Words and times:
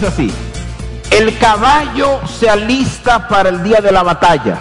dice 0.00 0.06
así, 0.06 0.32
el 1.10 1.36
caballo 1.38 2.20
se 2.26 2.48
alista 2.48 3.28
para 3.28 3.50
el 3.50 3.62
día 3.62 3.80
de 3.80 3.92
la 3.92 4.02
batalla, 4.02 4.58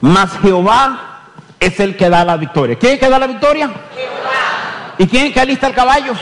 mas 0.00 0.30
Jehová 0.42 1.22
es 1.58 1.80
el 1.80 1.96
que 1.96 2.10
da 2.10 2.24
la 2.24 2.36
victoria. 2.36 2.78
¿Quién 2.78 2.94
es 2.94 3.00
que 3.00 3.08
da 3.08 3.18
la 3.18 3.26
victoria? 3.26 3.68
Jehová. 3.68 4.94
¿Y 4.98 5.06
quién 5.06 5.22
es 5.22 5.28
el 5.28 5.34
que 5.34 5.40
alista 5.40 5.68
el 5.68 5.74
caballo? 5.74 6.12
O 6.12 6.16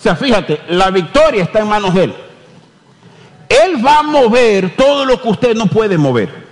sea, 0.00 0.14
fíjate, 0.14 0.62
la 0.68 0.90
victoria 0.90 1.42
está 1.42 1.58
en 1.58 1.68
manos 1.68 1.92
de 1.92 2.04
Él. 2.04 2.14
Él 3.48 3.84
va 3.84 3.98
a 3.98 4.02
mover 4.02 4.76
todo 4.76 5.04
lo 5.04 5.20
que 5.20 5.28
usted 5.28 5.56
no 5.56 5.66
puede 5.66 5.98
mover. 5.98 6.46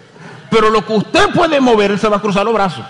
Pero 0.51 0.71
lo 0.71 0.85
que 0.85 0.95
usted 0.95 1.31
puede 1.31 1.61
mover, 1.61 1.93
Él 1.93 1.99
se 1.99 2.09
va 2.09 2.17
a 2.17 2.21
cruzar 2.21 2.45
los 2.45 2.55
brazos. 2.55 2.85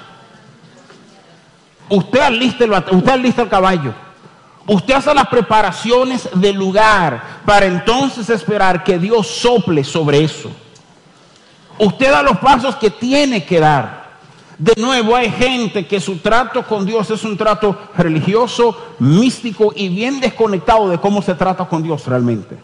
Usted 1.88 2.20
alista 2.20 2.64
el, 2.64 2.72
usted 2.72 3.10
alista 3.10 3.42
el 3.42 3.48
caballo. 3.48 4.05
Usted 4.68 4.94
hace 4.94 5.14
las 5.14 5.28
preparaciones 5.28 6.28
del 6.34 6.56
lugar 6.56 7.40
para 7.44 7.66
entonces 7.66 8.28
esperar 8.30 8.82
que 8.82 8.98
Dios 8.98 9.26
sople 9.26 9.84
sobre 9.84 10.24
eso. 10.24 10.50
Usted 11.78 12.10
da 12.10 12.22
los 12.22 12.38
pasos 12.38 12.74
que 12.76 12.90
tiene 12.90 13.44
que 13.44 13.60
dar. 13.60 14.06
De 14.58 14.72
nuevo, 14.76 15.14
hay 15.14 15.30
gente 15.30 15.86
que 15.86 16.00
su 16.00 16.16
trato 16.18 16.66
con 16.66 16.86
Dios 16.86 17.10
es 17.10 17.22
un 17.22 17.36
trato 17.36 17.78
religioso, 17.96 18.76
místico 18.98 19.72
y 19.76 19.88
bien 19.88 20.18
desconectado 20.18 20.88
de 20.88 20.98
cómo 20.98 21.20
se 21.20 21.34
trata 21.34 21.66
con 21.66 21.82
Dios 21.82 22.06
realmente. 22.06 22.56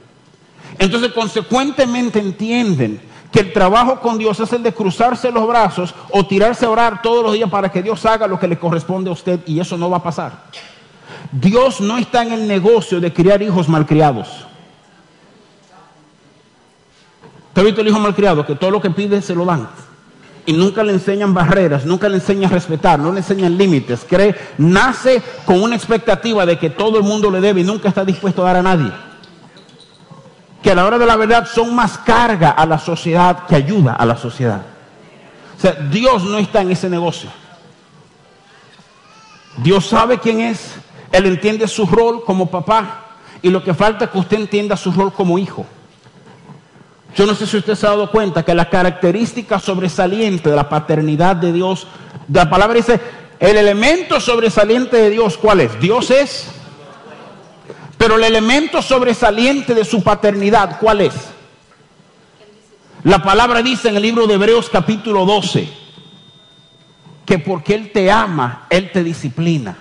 Entonces, 0.78 1.12
consecuentemente 1.12 2.18
entienden 2.18 3.00
que 3.30 3.40
el 3.40 3.52
trabajo 3.52 4.00
con 4.00 4.18
Dios 4.18 4.40
es 4.40 4.52
el 4.52 4.62
de 4.62 4.72
cruzarse 4.72 5.30
los 5.30 5.46
brazos 5.46 5.94
o 6.10 6.26
tirarse 6.26 6.64
a 6.64 6.70
orar 6.70 7.02
todos 7.02 7.22
los 7.22 7.34
días 7.34 7.50
para 7.50 7.70
que 7.70 7.82
Dios 7.82 8.04
haga 8.06 8.26
lo 8.26 8.40
que 8.40 8.48
le 8.48 8.58
corresponde 8.58 9.10
a 9.10 9.12
usted 9.12 9.40
y 9.46 9.60
eso 9.60 9.76
no 9.76 9.88
va 9.88 9.98
a 9.98 10.02
pasar. 10.02 10.44
Dios 11.30 11.80
no 11.80 11.98
está 11.98 12.22
en 12.22 12.32
el 12.32 12.46
negocio 12.46 13.00
de 13.00 13.12
criar 13.12 13.42
hijos 13.42 13.68
malcriados. 13.68 14.28
¿Te 17.52 17.60
ha 17.60 17.64
visto 17.64 17.80
el 17.80 17.88
hijo 17.88 17.98
malcriado? 17.98 18.46
Que 18.46 18.54
todo 18.54 18.70
lo 18.70 18.80
que 18.80 18.90
pide 18.90 19.20
se 19.20 19.34
lo 19.34 19.44
dan 19.44 19.68
y 20.44 20.52
nunca 20.52 20.82
le 20.82 20.92
enseñan 20.92 21.34
barreras, 21.34 21.84
nunca 21.84 22.08
le 22.08 22.16
enseñan 22.16 22.50
respetar, 22.50 22.98
no 22.98 23.12
le 23.12 23.18
enseñan 23.18 23.56
límites. 23.56 24.04
Cree, 24.08 24.34
nace 24.58 25.22
con 25.44 25.62
una 25.62 25.76
expectativa 25.76 26.44
de 26.44 26.58
que 26.58 26.70
todo 26.70 26.98
el 26.98 27.04
mundo 27.04 27.30
le 27.30 27.40
debe 27.40 27.60
y 27.60 27.64
nunca 27.64 27.88
está 27.88 28.04
dispuesto 28.04 28.42
a 28.42 28.46
dar 28.46 28.56
a 28.56 28.62
nadie. 28.62 28.90
Que 30.62 30.72
a 30.72 30.74
la 30.74 30.84
hora 30.84 30.98
de 30.98 31.06
la 31.06 31.16
verdad 31.16 31.46
son 31.46 31.74
más 31.74 31.98
carga 31.98 32.50
a 32.50 32.66
la 32.66 32.78
sociedad 32.78 33.46
que 33.46 33.54
ayuda 33.54 33.94
a 33.94 34.04
la 34.04 34.16
sociedad. 34.16 34.62
O 35.56 35.60
sea, 35.60 35.72
Dios 35.72 36.24
no 36.24 36.38
está 36.38 36.62
en 36.62 36.72
ese 36.72 36.88
negocio. 36.88 37.30
Dios 39.58 39.86
sabe 39.86 40.18
quién 40.18 40.40
es, 40.40 40.74
Él 41.12 41.26
entiende 41.26 41.68
su 41.68 41.86
rol 41.86 42.24
como 42.24 42.50
papá 42.50 43.18
y 43.42 43.50
lo 43.50 43.62
que 43.62 43.74
falta 43.74 44.06
es 44.06 44.10
que 44.10 44.18
usted 44.18 44.38
entienda 44.38 44.76
su 44.76 44.90
rol 44.90 45.12
como 45.12 45.38
hijo. 45.38 45.66
Yo 47.14 47.26
no 47.26 47.34
sé 47.34 47.46
si 47.46 47.58
usted 47.58 47.74
se 47.74 47.86
ha 47.86 47.90
dado 47.90 48.10
cuenta 48.10 48.42
que 48.42 48.54
la 48.54 48.70
característica 48.70 49.58
sobresaliente 49.60 50.48
de 50.48 50.56
la 50.56 50.68
paternidad 50.68 51.36
de 51.36 51.52
Dios, 51.52 51.86
la 52.32 52.48
palabra 52.48 52.76
dice, 52.76 52.98
el 53.38 53.56
elemento 53.58 54.18
sobresaliente 54.18 54.96
de 54.96 55.10
Dios, 55.10 55.36
¿cuál 55.36 55.60
es? 55.60 55.78
Dios 55.78 56.10
es. 56.10 56.46
Pero 57.98 58.16
el 58.16 58.24
elemento 58.24 58.80
sobresaliente 58.80 59.74
de 59.74 59.84
su 59.84 60.02
paternidad, 60.02 60.78
¿cuál 60.80 61.02
es? 61.02 61.14
La 63.04 63.22
palabra 63.22 63.62
dice 63.62 63.88
en 63.88 63.96
el 63.96 64.02
libro 64.02 64.26
de 64.26 64.34
Hebreos 64.34 64.70
capítulo 64.70 65.26
12, 65.26 65.68
que 67.26 67.38
porque 67.38 67.74
Él 67.74 67.90
te 67.92 68.10
ama, 68.10 68.66
Él 68.70 68.90
te 68.90 69.04
disciplina. 69.04 69.76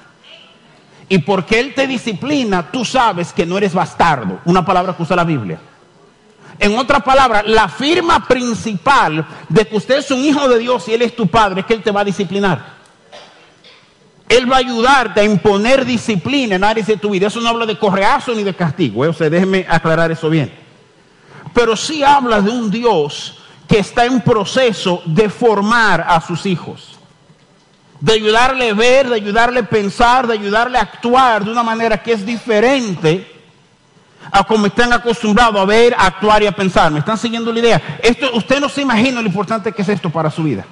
Y 1.12 1.18
porque 1.18 1.60
Él 1.60 1.74
te 1.74 1.88
disciplina, 1.88 2.72
tú 2.72 2.86
sabes 2.86 3.34
que 3.34 3.46
no 3.46 3.58
eres 3.58 3.74
bastardo. 3.74 4.40
Una 4.46 4.64
palabra 4.64 4.96
que 4.96 5.04
usa 5.04 5.18
la 5.18 5.26
Biblia. 5.26 5.60
En 6.58 6.78
otras 6.78 7.04
palabras, 7.04 7.44
la 7.48 7.68
firma 7.68 8.26
principal 8.26 9.28
de 9.50 9.68
que 9.68 9.76
usted 9.76 9.98
es 9.98 10.10
un 10.10 10.24
hijo 10.24 10.48
de 10.48 10.60
Dios 10.60 10.88
y 10.88 10.94
Él 10.94 11.02
es 11.02 11.14
tu 11.14 11.28
padre 11.28 11.60
es 11.60 11.66
que 11.66 11.74
Él 11.74 11.84
te 11.84 11.92
va 11.92 12.00
a 12.00 12.06
disciplinar. 12.06 12.64
Él 14.30 14.50
va 14.50 14.56
a 14.56 14.60
ayudarte 14.60 15.20
a 15.20 15.26
imponer 15.26 15.84
disciplina 15.84 16.56
en 16.56 16.64
áreas 16.64 16.88
de 16.88 16.96
tu 16.96 17.10
vida. 17.10 17.28
Eso 17.28 17.42
no 17.42 17.50
habla 17.50 17.66
de 17.66 17.78
correazo 17.78 18.34
ni 18.34 18.44
de 18.44 18.54
castigo. 18.54 19.04
¿eh? 19.04 19.30
Déjeme 19.30 19.66
aclarar 19.68 20.12
eso 20.12 20.30
bien. 20.30 20.50
Pero 21.54 21.76
sí 21.76 22.06
habla 22.06 22.40
de 22.40 22.52
un 22.52 22.72
Dios 22.72 23.38
que 23.68 23.80
está 23.80 24.06
en 24.06 24.22
proceso 24.22 25.02
de 25.04 25.28
formar 25.28 26.06
a 26.08 26.22
sus 26.22 26.46
hijos. 26.46 27.01
De 28.02 28.14
ayudarle 28.14 28.72
a 28.72 28.74
ver, 28.74 29.08
de 29.10 29.16
ayudarle 29.16 29.62
a 29.62 29.70
pensar, 29.70 30.28
de 30.28 30.34
ayudarle 30.34 30.78
a 30.78 30.82
actuar 30.82 31.46
de 31.46 31.52
una 31.52 31.64
manera 31.64 32.02
que 32.02 32.12
es 32.12 32.26
diferente 32.26 33.32
a 34.32 34.44
como 34.44 34.66
están 34.66 34.92
acostumbrados 34.94 35.62
a 35.62 35.66
ver, 35.66 35.94
a 35.94 36.08
actuar 36.08 36.44
y 36.44 36.48
a 36.48 36.52
pensar. 36.52 36.92
¿Me 36.92 37.00
están 37.00 37.18
siguiendo 37.18 37.52
la 37.52 37.60
idea? 37.60 38.00
Esto, 38.02 38.32
usted 38.34 38.60
no 38.60 38.70
se 38.70 38.82
imagina 38.82 39.22
lo 39.22 39.28
importante 39.28 39.72
que 39.72 39.82
es 39.82 39.90
esto 39.90 40.10
para 40.10 40.30
su 40.30 40.44
vida. 40.44 40.66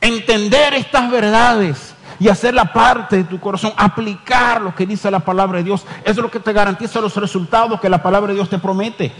Entender 0.00 0.74
estas 0.74 1.10
verdades 1.10 1.94
y 2.20 2.28
hacer 2.28 2.54
la 2.54 2.72
parte 2.72 3.16
de 3.16 3.24
tu 3.24 3.40
corazón, 3.40 3.72
aplicar 3.76 4.60
lo 4.60 4.74
que 4.74 4.86
dice 4.86 5.10
la 5.10 5.20
palabra 5.20 5.58
de 5.58 5.64
Dios, 5.64 5.84
eso 6.02 6.10
es 6.10 6.16
lo 6.16 6.30
que 6.30 6.40
te 6.40 6.52
garantiza 6.52 7.00
los 7.00 7.16
resultados 7.16 7.80
que 7.80 7.88
la 7.88 8.02
palabra 8.02 8.28
de 8.28 8.34
Dios 8.34 8.50
te 8.50 8.58
promete. 8.58 9.12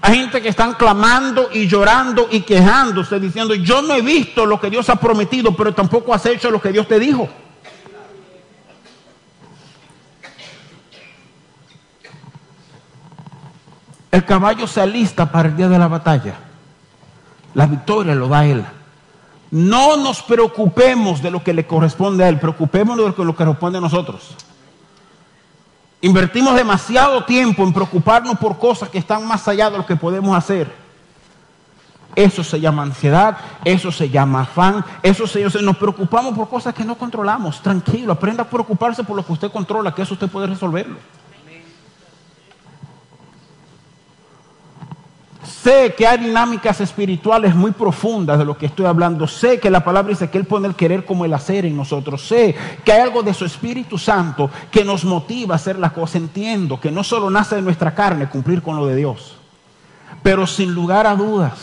Hay 0.00 0.18
gente 0.18 0.42
que 0.42 0.48
están 0.48 0.74
clamando 0.74 1.48
y 1.52 1.66
llorando 1.66 2.28
y 2.30 2.42
quejándose 2.42 3.18
diciendo, 3.18 3.54
yo 3.54 3.82
no 3.82 3.94
he 3.94 4.02
visto 4.02 4.44
lo 4.46 4.60
que 4.60 4.70
Dios 4.70 4.88
ha 4.90 4.96
prometido, 4.96 5.56
pero 5.56 5.74
tampoco 5.74 6.12
has 6.12 6.26
hecho 6.26 6.50
lo 6.50 6.60
que 6.60 6.72
Dios 6.72 6.86
te 6.86 6.98
dijo. 6.98 7.28
El 14.10 14.24
caballo 14.24 14.66
se 14.66 14.80
alista 14.80 15.30
para 15.30 15.48
el 15.48 15.56
día 15.56 15.68
de 15.68 15.78
la 15.78 15.88
batalla. 15.88 16.34
La 17.54 17.66
victoria 17.66 18.14
lo 18.14 18.28
da 18.28 18.46
Él. 18.46 18.64
No 19.50 19.96
nos 19.96 20.22
preocupemos 20.22 21.22
de 21.22 21.30
lo 21.30 21.42
que 21.42 21.52
le 21.52 21.66
corresponde 21.66 22.24
a 22.24 22.28
Él, 22.28 22.38
preocupémonos 22.38 23.04
de 23.04 23.08
lo 23.08 23.14
que 23.14 23.24
nos 23.24 23.36
corresponde 23.36 23.78
a 23.78 23.80
nosotros. 23.80 24.34
Invertimos 26.06 26.54
demasiado 26.54 27.24
tiempo 27.24 27.64
en 27.64 27.72
preocuparnos 27.72 28.38
por 28.38 28.60
cosas 28.60 28.88
que 28.88 28.98
están 28.98 29.26
más 29.26 29.48
allá 29.48 29.68
de 29.70 29.78
lo 29.78 29.84
que 29.84 29.96
podemos 29.96 30.36
hacer. 30.36 30.72
Eso 32.14 32.44
se 32.44 32.60
llama 32.60 32.84
ansiedad, 32.84 33.36
eso 33.64 33.90
se 33.90 34.08
llama 34.08 34.42
afán, 34.42 34.84
eso 35.02 35.26
se, 35.26 35.42
nos 35.62 35.76
preocupamos 35.76 36.32
por 36.36 36.48
cosas 36.48 36.72
que 36.74 36.84
no 36.84 36.94
controlamos. 36.94 37.60
Tranquilo, 37.60 38.12
aprenda 38.12 38.44
a 38.44 38.48
preocuparse 38.48 39.02
por 39.02 39.16
lo 39.16 39.26
que 39.26 39.32
usted 39.32 39.50
controla, 39.50 39.92
que 39.92 40.02
eso 40.02 40.14
usted 40.14 40.28
puede 40.28 40.46
resolverlo. 40.46 40.94
Sé 45.66 45.94
que 45.96 46.06
hay 46.06 46.18
dinámicas 46.18 46.80
espirituales 46.80 47.52
muy 47.52 47.72
profundas 47.72 48.38
de 48.38 48.44
lo 48.44 48.56
que 48.56 48.66
estoy 48.66 48.86
hablando. 48.86 49.26
Sé 49.26 49.58
que 49.58 49.68
la 49.68 49.82
palabra 49.82 50.10
dice 50.10 50.30
que 50.30 50.38
Él 50.38 50.44
pone 50.44 50.68
el 50.68 50.76
querer 50.76 51.04
como 51.04 51.24
el 51.24 51.34
hacer 51.34 51.66
en 51.66 51.76
nosotros. 51.76 52.24
Sé 52.24 52.54
que 52.84 52.92
hay 52.92 53.00
algo 53.00 53.24
de 53.24 53.34
su 53.34 53.44
Espíritu 53.44 53.98
Santo 53.98 54.48
que 54.70 54.84
nos 54.84 55.04
motiva 55.04 55.54
a 55.54 55.56
hacer 55.56 55.76
las 55.76 55.90
cosas. 55.90 56.22
Entiendo 56.22 56.78
que 56.78 56.92
no 56.92 57.02
solo 57.02 57.30
nace 57.30 57.56
de 57.56 57.62
nuestra 57.62 57.96
carne 57.96 58.28
cumplir 58.28 58.62
con 58.62 58.76
lo 58.76 58.86
de 58.86 58.94
Dios. 58.94 59.38
Pero 60.22 60.46
sin 60.46 60.72
lugar 60.72 61.04
a 61.04 61.16
dudas, 61.16 61.58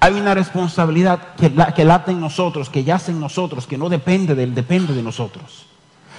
hay 0.00 0.12
una 0.12 0.34
responsabilidad 0.34 1.34
que, 1.34 1.50
que 1.74 1.86
late 1.86 2.12
en 2.12 2.20
nosotros, 2.20 2.68
que 2.68 2.84
yace 2.84 3.12
en 3.12 3.20
nosotros, 3.20 3.66
que 3.66 3.78
no 3.78 3.88
depende 3.88 4.34
de 4.34 4.42
Él, 4.42 4.54
depende 4.54 4.92
de 4.92 5.02
nosotros. 5.02 5.64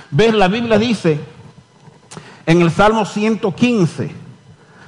Ver, 0.10 0.34
la 0.34 0.48
Biblia 0.48 0.80
dice 0.80 1.20
en 2.48 2.64
el 2.64 2.72
Salmo 2.72 3.06
115 3.06 4.29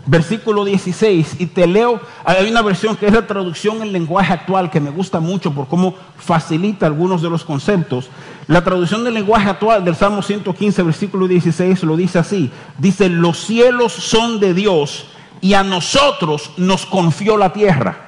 versículo 0.05 0.65
16, 0.65 1.35
y 1.39 1.45
te 1.47 1.67
leo, 1.67 1.99
hay 2.23 2.49
una 2.49 2.61
versión 2.61 2.95
que 2.95 3.05
es 3.05 3.13
la 3.13 3.27
traducción 3.27 3.81
en 3.81 3.91
lenguaje 3.91 4.33
actual 4.33 4.69
que 4.69 4.79
me 4.79 4.89
gusta 4.89 5.19
mucho 5.19 5.51
por 5.51 5.67
cómo 5.67 5.95
facilita 6.17 6.85
algunos 6.85 7.21
de 7.21 7.29
los 7.29 7.43
conceptos. 7.43 8.09
La 8.47 8.63
traducción 8.63 9.03
del 9.03 9.13
lenguaje 9.13 9.49
actual 9.49 9.85
del 9.85 9.95
Salmo 9.95 10.21
115, 10.21 10.83
versículo 10.83 11.27
16, 11.27 11.83
lo 11.83 11.95
dice 11.95 12.19
así, 12.19 12.51
dice, 12.77 13.09
los 13.09 13.39
cielos 13.39 13.93
son 13.93 14.39
de 14.39 14.53
Dios 14.53 15.05
y 15.39 15.53
a 15.53 15.63
nosotros 15.63 16.51
nos 16.57 16.85
confió 16.85 17.37
la 17.37 17.53
tierra. 17.53 18.07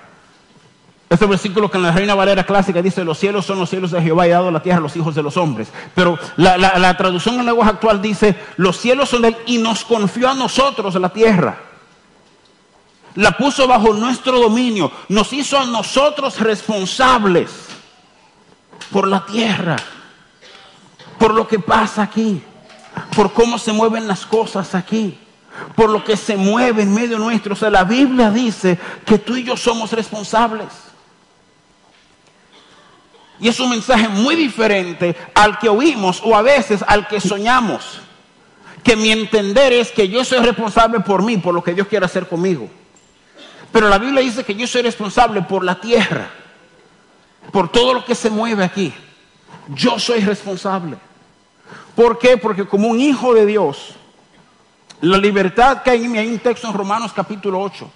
Este 1.10 1.28
versículo 1.28 1.70
que 1.70 1.78
en 1.78 1.84
la 1.84 1.92
Reina 1.92 2.16
Valera 2.16 2.44
clásica 2.44 2.82
dice, 2.82 3.04
los 3.04 3.20
cielos 3.20 3.46
son 3.46 3.60
los 3.60 3.70
cielos 3.70 3.92
de 3.92 4.02
Jehová 4.02 4.26
y 4.26 4.32
dado 4.32 4.50
la 4.50 4.64
tierra 4.64 4.80
a 4.80 4.82
los 4.82 4.96
hijos 4.96 5.14
de 5.14 5.22
los 5.22 5.38
hombres. 5.38 5.72
Pero 5.94 6.18
la, 6.38 6.58
la 6.58 6.98
traducción 6.98 7.40
en 7.40 7.46
lenguaje 7.46 7.70
actual 7.70 8.02
dice, 8.02 8.36
los 8.58 8.78
cielos 8.78 9.10
son 9.10 9.22
de 9.22 9.28
él 9.28 9.38
y 9.46 9.60
nos 9.60 9.84
confió 9.84 10.30
a 10.30 10.34
nosotros 10.34 10.96
la 10.96 11.10
tierra 11.10 11.73
la 13.16 13.32
puso 13.38 13.68
bajo 13.68 13.94
nuestro 13.94 14.40
dominio, 14.40 14.92
nos 15.10 15.32
hizo 15.34 15.60
a 15.60 15.66
nosotros 15.66 16.40
responsables 16.40 17.52
por 18.92 19.08
la 19.08 19.26
tierra, 19.26 19.76
por 21.18 21.34
lo 21.34 21.48
que 21.48 21.60
pasa 21.60 22.04
aquí, 22.04 22.42
por 23.16 23.34
cómo 23.34 23.58
se 23.58 23.72
mueven 23.72 24.08
las 24.08 24.26
cosas 24.26 24.76
aquí, 24.76 25.18
por 25.76 25.90
lo 25.90 26.04
que 26.04 26.18
se 26.18 26.36
mueve 26.36 26.84
en 26.84 26.94
medio 26.94 27.20
nuestro. 27.20 27.54
O 27.54 27.56
sea, 27.56 27.70
la 27.70 27.84
Biblia 27.84 28.32
dice 28.32 28.80
que 29.06 29.20
tú 29.20 29.36
y 29.36 29.44
yo 29.44 29.56
somos 29.56 29.92
responsables. 29.92 30.68
Y 33.40 33.48
es 33.48 33.60
un 33.60 33.72
mensaje 33.72 34.08
muy 34.08 34.36
diferente 34.36 35.16
al 35.34 35.60
que 35.60 35.70
oímos 35.70 36.22
o 36.24 36.36
a 36.36 36.42
veces 36.42 36.84
al 36.88 37.08
que 37.08 37.20
soñamos. 37.20 38.00
Que 38.84 38.96
mi 38.96 39.12
entender 39.12 39.74
es 39.74 39.92
que 39.92 40.08
yo 40.10 40.24
soy 40.26 40.40
responsable 40.40 41.00
por 41.00 41.24
mí, 41.24 41.38
por 41.38 41.54
lo 41.54 41.64
que 41.64 41.74
Dios 41.74 41.88
quiere 41.88 42.06
hacer 42.06 42.28
conmigo. 42.28 42.70
Pero 43.74 43.90
la 43.90 43.98
Biblia 43.98 44.22
dice 44.22 44.46
que 44.46 44.54
yo 44.54 44.68
soy 44.68 44.84
responsable 44.84 45.42
por 45.42 45.64
la 45.66 45.82
tierra, 45.82 46.30
por 47.52 47.70
todo 47.70 47.96
lo 47.96 48.06
que 48.06 48.14
se 48.14 48.30
mueve 48.30 48.64
aquí. 48.64 48.94
Yo 49.70 49.98
soy 49.98 50.20
responsable. 50.20 50.96
¿Por 51.96 52.20
qué? 52.20 52.38
Porque 52.38 52.68
como 52.68 52.88
un 52.88 53.00
hijo 53.00 53.34
de 53.34 53.48
Dios, 53.48 53.96
la 55.02 55.18
libertad 55.18 55.82
que 55.82 55.90
hay 55.90 56.06
en 56.06 56.12
mí, 56.12 56.20
hay 56.20 56.28
un 56.28 56.38
texto 56.38 56.68
en 56.68 56.74
Romanos 56.76 57.14
capítulo 57.14 57.60
8 57.62 57.90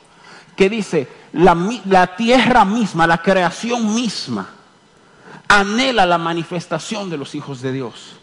que 0.56 0.68
dice, 0.68 1.08
la, 1.34 1.56
la 1.86 2.16
tierra 2.16 2.66
misma, 2.66 3.06
la 3.06 3.22
creación 3.22 3.94
misma, 3.94 4.50
anhela 5.48 6.08
la 6.08 6.18
manifestación 6.18 7.08
de 7.12 7.18
los 7.18 7.36
hijos 7.36 7.62
de 7.62 7.72
Dios. 7.72 8.16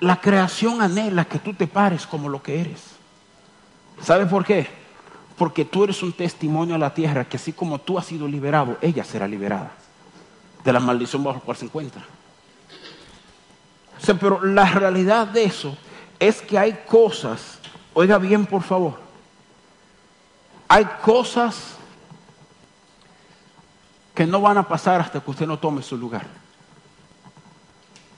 La 0.00 0.18
creación 0.18 0.80
anhela 0.80 1.26
que 1.26 1.40
tú 1.40 1.52
te 1.52 1.66
pares 1.66 2.06
como 2.06 2.30
lo 2.30 2.42
que 2.42 2.58
eres. 2.58 2.80
¿Sabes 4.00 4.28
por 4.28 4.46
qué? 4.46 4.83
Porque 5.36 5.64
tú 5.64 5.84
eres 5.84 6.02
un 6.02 6.12
testimonio 6.12 6.76
a 6.76 6.78
la 6.78 6.94
tierra 6.94 7.24
que 7.24 7.36
así 7.36 7.52
como 7.52 7.80
tú 7.80 7.98
has 7.98 8.06
sido 8.06 8.28
liberado, 8.28 8.78
ella 8.80 9.04
será 9.04 9.26
liberada 9.26 9.72
de 10.64 10.72
la 10.72 10.80
maldición 10.80 11.22
bajo 11.22 11.38
la 11.38 11.44
cual 11.44 11.56
se 11.56 11.64
encuentra. 11.64 12.02
Pero 14.20 14.44
la 14.44 14.66
realidad 14.66 15.26
de 15.26 15.44
eso 15.44 15.76
es 16.18 16.42
que 16.42 16.58
hay 16.58 16.84
cosas, 16.86 17.58
oiga 17.94 18.18
bien 18.18 18.46
por 18.46 18.62
favor, 18.62 18.98
hay 20.68 20.84
cosas 21.02 21.76
que 24.14 24.26
no 24.26 24.40
van 24.40 24.58
a 24.58 24.68
pasar 24.68 25.00
hasta 25.00 25.20
que 25.20 25.30
usted 25.30 25.46
no 25.46 25.58
tome 25.58 25.82
su 25.82 25.96
lugar. 25.96 26.43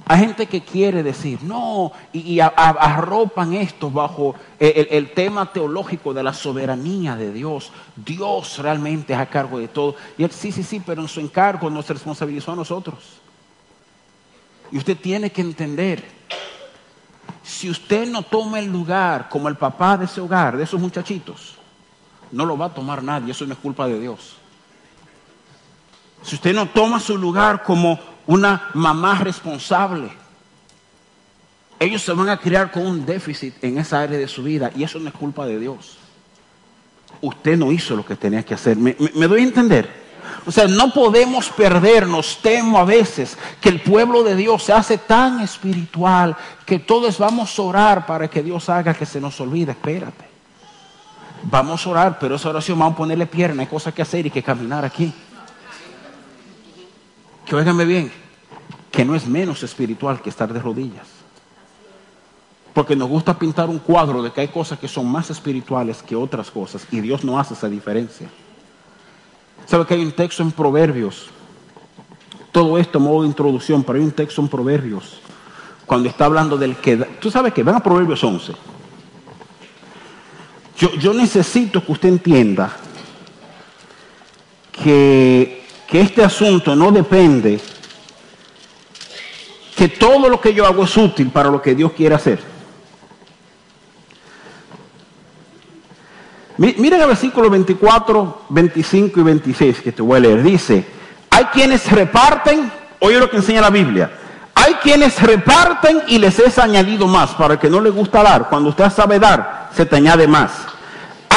Hay 0.08 0.20
gente 0.20 0.46
que 0.46 0.62
quiere 0.62 1.02
decir, 1.02 1.42
no, 1.42 1.90
y, 2.12 2.38
arropan 2.38 3.54
esto 3.54 3.90
bajo 3.90 4.36
el, 4.56 4.86
el, 4.88 5.10
tema 5.12 5.52
teológico 5.52 6.14
de 6.14 6.22
la 6.22 6.32
soberanía 6.32 7.16
de 7.16 7.32
Dios. 7.32 7.72
Dios 7.96 8.58
realmente 8.58 9.14
es 9.14 9.18
a 9.18 9.26
cargo 9.26 9.58
de 9.58 9.66
todo. 9.66 9.96
Y 10.16 10.22
él, 10.22 10.30
sí, 10.30 10.52
sí, 10.52 10.62
sí, 10.62 10.80
pero 10.84 11.02
en 11.02 11.08
su 11.08 11.18
encargo 11.18 11.68
nos 11.70 11.88
responsabilizó 11.88 12.52
a 12.52 12.56
nosotros. 12.56 13.18
Y 14.70 14.78
usted 14.78 14.96
tiene 14.96 15.30
que 15.30 15.40
entender, 15.40 16.04
si 17.42 17.68
usted 17.68 18.06
no 18.08 18.22
toma 18.22 18.60
el 18.60 18.70
lugar 18.70 19.28
como 19.28 19.48
el 19.48 19.56
papá 19.56 19.96
de 19.96 20.04
ese 20.04 20.20
hogar, 20.20 20.56
de 20.56 20.62
esos 20.62 20.80
muchachitos, 20.80 21.56
no 22.30 22.44
lo 22.44 22.56
va 22.56 22.66
a 22.66 22.74
tomar 22.74 23.02
nadie, 23.02 23.32
eso 23.32 23.44
no 23.44 23.54
es 23.54 23.58
culpa 23.58 23.88
de 23.88 23.98
Dios. 23.98 24.36
Si 26.22 26.36
usted 26.36 26.54
no 26.54 26.66
toma 26.66 27.00
su 27.00 27.18
lugar 27.18 27.64
como 27.64 27.98
una 28.26 28.70
mamá 28.74 29.18
responsable, 29.18 30.10
ellos 31.78 32.02
se 32.02 32.12
van 32.12 32.28
a 32.28 32.38
criar 32.38 32.70
con 32.70 32.86
un 32.86 33.04
déficit 33.04 33.62
en 33.62 33.78
esa 33.78 34.00
área 34.00 34.18
de 34.18 34.28
su 34.28 34.42
vida 34.42 34.70
y 34.74 34.82
eso 34.82 34.98
no 34.98 35.08
es 35.08 35.14
culpa 35.14 35.46
de 35.46 35.58
Dios. 35.58 35.98
Usted 37.20 37.56
no 37.56 37.70
hizo 37.70 37.96
lo 37.96 38.04
que 38.04 38.16
tenía 38.16 38.42
que 38.42 38.54
hacer. 38.54 38.76
¿Me, 38.76 38.94
doy 38.94 39.40
a 39.40 39.44
entender? 39.44 40.06
O 40.46 40.52
sea, 40.52 40.66
no 40.66 40.92
podemos 40.92 41.50
perdernos. 41.50 42.38
Temo 42.42 42.78
a 42.78 42.84
veces 42.84 43.36
que 43.60 43.68
el 43.68 43.80
pueblo 43.80 44.22
de 44.22 44.36
Dios 44.36 44.62
se 44.62 44.72
hace 44.72 44.98
tan 44.98 45.40
espiritual 45.40 46.36
que 46.64 46.78
todos 46.78 47.18
vamos 47.18 47.58
a 47.58 47.62
orar 47.62 48.06
para 48.06 48.28
que 48.28 48.42
Dios 48.42 48.68
haga 48.68 48.94
que 48.94 49.06
se 49.06 49.20
nos 49.20 49.38
olvide. 49.40 49.72
Espérate. 49.72 50.24
Vamos 51.42 51.86
a 51.86 51.90
orar, 51.90 52.18
pero 52.18 52.36
esa 52.36 52.48
oración 52.48 52.78
vamos 52.78 52.94
a 52.94 52.98
ponerle 52.98 53.26
pierna, 53.26 53.62
hay 53.62 53.68
cosas 53.68 53.94
que 53.94 54.02
hacer 54.02 54.26
y 54.26 54.30
que 54.30 54.42
caminar 54.42 54.84
aquí. 54.84 55.12
Que 57.46 57.54
óigame 57.54 57.84
bien, 57.84 58.12
que 58.90 59.04
no 59.04 59.14
es 59.14 59.26
menos 59.26 59.62
espiritual 59.62 60.20
que 60.20 60.30
estar 60.30 60.52
de 60.52 60.60
rodillas. 60.60 61.06
Porque 62.74 62.94
nos 62.94 63.08
gusta 63.08 63.38
pintar 63.38 63.70
un 63.70 63.78
cuadro 63.78 64.22
de 64.22 64.32
que 64.32 64.42
hay 64.42 64.48
cosas 64.48 64.78
que 64.78 64.88
son 64.88 65.06
más 65.06 65.30
espirituales 65.30 66.02
que 66.02 66.14
otras 66.14 66.50
cosas 66.50 66.86
y 66.90 67.00
Dios 67.00 67.24
no 67.24 67.38
hace 67.38 67.54
esa 67.54 67.68
diferencia. 67.68 68.28
¿Sabe 69.64 69.86
que 69.86 69.94
hay 69.94 70.02
un 70.04 70.12
texto 70.12 70.42
en 70.42 70.52
Proverbios? 70.52 71.28
Todo 72.52 72.76
esto 72.78 73.00
modo 73.00 73.22
de 73.22 73.28
introducción, 73.28 73.82
pero 73.82 73.98
hay 73.98 74.04
un 74.04 74.12
texto 74.12 74.42
en 74.42 74.48
Proverbios 74.48 75.20
cuando 75.86 76.08
está 76.08 76.24
hablando 76.26 76.58
del 76.58 76.76
que... 76.76 76.96
Tú 76.96 77.30
sabes 77.30 77.54
que, 77.54 77.62
ven 77.62 77.76
a 77.76 77.80
Proverbios 77.80 78.22
11. 78.22 78.52
Yo, 80.98 81.14
necesito 81.14 81.82
que 81.82 81.92
usted 81.92 82.08
entienda 82.10 82.76
que, 84.72 85.55
que 85.86 86.00
este 86.00 86.24
asunto 86.24 86.74
no 86.74 86.90
depende, 86.90 87.60
que 89.76 89.88
todo 89.88 90.28
lo 90.28 90.40
que 90.40 90.52
yo 90.54 90.66
hago 90.66 90.84
es 90.84 90.96
útil 90.96 91.30
para 91.30 91.50
lo 91.50 91.62
que 91.62 91.74
Dios 91.74 91.92
quiere 91.92 92.14
hacer. 92.14 92.40
Miren 96.58 97.02
el 97.02 97.06
versículo 97.06 97.50
24, 97.50 98.46
25 98.48 99.20
y 99.20 99.22
26 99.22 99.80
que 99.82 99.92
te 99.92 100.00
voy 100.00 100.16
a 100.16 100.20
leer. 100.20 100.42
Dice, 100.42 100.86
hay 101.28 101.44
quienes 101.46 101.90
reparten, 101.92 102.72
oye 103.00 103.18
lo 103.18 103.28
que 103.28 103.36
enseña 103.36 103.60
la 103.60 103.68
Biblia, 103.68 104.10
hay 104.54 104.74
quienes 104.74 105.20
reparten 105.20 106.02
y 106.08 106.18
les 106.18 106.38
es 106.38 106.58
añadido 106.58 107.06
más. 107.06 107.32
Para 107.32 107.54
el 107.54 107.60
que 107.60 107.68
no 107.68 107.80
le 107.80 107.90
gusta 107.90 108.22
dar, 108.22 108.48
cuando 108.48 108.70
usted 108.70 108.90
sabe 108.90 109.18
dar, 109.18 109.68
se 109.74 109.84
te 109.84 109.96
añade 109.96 110.26
más. 110.26 110.75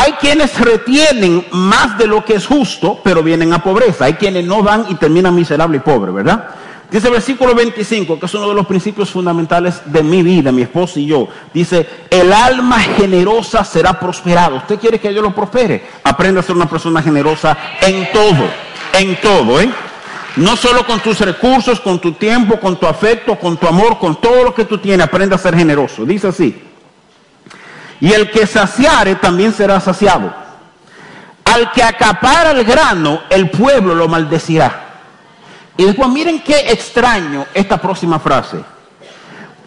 Hay 0.09 0.15
quienes 0.15 0.59
retienen 0.59 1.45
más 1.51 1.95
de 1.99 2.07
lo 2.07 2.25
que 2.25 2.33
es 2.33 2.47
justo, 2.47 2.99
pero 3.03 3.21
vienen 3.21 3.53
a 3.53 3.61
pobreza. 3.61 4.05
Hay 4.05 4.15
quienes 4.15 4.43
no 4.43 4.63
dan 4.63 4.87
y 4.89 4.95
terminan 4.95 5.35
miserable 5.35 5.77
y 5.77 5.81
pobre, 5.81 6.11
¿verdad? 6.11 6.49
Dice 6.89 7.05
el 7.05 7.13
versículo 7.13 7.53
25, 7.53 8.19
que 8.19 8.25
es 8.25 8.33
uno 8.33 8.49
de 8.49 8.55
los 8.55 8.65
principios 8.65 9.11
fundamentales 9.11 9.83
de 9.85 10.01
mi 10.01 10.23
vida, 10.23 10.51
mi 10.51 10.63
esposo 10.63 10.99
y 10.99 11.05
yo. 11.05 11.27
Dice, 11.53 11.87
el 12.09 12.33
alma 12.33 12.79
generosa 12.79 13.63
será 13.63 13.99
prosperada. 13.99 14.55
¿Usted 14.55 14.79
quiere 14.79 14.99
que 14.99 15.13
yo 15.13 15.21
lo 15.21 15.35
prospere? 15.35 15.83
Aprenda 16.03 16.39
a 16.39 16.43
ser 16.43 16.55
una 16.55 16.67
persona 16.67 17.03
generosa 17.03 17.55
en 17.79 18.11
todo, 18.11 18.49
en 18.93 19.15
todo, 19.21 19.61
¿eh? 19.61 19.69
No 20.37 20.55
solo 20.55 20.87
con 20.87 21.01
tus 21.01 21.19
recursos, 21.19 21.79
con 21.79 21.99
tu 21.99 22.13
tiempo, 22.13 22.59
con 22.59 22.79
tu 22.79 22.87
afecto, 22.87 23.37
con 23.37 23.57
tu 23.57 23.67
amor, 23.67 23.99
con 23.99 24.19
todo 24.19 24.43
lo 24.43 24.55
que 24.55 24.65
tú 24.65 24.79
tienes, 24.79 25.05
aprenda 25.05 25.35
a 25.35 25.39
ser 25.39 25.55
generoso. 25.55 26.03
Dice 26.03 26.29
así. 26.29 26.68
Y 28.01 28.13
el 28.13 28.31
que 28.31 28.47
saciare 28.47 29.15
también 29.15 29.53
será 29.53 29.79
saciado. 29.79 30.33
Al 31.43 31.71
que 31.71 31.83
acapara 31.83 32.51
el 32.51 32.63
grano, 32.63 33.21
el 33.29 33.49
pueblo 33.49 33.95
lo 33.95 34.07
maldecirá. 34.07 34.87
Y 35.75 35.85
después 35.85 36.09
miren 36.09 36.41
qué 36.41 36.71
extraño 36.71 37.45
esta 37.53 37.77
próxima 37.77 38.19
frase. 38.19 38.63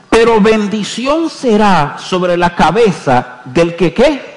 Pero 0.08 0.40
bendición 0.40 1.30
será 1.30 1.96
sobre 1.98 2.36
la 2.36 2.54
cabeza 2.54 3.40
del 3.46 3.74
que 3.76 3.94
qué. 3.94 4.32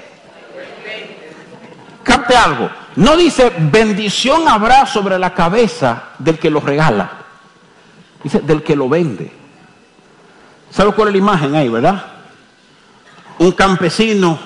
Capte 2.04 2.36
algo. 2.36 2.70
No 2.96 3.18
dice 3.18 3.52
bendición 3.58 4.48
habrá 4.48 4.86
sobre 4.86 5.20
la 5.20 5.34
cabeza 5.34 6.12
del 6.18 6.40
que 6.40 6.50
lo 6.50 6.62
regala. 6.62 7.12
Dice 8.24 8.40
del 8.40 8.64
que 8.64 8.76
lo 8.76 8.88
vende. 8.88 9.32
¿Sabe 10.72 10.94
cuál 10.94 11.10
es 11.10 11.14
la 11.14 11.18
imagen 11.18 11.56
ahí, 11.56 11.70
verdad? 11.70 12.15
Un 13.40 13.52
campesino 13.52 14.38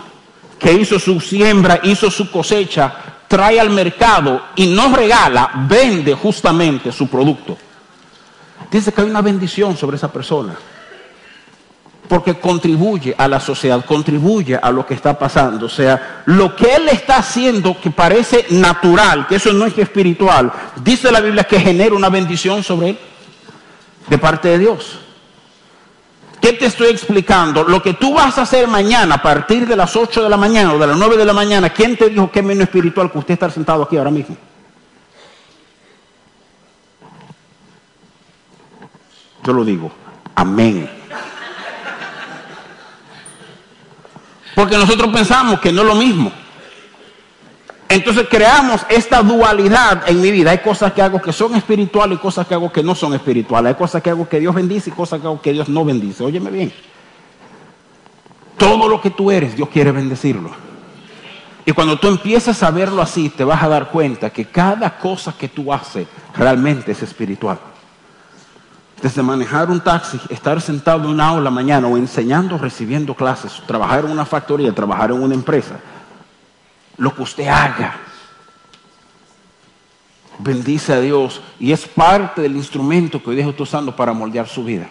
que 0.58 0.74
hizo 0.74 1.00
su 1.00 1.19
siembra, 1.19 1.79
hizo 1.84 2.12
su 2.12 2.29
cosecha, 2.29 2.93
trae 3.27 3.60
al 3.60 3.69
mercado 3.69 4.41
y 4.55 4.67
no 4.67 4.93
regala, 4.96 5.51
vende 5.67 6.13
justamente 6.13 6.91
su 6.91 7.08
producto. 7.08 7.58
Dice 8.69 8.91
que 8.91 9.01
hay 9.01 9.10
una 9.10 9.22
bendición 9.22 9.77
sobre 9.77 9.98
esa 9.98 10.12
persona 10.12 10.55
porque 12.10 12.39
contribuye 12.39 13.13
a 13.15 13.27
la 13.27 13.39
sociedad, 13.39 13.86
contribuye 13.86 14.60
a 14.62 14.72
lo 14.72 14.84
que 14.86 14.96
está 14.96 15.17
pasando. 15.17 15.67
O 15.67 15.69
sea, 15.69 16.24
lo 16.25 16.55
que 16.55 16.74
él 16.74 16.89
está 16.89 17.17
haciendo 17.17 17.79
que 17.79 17.91
parece 17.91 18.48
natural, 18.50 19.27
que 19.27 19.36
eso 19.36 19.53
no 19.53 19.65
es 19.67 19.77
espiritual, 19.77 20.51
dice 20.84 21.12
la 21.12 21.22
Biblia 21.22 21.43
que 21.43 21.60
genera 21.60 21.93
una 21.93 22.10
bendición 22.10 22.63
sobre 22.63 22.89
él 22.89 23.00
de 24.08 24.17
parte 24.17 24.50
de 24.50 24.58
Dios. 24.58 25.00
¿Qué 26.41 26.53
te 26.53 26.67
estoy 26.67 26.88
explicando? 26.88 27.63
Lo 27.63 27.81
que 27.81 27.93
tú 27.93 28.13
vas 28.13 28.38
a 28.38 28.43
hacer 28.43 28.67
mañana 28.67 29.15
a 29.15 29.22
partir 29.22 29.67
de 29.67 29.75
las 29.75 29.96
8 29.96 30.24
de 30.24 30.29
la 30.29 30.38
mañana 30.38 30.74
o 30.74 30.79
de 30.79 30.88
las 30.88 30.98
9 30.98 31.17
de 31.17 31.25
la 31.25 31.34
mañana, 31.34 31.69
¿quién 31.69 31.98
te 31.98 32.10
dijo 32.10 32.31
que 32.31 32.39
es 32.39 32.46
menos 32.46 32.63
espiritual 32.63 33.12
que 33.12 33.17
usted 33.17 33.34
estar 33.34 33.51
sentado 33.51 33.84
aquí 33.84 33.98
ahora 33.98 34.12
mismo? 34.12 34.38
Yo 39.43 39.53
lo 39.53 39.65
digo. 39.65 39.91
Amén. 40.36 40.89
Porque 44.55 44.77
nosotros 44.77 45.12
pensamos 45.13 45.60
que 45.60 45.72
no 45.72 45.81
es 45.81 45.88
lo 45.88 45.96
mismo. 45.96 46.31
Entonces 47.89 48.27
creamos 48.29 48.86
esta 48.88 49.24
dualidad 49.24 50.03
en 50.08 50.22
mi 50.22 50.29
vida. 50.29 50.51
Hay 50.51 50.60
cosas 50.60 50.93
que 50.93 51.01
hago 51.01 51.19
que 51.19 51.34
son 51.34 51.55
espirituales 51.55 52.19
y 52.19 52.22
cosas 52.22 52.46
que 52.46 52.53
hago 52.53 52.72
que 52.72 52.84
no 52.84 52.93
son 52.93 53.15
espirituales. 53.15 53.72
Hay 53.72 53.75
cosas 53.75 54.03
que 54.03 54.12
hago 54.12 54.29
que 54.29 54.39
Dios 54.39 54.53
bendice 54.53 54.91
y 54.91 54.93
cosas 54.93 55.19
que 55.19 55.25
hago 55.25 55.41
que 55.41 55.51
Dios 55.51 55.67
no 55.67 55.84
bendice. 55.84 56.24
Óyeme 56.24 56.51
bien. 56.51 56.72
Todo 58.58 58.88
lo 58.88 59.01
que 59.01 59.10
tú 59.10 59.31
eres, 59.31 59.55
Dios 59.55 59.69
quiere 59.69 59.91
bendecirlo. 59.91 60.51
Y 61.65 61.72
cuando 61.72 61.98
tú 61.98 62.08
empiezas 62.08 62.62
a 62.62 62.69
verlo 62.69 63.01
así, 63.01 63.29
te 63.29 63.43
vas 63.43 63.63
a 63.63 63.67
dar 63.67 63.89
cuenta 63.89 64.29
que 64.29 64.46
cada 64.46 64.98
cosa 65.00 65.34
que 65.36 65.48
tú 65.48 65.74
haces 65.74 66.08
realmente 66.36 66.91
es 66.91 67.01
espiritual. 67.01 67.58
Desde 69.01 69.24
manejar 69.24 69.72
un 69.72 69.79
taxi, 69.79 70.19
estar 70.29 70.62
sentado 70.62 71.05
en 71.05 71.10
una 71.10 71.29
aula 71.29 71.50
mañana 71.50 71.88
o 71.88 71.98
enseñando, 71.98 72.58
recibiendo 72.60 73.15
clases, 73.15 73.63
trabajar 73.65 74.05
en 74.05 74.12
una 74.12 74.25
factoría, 74.25 74.75
trabajar 74.75 75.10
en 75.10 75.24
una 75.24 75.34
empresa, 75.34 75.79
lo 77.00 77.15
que 77.15 77.24
usted 77.24 77.48
haga, 77.48 77.98
bendice 80.38 80.94
a 80.94 81.01
Dios 81.01 81.41
y 81.60 81.72
es 81.72 81.86
parte 81.86 82.41
del 82.41 82.56
instrumento 82.56 83.22
que 83.22 83.32
hoy 83.32 83.36
Dios 83.36 83.50
está 83.50 83.63
usando 83.63 83.96
para 83.96 84.13
moldear 84.13 84.48
su 84.48 84.63
vida. 84.63 84.88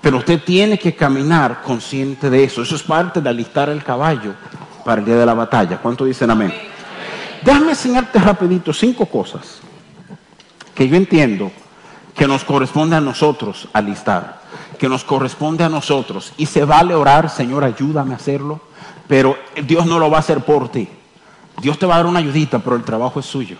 Pero 0.00 0.18
usted 0.18 0.42
tiene 0.42 0.78
que 0.78 0.94
caminar 0.94 1.62
consciente 1.62 2.30
de 2.30 2.44
eso. 2.44 2.62
Eso 2.62 2.74
es 2.74 2.82
parte 2.82 3.20
de 3.20 3.28
alistar 3.28 3.68
el 3.68 3.84
caballo 3.84 4.34
para 4.84 5.00
el 5.00 5.06
día 5.06 5.16
de 5.16 5.26
la 5.26 5.34
batalla. 5.34 5.78
¿Cuánto 5.78 6.04
dicen 6.04 6.30
amén? 6.30 6.52
Déjame 7.42 7.70
enseñarte 7.70 8.18
rapidito 8.18 8.72
cinco 8.72 9.06
cosas 9.06 9.60
que 10.74 10.88
yo 10.88 10.96
entiendo 10.96 11.50
que 12.14 12.26
nos 12.26 12.44
corresponde 12.44 12.96
a 12.96 13.00
nosotros 13.00 13.68
alistar, 13.72 14.40
que 14.78 14.88
nos 14.88 15.04
corresponde 15.04 15.64
a 15.64 15.68
nosotros. 15.68 16.32
Y 16.36 16.46
se 16.46 16.64
vale 16.64 16.94
orar, 16.94 17.28
Señor, 17.28 17.64
ayúdame 17.64 18.14
a 18.14 18.16
hacerlo, 18.16 18.60
pero 19.10 19.36
Dios 19.66 19.86
no 19.86 19.98
lo 19.98 20.08
va 20.08 20.18
a 20.18 20.20
hacer 20.20 20.38
por 20.42 20.68
ti. 20.68 20.88
Dios 21.60 21.76
te 21.80 21.84
va 21.84 21.94
a 21.94 21.96
dar 21.96 22.06
una 22.06 22.20
ayudita, 22.20 22.60
pero 22.60 22.76
el 22.76 22.84
trabajo 22.84 23.18
es 23.18 23.26
suyo. 23.26 23.56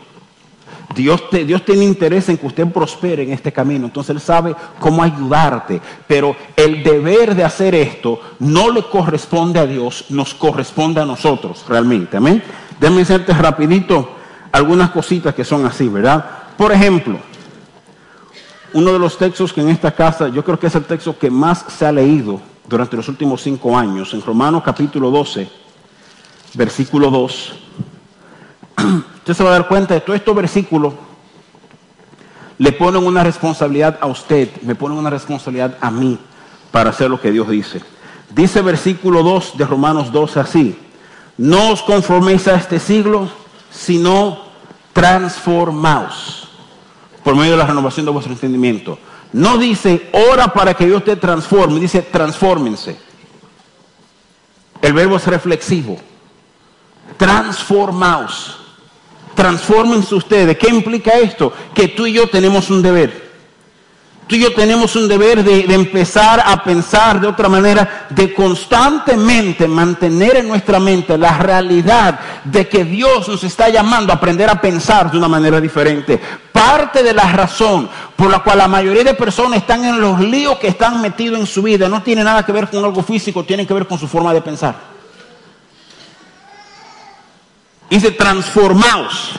Dios, 0.94 1.24
Dios 1.44 1.64
tiene 1.64 1.84
interés 1.84 2.28
en 2.28 2.38
que 2.38 2.46
usted 2.46 2.68
prospere 2.68 3.24
en 3.24 3.32
este 3.32 3.52
camino, 3.52 3.86
entonces 3.86 4.14
Él 4.14 4.20
sabe 4.20 4.54
cómo 4.78 5.02
ayudarte, 5.02 5.80
pero 6.06 6.36
el 6.54 6.84
deber 6.84 7.34
de 7.34 7.42
hacer 7.42 7.74
esto 7.74 8.20
no 8.38 8.70
le 8.70 8.84
corresponde 8.84 9.58
a 9.58 9.66
Dios, 9.66 10.04
nos 10.10 10.34
corresponde 10.34 11.00
a 11.00 11.04
nosotros 11.04 11.64
realmente, 11.68 12.16
amén. 12.16 12.44
Déjame 12.78 13.00
decirte 13.00 13.32
rapidito 13.32 14.08
algunas 14.52 14.90
cositas 14.90 15.34
que 15.34 15.44
son 15.44 15.66
así, 15.66 15.88
¿verdad? 15.88 16.24
Por 16.56 16.70
ejemplo, 16.70 17.18
uno 18.72 18.92
de 18.92 19.00
los 19.00 19.18
textos 19.18 19.52
que 19.52 19.62
en 19.62 19.70
esta 19.70 19.90
casa, 19.90 20.28
yo 20.28 20.44
creo 20.44 20.60
que 20.60 20.68
es 20.68 20.74
el 20.76 20.84
texto 20.84 21.18
que 21.18 21.28
más 21.28 21.64
se 21.76 21.86
ha 21.86 21.90
leído 21.90 22.40
durante 22.70 22.96
los 22.96 23.08
últimos 23.08 23.42
cinco 23.42 23.76
años, 23.76 24.14
en 24.14 24.22
Romanos 24.22 24.62
capítulo 24.64 25.10
12, 25.10 25.50
versículo 26.54 27.10
2. 27.10 27.52
Usted 29.16 29.34
se 29.34 29.42
va 29.42 29.50
a 29.50 29.54
dar 29.54 29.66
cuenta 29.66 29.94
de 29.94 30.00
todos 30.00 30.16
estos 30.16 30.36
versículos 30.36 30.94
le 32.58 32.72
ponen 32.72 33.04
una 33.06 33.24
responsabilidad 33.24 33.98
a 34.02 34.06
usted, 34.06 34.50
me 34.62 34.74
ponen 34.74 34.98
una 34.98 35.08
responsabilidad 35.08 35.78
a 35.80 35.90
mí 35.90 36.18
para 36.70 36.90
hacer 36.90 37.10
lo 37.10 37.18
que 37.18 37.32
Dios 37.32 37.48
dice. 37.48 37.80
Dice 38.28 38.60
versículo 38.60 39.22
2 39.22 39.56
de 39.56 39.64
Romanos 39.64 40.12
12 40.12 40.40
así, 40.40 40.78
no 41.38 41.70
os 41.70 41.82
conforméis 41.82 42.46
a 42.48 42.56
este 42.56 42.78
siglo, 42.78 43.30
sino 43.70 44.42
transformaos 44.92 46.50
por 47.24 47.34
medio 47.34 47.52
de 47.52 47.56
la 47.56 47.66
renovación 47.66 48.04
de 48.04 48.12
vuestro 48.12 48.34
entendimiento. 48.34 48.98
No 49.32 49.58
dice, 49.58 50.10
ora 50.12 50.52
para 50.52 50.74
que 50.74 50.86
Dios 50.86 51.04
te 51.04 51.16
transforme, 51.16 51.78
dice, 51.78 52.02
transfórmense. 52.02 52.96
El 54.82 54.92
verbo 54.92 55.16
es 55.16 55.26
reflexivo. 55.26 55.98
Transformaos. 57.16 58.56
Transfórmense 59.34 60.14
ustedes. 60.14 60.58
¿Qué 60.58 60.68
implica 60.68 61.12
esto? 61.12 61.52
Que 61.74 61.88
tú 61.88 62.06
y 62.06 62.14
yo 62.14 62.28
tenemos 62.28 62.70
un 62.70 62.82
deber. 62.82 63.29
Tú 64.30 64.36
y 64.36 64.42
yo 64.42 64.54
tenemos 64.54 64.94
un 64.94 65.08
deber 65.08 65.42
de, 65.42 65.74
empezar 65.74 66.40
a 66.46 66.62
pensar 66.62 67.20
de 67.20 67.26
otra 67.26 67.48
manera, 67.48 68.06
de 68.10 68.32
constantemente 68.32 69.66
mantener 69.66 70.36
en 70.36 70.46
nuestra 70.46 70.78
mente 70.78 71.18
la 71.18 71.36
realidad 71.38 72.20
de 72.44 72.68
que 72.68 72.84
Dios 72.84 73.26
nos 73.26 73.42
está 73.42 73.68
llamando 73.70 74.12
a 74.12 74.16
aprender 74.16 74.48
a 74.48 74.60
pensar 74.60 75.10
de 75.10 75.18
una 75.18 75.26
manera 75.26 75.60
diferente. 75.60 76.20
Parte 76.52 77.02
de 77.02 77.12
la 77.12 77.24
razón 77.32 77.90
por 78.14 78.30
la 78.30 78.38
cual 78.38 78.58
la 78.58 78.68
mayoría 78.68 79.02
de 79.02 79.14
personas 79.14 79.58
están 79.58 79.84
en 79.84 80.00
los 80.00 80.20
líos 80.20 80.60
que 80.60 80.68
están 80.68 81.02
metidos 81.02 81.40
en 81.40 81.46
su 81.48 81.60
vida 81.60 81.88
no 81.88 82.00
tiene 82.00 82.22
nada 82.22 82.46
que 82.46 82.52
ver 82.52 82.70
con 82.70 82.84
algo 82.84 83.02
físico, 83.02 83.42
tiene 83.42 83.66
que 83.66 83.74
ver 83.74 83.88
con 83.88 83.98
su 83.98 84.06
forma 84.06 84.32
de 84.32 84.42
pensar. 84.42 84.76
Dice, 87.90 88.12
transformaos. 88.12 89.32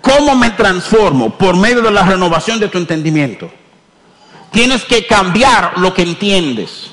¿Cómo 0.00 0.34
me 0.34 0.48
transformo? 0.52 1.36
Por 1.36 1.54
medio 1.54 1.82
de 1.82 1.90
la 1.90 2.02
renovación 2.02 2.58
de 2.58 2.68
tu 2.68 2.78
entendimiento. 2.78 3.50
Tienes 4.52 4.84
que 4.84 5.06
cambiar 5.06 5.78
lo 5.78 5.92
que 5.94 6.02
entiendes. 6.02 6.90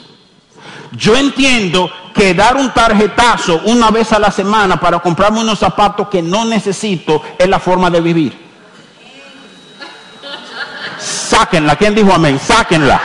Yo 0.91 1.15
entiendo 1.15 1.91
que 2.15 2.33
dar 2.33 2.55
un 2.55 2.73
tarjetazo 2.73 3.61
una 3.65 3.91
vez 3.91 4.11
a 4.11 4.19
la 4.19 4.31
semana 4.31 4.79
para 4.79 4.99
comprarme 4.99 5.41
unos 5.41 5.59
zapatos 5.59 6.07
que 6.09 6.21
no 6.21 6.45
necesito 6.45 7.21
es 7.37 7.47
la 7.47 7.59
forma 7.59 7.89
de 7.89 8.01
vivir. 8.01 8.49
Sáquenla. 10.97 11.75
¿Quién 11.75 11.93
dijo 11.93 12.13
amén? 12.13 12.39
Sáquenla. 12.39 12.99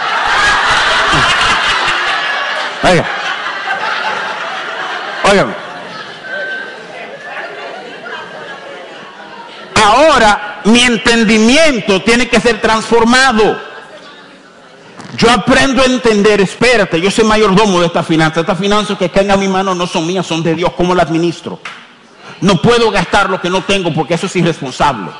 Oiga. 2.82 3.04
Óigame. 5.30 5.54
Ahora 9.84 10.60
mi 10.64 10.80
entendimiento 10.80 12.02
tiene 12.02 12.28
que 12.28 12.40
ser 12.40 12.60
transformado. 12.60 13.73
Yo 15.24 15.30
aprendo 15.30 15.80
a 15.80 15.86
entender, 15.86 16.42
espérate, 16.42 17.00
yo 17.00 17.10
soy 17.10 17.24
mayordomo 17.24 17.80
de 17.80 17.86
esta 17.86 18.02
finanza. 18.02 18.40
Estas 18.40 18.58
finanzas 18.58 18.98
que 18.98 19.08
caen 19.08 19.30
a 19.30 19.38
mi 19.38 19.48
mano 19.48 19.74
no 19.74 19.86
son 19.86 20.06
mías, 20.06 20.26
son 20.26 20.42
de 20.42 20.54
Dios. 20.54 20.72
¿Cómo 20.76 20.94
la 20.94 21.02
administro? 21.02 21.58
No 22.42 22.60
puedo 22.60 22.90
gastar 22.90 23.30
lo 23.30 23.40
que 23.40 23.48
no 23.48 23.62
tengo 23.62 23.90
porque 23.94 24.14
eso 24.14 24.26
es 24.26 24.36
irresponsable. 24.36 25.10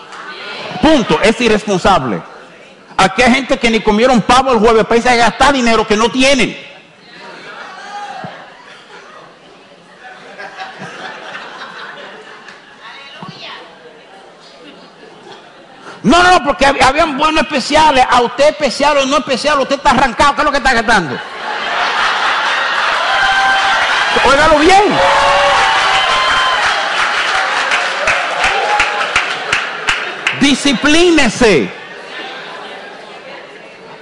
Punto, 0.82 1.18
es 1.22 1.40
irresponsable. 1.40 2.22
Aquí 2.98 3.22
hay 3.22 3.32
gente 3.32 3.58
que 3.58 3.70
ni 3.70 3.80
comieron 3.80 4.20
pavo 4.20 4.52
el 4.52 4.58
jueves 4.58 4.84
para 4.84 4.96
irse 4.98 5.08
a 5.08 5.16
gastar 5.16 5.54
dinero 5.54 5.86
que 5.86 5.96
no 5.96 6.10
tienen. 6.10 6.54
No, 16.04 16.22
no, 16.22 16.44
porque 16.44 16.66
habían 16.66 17.16
buenos 17.16 17.44
especiales. 17.44 18.06
A 18.10 18.20
usted 18.20 18.50
especial 18.50 18.98
o 18.98 19.06
no 19.06 19.16
especial, 19.16 19.58
usted 19.60 19.76
está 19.76 19.90
arrancado. 19.90 20.34
¿Qué 20.34 20.40
es 20.42 20.44
lo 20.44 20.50
que 20.52 20.58
está 20.58 20.74
gastando? 20.74 21.18
Óigalo 24.26 24.58
bien. 24.58 24.82
Disciplínese. 30.40 31.70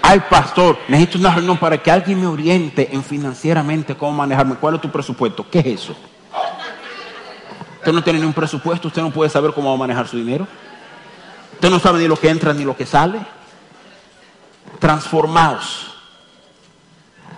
Ay, 0.02 0.20
pastor, 0.28 0.80
necesito 0.88 1.18
una 1.18 1.32
reunión 1.32 1.56
para 1.56 1.78
que 1.78 1.88
alguien 1.88 2.20
me 2.20 2.26
oriente 2.26 2.88
en 2.90 3.04
financieramente 3.04 3.96
cómo 3.96 4.10
manejarme. 4.10 4.56
¿Cuál 4.56 4.74
es 4.74 4.80
tu 4.80 4.90
presupuesto? 4.90 5.46
¿Qué 5.48 5.60
es 5.60 5.66
eso? 5.66 5.96
Usted 7.78 7.92
no 7.92 8.02
tiene 8.02 8.18
ni 8.18 8.26
un 8.26 8.32
presupuesto, 8.32 8.88
usted 8.88 9.02
no 9.02 9.12
puede 9.12 9.30
saber 9.30 9.52
cómo 9.52 9.68
va 9.68 9.76
a 9.76 9.78
manejar 9.78 10.08
su 10.08 10.16
dinero. 10.16 10.48
Usted 11.62 11.70
no 11.70 11.78
sabe 11.78 12.00
ni 12.00 12.08
lo 12.08 12.16
que 12.16 12.28
entra 12.28 12.52
ni 12.52 12.64
lo 12.64 12.76
que 12.76 12.84
sale. 12.84 13.24
Transformaos. 14.80 15.94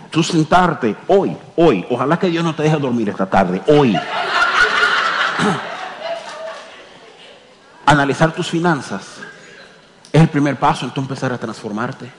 Tú 0.08 0.22
sentarte 0.22 0.96
hoy, 1.08 1.36
hoy. 1.56 1.84
Ojalá 1.90 2.18
que 2.18 2.30
Dios 2.30 2.42
no 2.42 2.54
te 2.54 2.62
deje 2.62 2.78
dormir 2.78 3.10
esta 3.10 3.26
tarde, 3.26 3.60
hoy. 3.66 3.94
Analizar 7.84 8.32
tus 8.32 8.48
finanzas 8.48 9.02
es 10.10 10.22
el 10.22 10.28
primer 10.30 10.58
paso 10.58 10.86
en 10.86 10.92
tu 10.92 11.02
empezar 11.02 11.30
a 11.30 11.36
transformarte. 11.36 12.10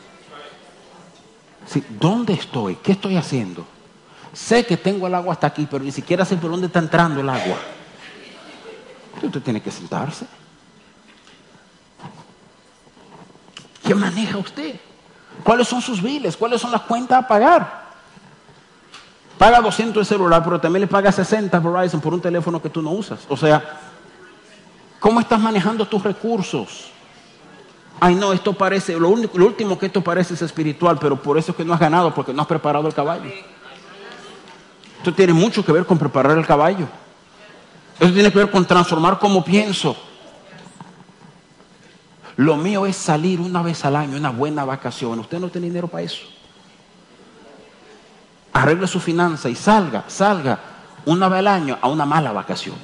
¿Dónde 1.89 2.33
estoy? 2.33 2.75
¿Qué 2.75 2.91
estoy 2.91 3.17
haciendo? 3.17 3.65
Sé 4.31 4.63
que 4.63 4.77
tengo 4.77 5.07
el 5.07 5.15
agua 5.15 5.33
hasta 5.33 5.47
aquí, 5.47 5.67
pero 5.67 5.83
ni 5.83 5.91
siquiera 5.91 6.23
sé 6.23 6.37
por 6.37 6.51
dónde 6.51 6.67
está 6.67 6.77
entrando 6.77 7.19
el 7.19 7.29
agua. 7.29 7.57
Usted 9.23 9.41
tiene 9.41 9.59
que 9.59 9.71
sentarse. 9.71 10.27
¿Qué 13.95 14.01
maneja 14.01 14.37
usted? 14.37 14.75
¿Cuáles 15.41 15.69
son 15.69 15.81
sus 15.81 16.01
biles? 16.01 16.35
¿Cuáles 16.35 16.59
son 16.59 16.69
las 16.69 16.81
cuentas 16.81 17.23
a 17.23 17.27
pagar? 17.27 17.85
Paga 19.37 19.61
200 19.61 20.01
de 20.01 20.05
celular, 20.05 20.43
pero 20.43 20.59
también 20.59 20.81
le 20.81 20.87
paga 20.87 21.13
60 21.13 21.57
Verizon 21.59 22.01
por 22.01 22.13
un 22.13 22.19
teléfono 22.19 22.61
que 22.61 22.69
tú 22.69 22.81
no 22.81 22.91
usas. 22.91 23.21
O 23.29 23.37
sea, 23.37 23.79
¿cómo 24.99 25.21
estás 25.21 25.39
manejando 25.39 25.87
tus 25.87 26.03
recursos? 26.03 26.91
Ay, 28.01 28.15
no, 28.15 28.33
esto 28.33 28.51
parece, 28.51 28.99
lo, 28.99 29.07
único, 29.07 29.37
lo 29.37 29.45
último 29.45 29.79
que 29.79 29.85
esto 29.85 30.01
parece 30.01 30.33
es 30.33 30.41
espiritual, 30.41 30.97
pero 30.99 31.15
por 31.15 31.37
eso 31.37 31.51
es 31.51 31.57
que 31.57 31.63
no 31.63 31.73
has 31.73 31.79
ganado, 31.79 32.13
porque 32.13 32.33
no 32.33 32.41
has 32.41 32.47
preparado 32.49 32.87
el 32.87 32.93
caballo. 32.93 33.31
Esto 34.97 35.13
tiene 35.13 35.31
mucho 35.31 35.63
que 35.63 35.71
ver 35.71 35.85
con 35.85 35.97
preparar 35.97 36.37
el 36.37 36.45
caballo. 36.45 36.87
Esto 37.97 38.13
tiene 38.13 38.29
que 38.29 38.39
ver 38.39 38.51
con 38.51 38.65
transformar 38.65 39.19
cómo 39.19 39.41
pienso. 39.41 39.95
Lo 42.37 42.57
mío 42.57 42.85
es 42.85 42.97
salir 42.97 43.39
una 43.39 43.61
vez 43.61 43.85
al 43.85 43.95
año, 43.95 44.17
una 44.17 44.29
buena 44.29 44.65
vacación. 44.65 45.19
Usted 45.19 45.39
no 45.39 45.49
tiene 45.49 45.67
dinero 45.67 45.87
para 45.87 46.03
eso. 46.03 46.23
Arregle 48.51 48.87
su 48.87 48.99
finanza 48.99 49.49
y 49.49 49.55
salga, 49.55 50.03
salga 50.07 50.59
una 51.05 51.29
vez 51.29 51.39
al 51.39 51.47
año 51.47 51.77
a 51.81 51.87
una 51.87 52.05
mala 52.05 52.31
vacación. 52.31 52.75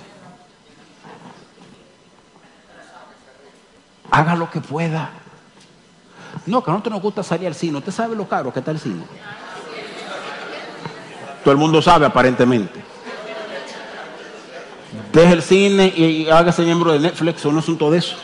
Haga 4.09 4.35
lo 4.35 4.49
que 4.49 4.61
pueda. 4.61 5.11
No, 6.45 6.63
que 6.63 6.69
a 6.69 6.73
nosotros 6.73 6.93
nos 6.93 7.01
gusta 7.01 7.23
salir 7.23 7.47
al 7.47 7.55
cine. 7.55 7.77
Usted 7.77 7.91
sabe 7.91 8.15
lo 8.15 8.27
caro 8.27 8.51
que 8.53 8.59
está 8.59 8.71
el 8.71 8.79
cine. 8.79 9.03
Todo 11.43 11.51
el 11.51 11.57
mundo 11.57 11.81
sabe 11.81 12.05
aparentemente. 12.05 12.83
Deje 15.11 15.33
el 15.33 15.41
cine 15.41 15.93
y 15.95 16.29
hágase 16.29 16.63
miembro 16.63 16.93
de 16.93 16.99
Netflix, 16.99 17.45
o 17.45 17.51
no 17.51 17.59
asunto 17.59 17.91
de 17.91 17.97
eso. 17.97 18.15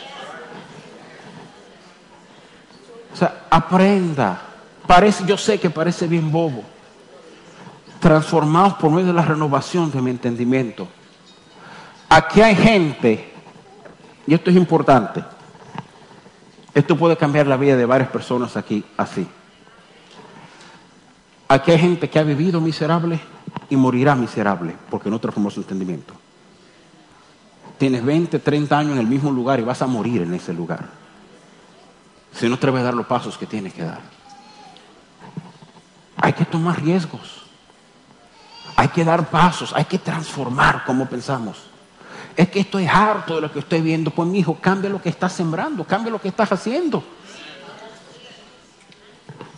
Sea, 3.18 3.46
aprenda. 3.50 4.40
Parece, 4.86 5.24
yo 5.26 5.36
sé 5.36 5.58
que 5.58 5.70
parece 5.70 6.06
bien 6.06 6.30
bobo. 6.30 6.62
Transformados 8.00 8.74
por 8.74 8.90
medio 8.90 9.08
de 9.08 9.12
la 9.12 9.22
renovación 9.22 9.90
de 9.90 10.00
mi 10.00 10.10
entendimiento. 10.10 10.88
Aquí 12.08 12.40
hay 12.40 12.54
gente, 12.54 13.32
y 14.26 14.34
esto 14.34 14.50
es 14.50 14.56
importante, 14.56 15.22
esto 16.72 16.96
puede 16.96 17.16
cambiar 17.16 17.46
la 17.46 17.56
vida 17.56 17.76
de 17.76 17.84
varias 17.84 18.08
personas 18.08 18.56
aquí 18.56 18.84
así. 18.96 19.26
Aquí 21.48 21.70
hay 21.70 21.78
gente 21.78 22.08
que 22.08 22.18
ha 22.18 22.22
vivido 22.22 22.60
miserable 22.60 23.18
y 23.68 23.76
morirá 23.76 24.14
miserable 24.14 24.74
porque 24.90 25.10
no 25.10 25.18
transformó 25.18 25.50
su 25.50 25.60
entendimiento. 25.60 26.14
Tienes 27.78 28.04
20, 28.04 28.38
30 28.38 28.78
años 28.78 28.92
en 28.92 28.98
el 28.98 29.06
mismo 29.06 29.30
lugar 29.30 29.60
y 29.60 29.62
vas 29.62 29.82
a 29.82 29.86
morir 29.86 30.22
en 30.22 30.34
ese 30.34 30.52
lugar. 30.52 31.07
Si 32.32 32.48
no 32.48 32.56
te 32.56 32.60
atreves 32.60 32.80
a 32.80 32.84
dar 32.84 32.94
los 32.94 33.06
pasos 33.06 33.36
que 33.36 33.46
tienes 33.46 33.74
que 33.74 33.82
dar. 33.82 34.00
Hay 36.16 36.32
que 36.32 36.44
tomar 36.44 36.82
riesgos. 36.82 37.44
Hay 38.76 38.88
que 38.88 39.04
dar 39.04 39.28
pasos. 39.30 39.72
Hay 39.74 39.84
que 39.84 39.98
transformar 39.98 40.84
como 40.84 41.06
pensamos 41.06 41.68
es 42.38 42.48
que 42.50 42.60
estoy 42.60 42.86
harto 42.86 43.34
de 43.34 43.40
lo 43.40 43.52
que 43.52 43.58
estoy 43.58 43.80
viendo. 43.80 44.12
Pues 44.12 44.28
mi 44.28 44.38
hijo, 44.38 44.56
cambia 44.60 44.88
lo 44.88 45.02
que 45.02 45.08
estás 45.08 45.32
sembrando, 45.32 45.82
cambia 45.82 46.12
lo 46.12 46.20
que 46.20 46.28
estás 46.28 46.52
haciendo. 46.52 47.02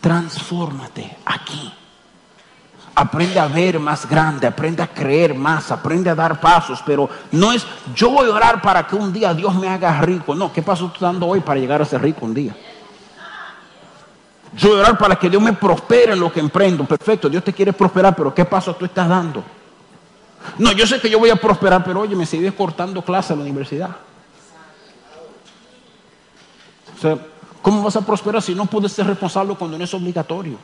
Transfórmate 0.01 1.19
aquí. 1.27 1.75
Aprende 3.01 3.41
a 3.41 3.49
ver 3.49 3.81
más 3.81 4.07
grande, 4.07 4.47
aprende 4.47 4.83
a 4.83 4.87
creer 4.87 5.35
más, 5.35 5.71
aprende 5.71 6.11
a 6.11 6.15
dar 6.15 6.39
pasos, 6.39 6.83
pero 6.85 7.09
no 7.33 7.51
es 7.51 7.67
yo 7.95 8.11
voy 8.11 8.29
a 8.29 8.35
orar 8.35 8.61
para 8.61 8.87
que 8.87 8.95
un 8.95 9.11
día 9.11 9.33
Dios 9.33 9.55
me 9.55 9.71
haga 9.71 10.03
rico. 10.03 10.35
No, 10.35 10.53
¿qué 10.53 10.61
paso 10.61 10.89
estás 10.89 11.01
dando 11.01 11.27
hoy 11.27 11.41
para 11.41 11.59
llegar 11.59 11.81
a 11.81 11.87
ser 11.87 12.03
rico 12.03 12.27
un 12.27 12.35
día? 12.35 12.55
Yo 14.53 14.69
voy 14.69 14.77
a 14.77 14.81
orar 14.83 14.99
para 14.99 15.17
que 15.17 15.31
Dios 15.31 15.41
me 15.41 15.55
prospere 15.55 16.13
en 16.13 16.21
lo 16.21 16.31
que 16.31 16.41
emprendo. 16.41 16.85
Perfecto, 16.85 17.31
Dios 17.31 17.43
te 17.43 17.55
quiere 17.55 17.73
prosperar, 17.73 18.15
pero 18.15 18.35
¿qué 18.35 18.45
paso 18.45 18.77
tú 18.77 18.85
estás 18.85 19.09
dando? 19.09 19.43
No, 20.59 20.73
yo 20.73 20.87
sé 20.87 21.01
que 21.01 21.09
yo 21.09 21.19
voy 21.19 21.31
a 21.31 21.37
prosperar, 21.37 21.83
pero 21.83 22.01
oye, 22.01 22.15
me 22.15 22.27
sigues 22.27 22.53
cortando 22.53 23.01
clase 23.01 23.33
a 23.33 23.37
la 23.37 23.43
universidad. 23.43 23.97
O 26.99 27.01
sea, 27.01 27.17
¿cómo 27.63 27.83
vas 27.83 27.97
a 27.97 28.03
prosperar 28.03 28.43
si 28.43 28.55
no 28.55 28.67
puedes 28.67 28.93
ser 28.93 29.07
responsable 29.07 29.55
cuando 29.55 29.79
no 29.79 29.85
es 29.85 29.95
obligatorio? 29.95 30.59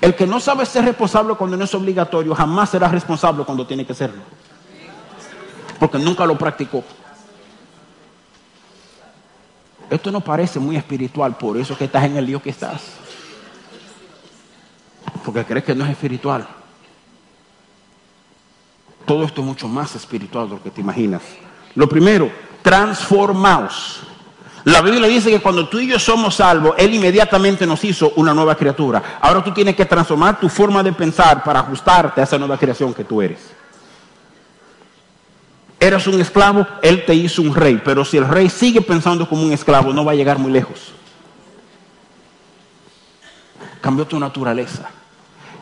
El 0.00 0.14
que 0.14 0.26
no 0.26 0.40
sabe 0.40 0.64
ser 0.66 0.84
responsable 0.84 1.34
cuando 1.34 1.56
no 1.56 1.64
es 1.64 1.74
obligatorio, 1.74 2.34
jamás 2.34 2.70
será 2.70 2.88
responsable 2.88 3.44
cuando 3.44 3.66
tiene 3.66 3.84
que 3.84 3.94
serlo. 3.94 4.22
Porque 5.78 5.98
nunca 5.98 6.26
lo 6.26 6.36
practicó. 6.36 6.84
Esto 9.90 10.12
no 10.12 10.20
parece 10.20 10.60
muy 10.60 10.76
espiritual, 10.76 11.36
por 11.36 11.56
eso 11.56 11.76
que 11.76 11.84
estás 11.84 12.04
en 12.04 12.16
el 12.16 12.24
lío 12.24 12.40
que 12.40 12.50
estás. 12.50 12.82
Porque 15.24 15.44
crees 15.44 15.64
que 15.64 15.74
no 15.74 15.84
es 15.84 15.90
espiritual. 15.90 16.46
Todo 19.04 19.24
esto 19.24 19.40
es 19.40 19.46
mucho 19.46 19.66
más 19.66 19.94
espiritual 19.96 20.48
de 20.48 20.54
lo 20.54 20.62
que 20.62 20.70
te 20.70 20.80
imaginas. 20.80 21.22
Lo 21.74 21.88
primero, 21.88 22.30
transformaos. 22.62 24.02
La 24.64 24.80
Biblia 24.82 25.08
dice 25.08 25.30
que 25.30 25.40
cuando 25.40 25.68
tú 25.68 25.78
y 25.78 25.88
yo 25.88 25.98
somos 25.98 26.36
salvos, 26.36 26.74
Él 26.76 26.94
inmediatamente 26.94 27.66
nos 27.66 27.82
hizo 27.84 28.12
una 28.16 28.34
nueva 28.34 28.54
criatura. 28.54 29.18
Ahora 29.20 29.42
tú 29.42 29.52
tienes 29.52 29.74
que 29.74 29.84
transformar 29.84 30.38
tu 30.38 30.48
forma 30.48 30.82
de 30.82 30.92
pensar 30.92 31.42
para 31.42 31.60
ajustarte 31.60 32.20
a 32.20 32.24
esa 32.24 32.38
nueva 32.38 32.58
creación 32.58 32.92
que 32.92 33.04
tú 33.04 33.22
eres. 33.22 33.38
Eras 35.78 36.06
un 36.06 36.20
esclavo, 36.20 36.66
Él 36.82 37.04
te 37.06 37.14
hizo 37.14 37.40
un 37.40 37.54
rey. 37.54 37.80
Pero 37.84 38.04
si 38.04 38.18
el 38.18 38.28
rey 38.28 38.50
sigue 38.50 38.82
pensando 38.82 39.28
como 39.28 39.42
un 39.42 39.52
esclavo, 39.52 39.92
no 39.92 40.04
va 40.04 40.12
a 40.12 40.14
llegar 40.16 40.38
muy 40.38 40.52
lejos. 40.52 40.92
Cambió 43.80 44.06
tu 44.06 44.20
naturaleza 44.20 44.90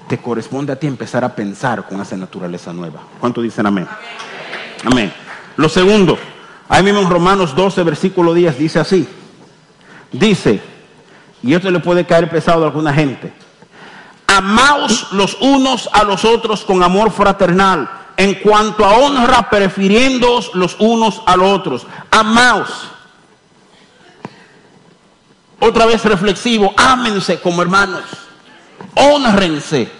te 0.09 0.19
corresponde 0.19 0.73
a 0.73 0.77
ti 0.77 0.87
empezar 0.87 1.23
a 1.23 1.35
pensar 1.35 1.87
con 1.87 2.01
esa 2.01 2.17
naturaleza 2.17 2.73
nueva. 2.73 3.01
¿Cuánto 3.21 3.43
dicen 3.43 3.67
amén? 3.67 3.87
Amén. 4.85 5.13
Lo 5.57 5.69
segundo, 5.69 6.19
ahí 6.69 6.83
mismo 6.83 7.01
en 7.01 7.11
Romanos 7.11 7.55
12, 7.55 7.83
versículo 7.83 8.35
10, 8.35 8.59
dice 8.59 8.81
así. 8.81 9.09
Dice, 10.13 10.61
y 11.43 11.55
esto 11.55 11.71
le 11.71 11.81
puede 11.81 12.07
caer 12.07 12.31
pesado 12.31 12.63
a 12.63 12.67
alguna 12.67 12.93
gente, 12.93 13.33
amaos 14.27 15.13
los 15.13 15.37
unos 15.41 15.89
a 15.93 16.05
los 16.05 16.25
otros 16.25 16.65
con 16.65 16.83
amor 16.83 17.11
fraternal, 17.11 17.91
en 18.17 18.35
cuanto 18.35 18.85
a 18.85 18.97
honra, 18.99 19.49
prefiriéndoos 19.49 20.55
los 20.55 20.77
unos 20.81 21.23
a 21.27 21.37
los 21.37 21.51
otros. 21.51 21.87
Amaos. 22.11 22.89
Otra 25.61 25.87
vez 25.87 26.05
reflexivo, 26.05 26.73
ámense 26.77 27.41
como 27.41 27.63
hermanos, 27.63 28.03
honrense. 28.95 29.91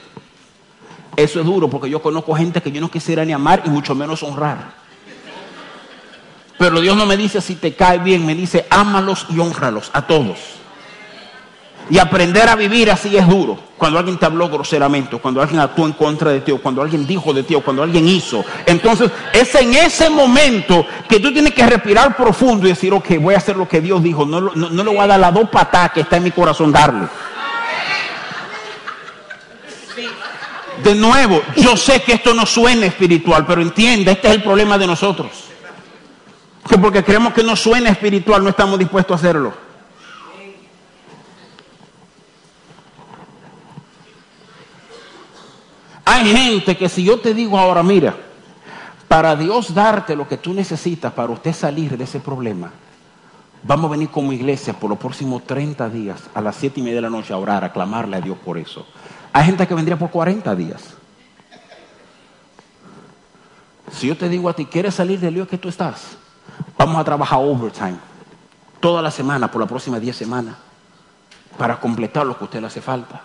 Eso 1.17 1.41
es 1.41 1.47
duro 1.47 1.69
porque 1.69 1.91
yo 1.91 2.01
conozco 2.01 2.35
gente 2.35 2.63
que 2.63 2.71
yo 2.71 2.81
no 2.81 2.91
quisiera 2.91 3.25
ni 3.25 3.33
amar 3.33 3.63
y 3.65 3.71
mucho 3.71 3.95
menos 3.95 4.23
honrar. 4.23 4.73
Pero 6.59 6.81
Dios 6.81 6.97
no 6.97 7.07
me 7.07 7.17
dice 7.17 7.41
si 7.41 7.55
te 7.55 7.75
cae 7.75 7.99
bien, 7.99 8.27
me 8.27 8.35
dice 8.35 8.67
ámalos 8.69 9.27
y 9.31 9.39
honralos 9.39 9.91
a 9.93 10.03
todos. 10.03 10.39
Y 11.91 11.99
aprender 11.99 12.49
a 12.49 12.57
vivir 12.57 12.91
así 12.91 13.17
es 13.17 13.27
duro. 13.27 13.59
Cuando 13.79 13.99
alguien 13.99 14.19
te 14.19 14.27
habló 14.27 14.49
groseramente, 14.49 15.17
cuando 15.19 15.41
alguien 15.41 15.61
actuó 15.61 15.87
en 15.87 15.93
contra 15.93 16.31
de 16.33 16.41
ti, 16.41 16.51
o 16.51 16.61
cuando 16.61 16.83
alguien 16.83 17.07
dijo 17.07 17.33
de 17.33 17.45
ti, 17.45 17.55
o 17.55 17.63
cuando 17.63 17.83
alguien 17.83 18.07
hizo. 18.07 18.45
Entonces, 18.67 19.11
es 19.33 19.55
en 19.55 19.73
ese 19.73 20.11
momento 20.11 20.85
que 21.09 21.21
tú 21.21 21.33
tienes 21.33 21.55
que 21.55 21.65
respirar 21.65 22.15
profundo 22.17 22.67
y 22.67 22.71
decir, 22.71 22.93
ok, 22.93 23.19
voy 23.21 23.35
a 23.35 23.39
hacer 23.39 23.57
lo 23.57 23.69
que 23.69 23.81
Dios 23.81 24.03
dijo. 24.03 24.27
No, 24.27 24.41
no, 24.41 24.69
no 24.69 24.85
le 24.85 24.91
voy 24.91 24.99
a 24.99 25.07
dar 25.07 25.21
las 25.21 25.33
dos 25.33 25.49
patadas 25.49 25.93
que 25.93 26.01
está 26.01 26.17
en 26.17 26.25
mi 26.25 26.31
corazón 26.33 26.73
darle. 26.73 27.07
De 30.83 30.95
nuevo, 30.95 31.41
yo 31.57 31.77
sé 31.77 32.03
que 32.03 32.13
esto 32.15 32.35
no 32.35 32.45
suena 32.45 32.87
espiritual, 32.87 33.47
pero 33.47 33.63
entienda, 33.63 34.13
este 34.13 34.29
es 34.29 34.35
el 34.35 34.43
problema 34.43 34.77
de 34.77 34.87
nosotros. 34.87 35.48
Que 36.69 36.79
porque 36.79 37.03
creemos 37.03 37.33
que 37.33 37.43
no 37.43 37.57
suena 37.57 37.91
espiritual, 37.91 38.43
no 38.43 38.51
estamos 38.51 38.79
dispuestos 38.79 39.13
a 39.13 39.19
hacerlo. 39.19 39.69
Hay 46.05 46.33
gente 46.33 46.77
que 46.77 46.89
si 46.89 47.05
yo 47.05 47.21
te 47.21 47.33
digo 47.33 47.59
ahora, 47.59 47.83
mira, 47.83 48.17
para 49.07 49.37
Dios 49.37 49.75
darte 49.75 50.17
lo 50.17 50.29
que 50.29 50.37
tú 50.37 50.53
necesitas 50.53 51.13
para 51.13 51.33
usted 51.33 51.53
salir 51.53 51.97
de 51.97 52.05
ese 52.05 52.21
problema, 52.21 52.71
vamos 53.63 53.89
a 53.89 53.93
venir 53.93 54.09
como 54.09 54.33
iglesia 54.33 54.73
por 54.73 54.91
los 54.91 54.99
próximos 54.99 55.45
30 55.45 55.89
días 55.89 56.21
a 56.35 56.41
las 56.41 56.57
7 56.57 56.81
y 56.81 56.83
media 56.83 56.97
de 56.97 57.03
la 57.03 57.11
noche 57.11 57.33
a 57.33 57.39
orar, 57.39 57.65
a 57.65 57.73
clamarle 57.73 58.17
a 58.17 58.21
Dios 58.21 58.37
por 58.45 58.59
eso. 58.59 58.87
Hay 59.33 59.47
gente 59.47 59.67
que 59.67 59.75
vendría 59.75 59.99
por 59.99 60.11
40 60.11 60.55
días. 60.55 60.95
Si 63.93 64.07
yo 64.07 64.17
te 64.17 64.29
digo 64.29 64.49
a 64.49 64.55
ti, 64.55 64.67
¿quieres 64.67 64.95
salir 64.95 65.21
del 65.21 65.35
lío 65.35 65.49
que 65.49 65.59
tú 65.59 65.69
estás? 65.69 66.17
Vamos 66.77 66.97
a 67.01 67.05
trabajar 67.05 67.39
overtime 67.41 67.99
toda 68.81 69.03
la 69.03 69.11
semana 69.11 69.51
por 69.51 69.61
la 69.61 69.67
próxima 69.67 69.99
10 69.99 70.17
semanas 70.17 70.57
para 71.57 71.79
completar 71.81 72.25
lo 72.27 72.37
que 72.37 72.45
a 72.45 72.47
usted 72.47 72.61
le 72.61 72.67
hace 72.69 72.81
falta. 72.81 73.21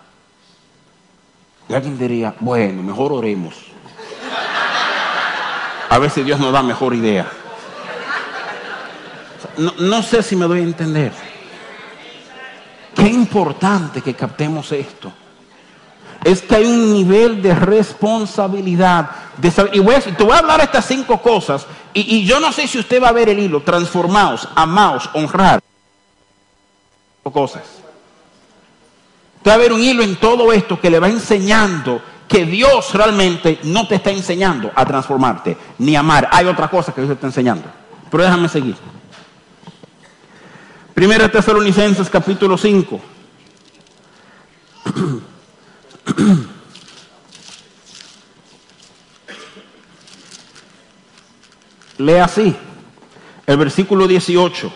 Y 1.70 1.74
alguien 1.74 1.98
diría, 1.98 2.34
bueno, 2.40 2.84
mejor 2.84 3.14
oremos. 3.14 3.56
A 5.90 6.10
si 6.10 6.24
Dios 6.24 6.40
nos 6.40 6.52
da 6.52 6.64
mejor 6.64 6.96
idea. 6.96 7.28
No, 9.58 9.74
no 9.78 10.02
sé 10.02 10.24
si 10.24 10.36
me 10.36 10.46
doy 10.46 10.62
a 10.62 10.64
entender. 10.64 11.14
Qué 12.96 13.08
importante 13.08 14.02
que 14.02 14.16
captemos 14.16 14.72
esto 14.72 15.12
es 16.24 16.42
que 16.42 16.56
hay 16.56 16.66
un 16.66 16.94
nivel 16.94 17.42
de 17.42 17.54
responsabilidad. 17.54 19.10
De 19.38 19.52
y 19.74 19.80
voy 19.80 19.96
a, 19.96 20.00
te 20.02 20.24
voy 20.24 20.34
a 20.34 20.40
hablar 20.40 20.62
estas 20.62 20.86
cinco 20.86 21.22
cosas. 21.22 21.66
Y, 21.94 22.26
yo 22.26 22.40
no 22.40 22.52
sé 22.52 22.68
si 22.68 22.80
usted 22.80 23.02
va 23.02 23.10
a 23.10 23.14
ver 23.14 23.30
el 23.30 23.40
hilo. 23.40 23.62
Transformaos, 23.62 24.48
amaos, 24.56 25.10
honrar. 25.14 25.62
Cosas. 27.24 27.64
Usted 29.38 29.52
va 29.52 29.56
a 29.56 29.58
ver 29.58 29.74
un 29.74 29.82
hilo 29.82 30.04
en 30.04 30.16
todo 30.18 30.52
esto 30.52 30.80
que 30.80 30.90
le 30.90 31.00
va 31.00 31.08
enseñando 31.08 32.02
que 32.28 32.46
Dios 32.46 32.94
realmente 32.94 33.60
no 33.64 33.88
te 33.88 33.96
está 33.96 34.10
enseñando 34.10 34.72
a 34.74 34.86
transformarte, 34.86 35.58
ni 35.78 35.96
amar. 35.96 36.30
Hay 36.32 36.48
otra 36.48 36.68
cosa 36.68 36.94
que 36.94 37.02
Dios 37.02 37.10
te 37.10 37.14
está 37.14 37.28
enseñando. 37.28 37.66
Pero 38.10 38.24
déjame 38.24 38.50
seguir. 38.50 38.76
Primera 40.94 41.30
Tesalonicenses 41.30 42.10
capítulo 42.10 42.58
5. 42.58 43.02
Lea 52.06 52.26
así, 52.26 52.56
el 53.46 53.58
versículo 53.58 54.08
18. 54.08 54.72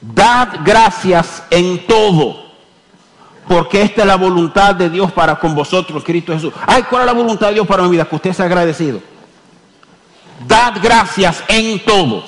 dad 0.00 0.48
gracias 0.64 1.42
en 1.50 1.86
todo, 1.86 2.46
porque 3.48 3.82
esta 3.82 4.02
es 4.02 4.06
la 4.06 4.16
voluntad 4.16 4.74
de 4.74 4.90
Dios 4.90 5.12
para 5.12 5.36
con 5.36 5.54
vosotros, 5.54 6.02
Cristo 6.04 6.32
Jesús. 6.32 6.52
Ay, 6.66 6.82
¿cuál 6.84 7.02
es 7.02 7.06
la 7.06 7.12
voluntad 7.12 7.48
de 7.48 7.54
Dios 7.54 7.66
para 7.66 7.82
mi 7.82 7.90
vida? 7.90 8.04
Que 8.04 8.16
usted 8.16 8.32
sea 8.32 8.46
agradecido. 8.46 9.00
Dad 10.46 10.74
gracias 10.82 11.42
en 11.48 11.84
todo. 11.84 12.24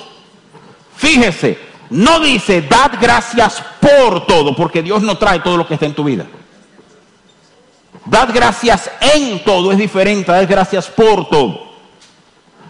Fíjese, 0.95 1.59
no 1.89 2.19
dice 2.19 2.61
dad 2.61 2.93
gracias 2.99 3.63
por 3.79 4.25
todo, 4.25 4.55
porque 4.55 4.81
Dios 4.81 5.01
no 5.01 5.17
trae 5.17 5.39
todo 5.39 5.57
lo 5.57 5.67
que 5.67 5.75
está 5.75 5.85
en 5.85 5.95
tu 5.95 6.03
vida. 6.03 6.25
Dad 8.05 8.29
gracias 8.33 8.89
en 9.01 9.43
todo 9.43 9.71
es 9.71 9.77
diferente, 9.77 10.31
dad 10.31 10.47
gracias 10.49 10.87
por 10.87 11.29
todo. 11.29 11.68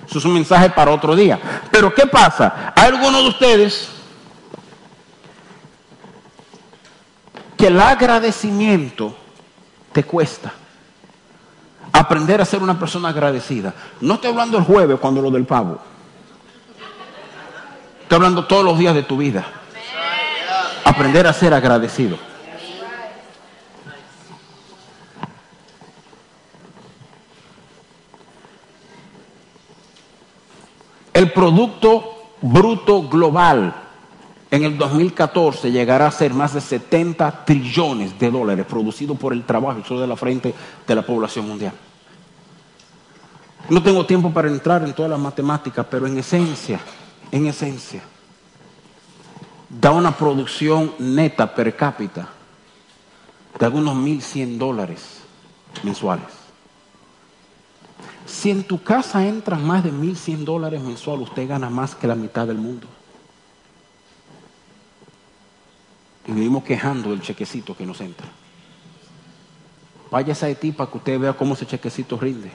Eso 0.10 0.18
es 0.18 0.26
un 0.26 0.34
mensaje 0.34 0.72
para 0.72 0.90
otro 0.90 1.16
día. 1.16 1.40
Pero 1.72 1.94
¿qué 1.94 2.08
pasa? 2.08 2.74
Hay 2.76 2.86
algunos 2.86 3.22
de 3.22 3.30
ustedes 3.30 3.90
que 7.56 7.68
el 7.68 7.80
agradecimiento 7.80 9.16
te 9.92 10.04
cuesta. 10.04 10.52
Aprender 11.92 12.42
a 12.42 12.46
ser 12.46 12.64
una 12.64 12.80
persona 12.80 13.10
agradecida. 13.10 13.74
No 14.02 14.16
estoy 14.16 14.32
hablando 14.32 14.58
el 14.58 14.64
jueves 14.64 14.98
cuando 15.00 15.22
lo 15.22 15.30
del 15.30 15.46
pavo. 15.46 15.80
Estoy 18.02 18.16
hablando 18.16 18.46
todos 18.46 18.66
los 18.66 18.80
días 18.80 18.96
de 18.96 19.04
tu 19.04 19.18
vida. 19.18 19.46
Aprender 20.86 21.28
a 21.28 21.34
ser 21.34 21.54
agradecido. 21.54 22.18
El 31.20 31.34
Producto 31.34 32.30
Bruto 32.42 33.10
Global 33.10 33.76
en 34.50 34.64
el 34.64 34.78
2014 34.78 35.70
llegará 35.70 36.08
a 36.08 36.12
ser 36.12 36.34
más 36.34 36.54
de 36.54 36.62
70 36.62 37.44
trillones 37.44 38.18
de 38.18 38.32
dólares 38.32 38.66
producidos 38.66 39.20
por 39.20 39.34
el 39.34 39.44
trabajo 39.44 39.82
y 39.86 39.98
de 39.98 40.08
la 40.08 40.16
frente 40.16 40.56
de 40.88 40.96
la 40.96 41.02
población 41.02 41.46
mundial. 41.46 41.74
No 43.68 43.84
tengo 43.84 44.06
tiempo 44.06 44.32
para 44.32 44.48
entrar 44.48 44.82
en 44.86 44.94
todas 44.94 45.12
las 45.12 45.20
matemáticas, 45.20 45.86
pero 45.92 46.08
en 46.08 46.20
esencia, 46.20 46.80
en 47.34 47.48
esencia, 47.48 48.02
da 49.68 49.92
una 49.92 50.16
producción 50.16 50.94
neta 51.00 51.54
per 51.54 51.76
cápita 51.76 52.30
de 53.60 53.66
algunos 53.66 53.94
1.100 53.94 54.58
dólares 54.58 55.20
mensuales. 55.84 56.39
Si 58.30 58.52
en 58.52 58.64
tu 58.64 58.82
casa 58.82 59.26
entran 59.26 59.66
más 59.66 59.84
de 59.84 59.92
1.100 59.92 60.46
dólares 60.46 60.82
mensual, 60.82 61.22
usted 61.22 61.48
gana 61.48 61.70
más 61.70 61.96
que 61.96 62.08
la 62.08 62.16
mitad 62.16 62.46
del 62.46 62.58
mundo. 62.58 62.88
Y 66.28 66.32
vivimos 66.32 66.64
quejando 66.64 67.10
del 67.10 67.22
chequecito 67.22 67.76
que 67.76 67.88
nos 67.88 68.00
entra. 68.02 68.28
Váyase 70.12 70.46
a 70.46 70.48
Haití 70.48 70.72
para 70.72 70.90
que 70.92 70.98
usted 70.98 71.20
vea 71.20 71.34
cómo 71.34 71.56
ese 71.56 71.66
chequecito 71.66 72.18
rinde. 72.18 72.52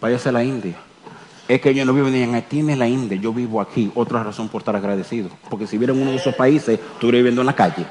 Váyase 0.00 0.28
a 0.28 0.32
la 0.32 0.44
India. 0.44 0.76
Es 1.48 1.60
que 1.60 1.74
yo 1.74 1.84
no 1.84 1.94
vivo 1.94 2.08
ni 2.08 2.22
en 2.22 2.34
Haití 2.34 2.62
ni 2.62 2.74
en 2.74 2.78
la 2.78 2.88
India, 2.88 3.18
yo 3.18 3.32
vivo 3.32 3.60
aquí. 3.60 3.90
Otra 3.94 4.22
razón 4.22 4.48
por 4.48 4.60
estar 4.60 4.76
agradecido. 4.76 5.30
Porque 5.48 5.66
si 5.66 5.76
viviera 5.76 5.94
en 5.94 6.02
uno 6.02 6.10
de 6.10 6.18
esos 6.18 6.34
países, 6.34 6.78
estuviera 6.78 7.16
viviendo 7.16 7.40
en 7.40 7.46
la 7.46 7.56
calle. 7.56 7.86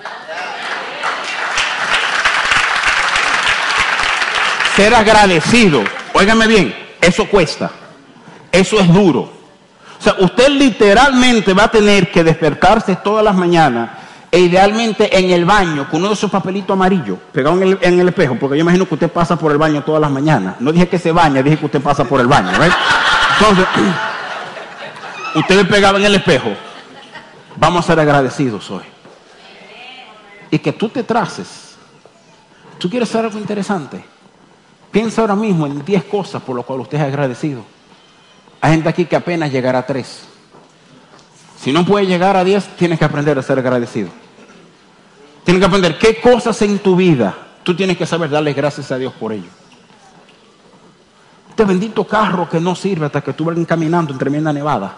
Ser 4.79 4.95
agradecido, 4.95 5.83
óigame 6.13 6.47
bien, 6.47 6.73
eso 7.01 7.25
cuesta. 7.25 7.69
Eso 8.49 8.79
es 8.79 8.87
duro. 8.93 9.19
O 9.19 10.01
sea, 10.01 10.15
usted 10.19 10.47
literalmente 10.47 11.53
va 11.53 11.65
a 11.65 11.67
tener 11.67 12.09
que 12.09 12.23
despertarse 12.23 12.95
todas 12.95 13.21
las 13.21 13.35
mañanas 13.35 13.89
e 14.31 14.39
idealmente 14.39 15.19
en 15.19 15.31
el 15.31 15.43
baño 15.43 15.89
con 15.89 15.99
uno 15.99 16.07
de 16.07 16.13
esos 16.13 16.31
papelitos 16.31 16.71
amarillos 16.71 17.17
pegados 17.33 17.61
en 17.61 17.99
el, 17.99 18.07
espejo, 18.07 18.37
porque 18.39 18.55
yo 18.55 18.61
imagino 18.61 18.87
que 18.87 18.93
usted 18.93 19.11
pasa 19.11 19.35
por 19.35 19.51
el 19.51 19.57
baño 19.57 19.83
todas 19.83 19.99
las 19.99 20.11
mañanas. 20.11 20.55
No 20.61 20.71
dije 20.71 20.87
que 20.87 20.97
se 20.97 21.11
baña, 21.11 21.43
dije 21.43 21.57
que 21.57 21.65
usted 21.65 21.81
pasa 21.81 22.05
por 22.05 22.21
el 22.21 22.27
baño, 22.27 22.49
¿right? 22.57 22.71
Entonces, 23.37 23.65
usted 25.35 25.69
le 25.69 25.97
en 25.97 26.05
el 26.05 26.15
espejo. 26.15 26.53
Vamos 27.57 27.83
a 27.83 27.87
ser 27.87 27.99
agradecidos 27.99 28.71
hoy. 28.71 28.83
Y 30.49 30.59
que 30.59 30.71
tú 30.71 30.87
te 30.87 31.03
traces. 31.03 31.75
¿Tú 32.77 32.89
quieres 32.89 33.09
hacer 33.09 33.25
algo 33.25 33.37
interesante? 33.37 34.18
Piensa 34.91 35.21
ahora 35.21 35.35
mismo 35.35 35.67
en 35.67 35.83
10 35.83 36.03
cosas 36.05 36.41
por 36.41 36.55
las 36.55 36.65
cuales 36.65 36.83
usted 36.83 36.97
es 36.97 37.03
agradecido. 37.03 37.63
Hay 38.61 38.71
gente 38.71 38.89
aquí 38.89 39.05
que 39.05 39.15
apenas 39.15 39.51
llegará 39.51 39.79
a 39.79 39.85
3. 39.85 40.23
Si 41.59 41.71
no 41.71 41.85
puede 41.85 42.07
llegar 42.07 42.35
a 42.35 42.43
10, 42.43 42.77
tienes 42.77 42.99
que 42.99 43.05
aprender 43.05 43.37
a 43.37 43.43
ser 43.43 43.59
agradecido. 43.59 44.09
Tienes 45.43 45.59
que 45.59 45.65
aprender 45.65 45.97
qué 45.97 46.19
cosas 46.19 46.61
en 46.61 46.79
tu 46.79 46.95
vida 46.95 47.35
tú 47.69 47.75
tienes 47.75 47.97
que 47.97 48.05
saber 48.07 48.31
darle 48.31 48.53
gracias 48.53 48.91
a 48.91 48.97
Dios 48.97 49.13
por 49.13 49.31
ello. 49.31 49.49
Este 51.49 51.63
bendito 51.65 52.03
carro 52.03 52.49
que 52.49 52.59
no 52.59 52.73
sirve 52.73 53.05
hasta 53.05 53.21
que 53.21 53.33
tú 53.33 53.45
vayas 53.45 53.67
caminando 53.67 54.11
en 54.11 54.17
tremenda 54.17 54.51
nevada. 54.51 54.97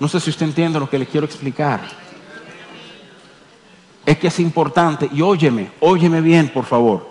No 0.00 0.08
sé 0.08 0.18
si 0.18 0.30
usted 0.30 0.46
entiende 0.46 0.80
lo 0.80 0.90
que 0.90 0.98
le 0.98 1.06
quiero 1.06 1.24
explicar. 1.24 1.82
Es 4.12 4.18
que 4.18 4.26
es 4.26 4.40
importante, 4.40 5.08
y 5.10 5.22
óyeme, 5.22 5.70
óyeme 5.80 6.20
bien, 6.20 6.50
por 6.50 6.66
favor. 6.66 7.08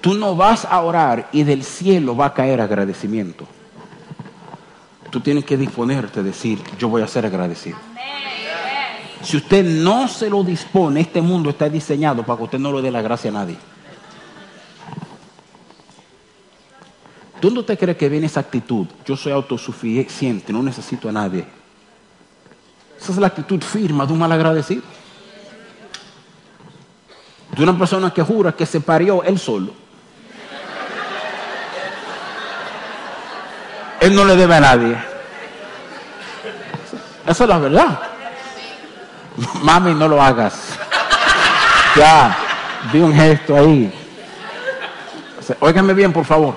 Tú 0.00 0.14
no 0.14 0.34
vas 0.34 0.64
a 0.64 0.80
orar 0.80 1.28
y 1.30 1.42
del 1.42 1.62
cielo 1.62 2.16
va 2.16 2.24
a 2.24 2.32
caer 2.32 2.58
agradecimiento. 2.62 3.46
Tú 5.10 5.20
tienes 5.20 5.44
que 5.44 5.58
disponerte 5.58 6.20
a 6.20 6.22
decir, 6.22 6.58
yo 6.78 6.88
voy 6.88 7.02
a 7.02 7.06
ser 7.06 7.26
agradecido. 7.26 7.76
Si 9.22 9.36
usted 9.36 9.62
no 9.62 10.08
se 10.08 10.30
lo 10.30 10.42
dispone, 10.42 11.02
este 11.02 11.20
mundo 11.20 11.50
está 11.50 11.68
diseñado 11.68 12.22
para 12.22 12.38
que 12.38 12.44
usted 12.44 12.58
no 12.58 12.72
le 12.72 12.80
dé 12.80 12.90
la 12.90 13.02
gracia 13.02 13.28
a 13.28 13.34
nadie. 13.34 13.58
¿Dónde 17.42 17.60
usted 17.60 17.78
cree 17.78 17.94
que 17.94 18.08
viene 18.08 18.24
esa 18.24 18.40
actitud? 18.40 18.86
Yo 19.04 19.18
soy 19.18 19.32
autosuficiente, 19.32 20.50
no 20.50 20.62
necesito 20.62 21.10
a 21.10 21.12
nadie. 21.12 21.44
Esa 22.98 23.12
es 23.12 23.18
la 23.18 23.26
actitud 23.26 23.60
firma 23.60 24.06
de 24.06 24.14
un 24.14 24.18
malagradecido. 24.18 24.82
De 27.52 27.62
una 27.62 27.78
persona 27.78 28.12
que 28.12 28.22
jura 28.22 28.52
que 28.52 28.66
se 28.66 28.80
parió 28.80 29.22
él 29.22 29.38
solo. 29.38 29.72
Él 34.00 34.14
no 34.14 34.24
le 34.24 34.34
debe 34.34 34.54
a 34.56 34.60
nadie. 34.60 34.96
Esa 37.26 37.44
es 37.44 37.48
la 37.48 37.58
verdad. 37.58 38.00
Mami, 39.62 39.94
no 39.94 40.08
lo 40.08 40.20
hagas. 40.20 40.54
Ya, 41.94 42.36
vi 42.92 43.00
un 43.00 43.14
gesto 43.14 43.56
ahí. 43.56 43.92
Óigame 45.60 45.94
bien, 45.94 46.12
por 46.12 46.24
favor. 46.24 46.54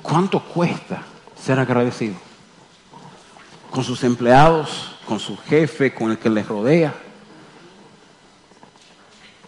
¿Cuánto 0.00 0.40
cuesta 0.40 1.02
ser 1.40 1.58
agradecido? 1.58 2.14
Con 3.70 3.84
sus 3.84 4.02
empleados, 4.04 4.94
con 5.06 5.18
su 5.18 5.36
jefe, 5.36 5.92
con 5.92 6.10
el 6.10 6.18
que 6.18 6.30
les 6.30 6.46
rodea. 6.46 6.94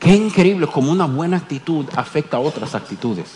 Qué 0.04 0.14
increíble 0.14 0.66
como 0.66 0.92
una 0.92 1.06
buena 1.06 1.38
actitud 1.38 1.86
afecta 1.96 2.36
a 2.36 2.40
otras 2.40 2.74
actitudes. 2.74 3.30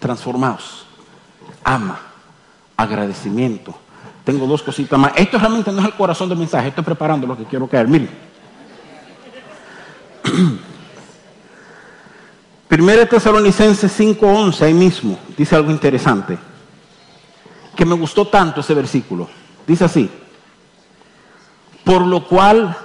Transformaos. 0.00 0.84
Ama. 1.62 2.00
Agradecimiento. 2.76 3.72
Tengo 4.24 4.48
dos 4.48 4.60
cositas 4.60 4.98
más. 4.98 5.12
Esto 5.14 5.38
realmente 5.38 5.70
no 5.70 5.78
es 5.78 5.86
el 5.86 5.94
corazón 5.94 6.28
del 6.28 6.38
mensaje. 6.38 6.66
Estoy 6.66 6.82
preparando 6.82 7.28
lo 7.28 7.36
que 7.36 7.44
quiero 7.44 7.68
caer. 7.68 7.86
Miren. 7.86 8.10
Primera 12.66 13.08
Tesalonicenses 13.08 14.00
5:11, 14.00 14.62
ahí 14.62 14.74
mismo, 14.74 15.16
dice 15.36 15.54
algo 15.54 15.70
interesante. 15.70 16.36
Que 17.76 17.84
me 17.84 17.94
gustó 17.94 18.26
tanto 18.26 18.62
ese 18.62 18.74
versículo. 18.74 19.28
Dice 19.64 19.84
así. 19.84 20.10
Por 21.88 22.02
lo 22.02 22.22
cual, 22.22 22.76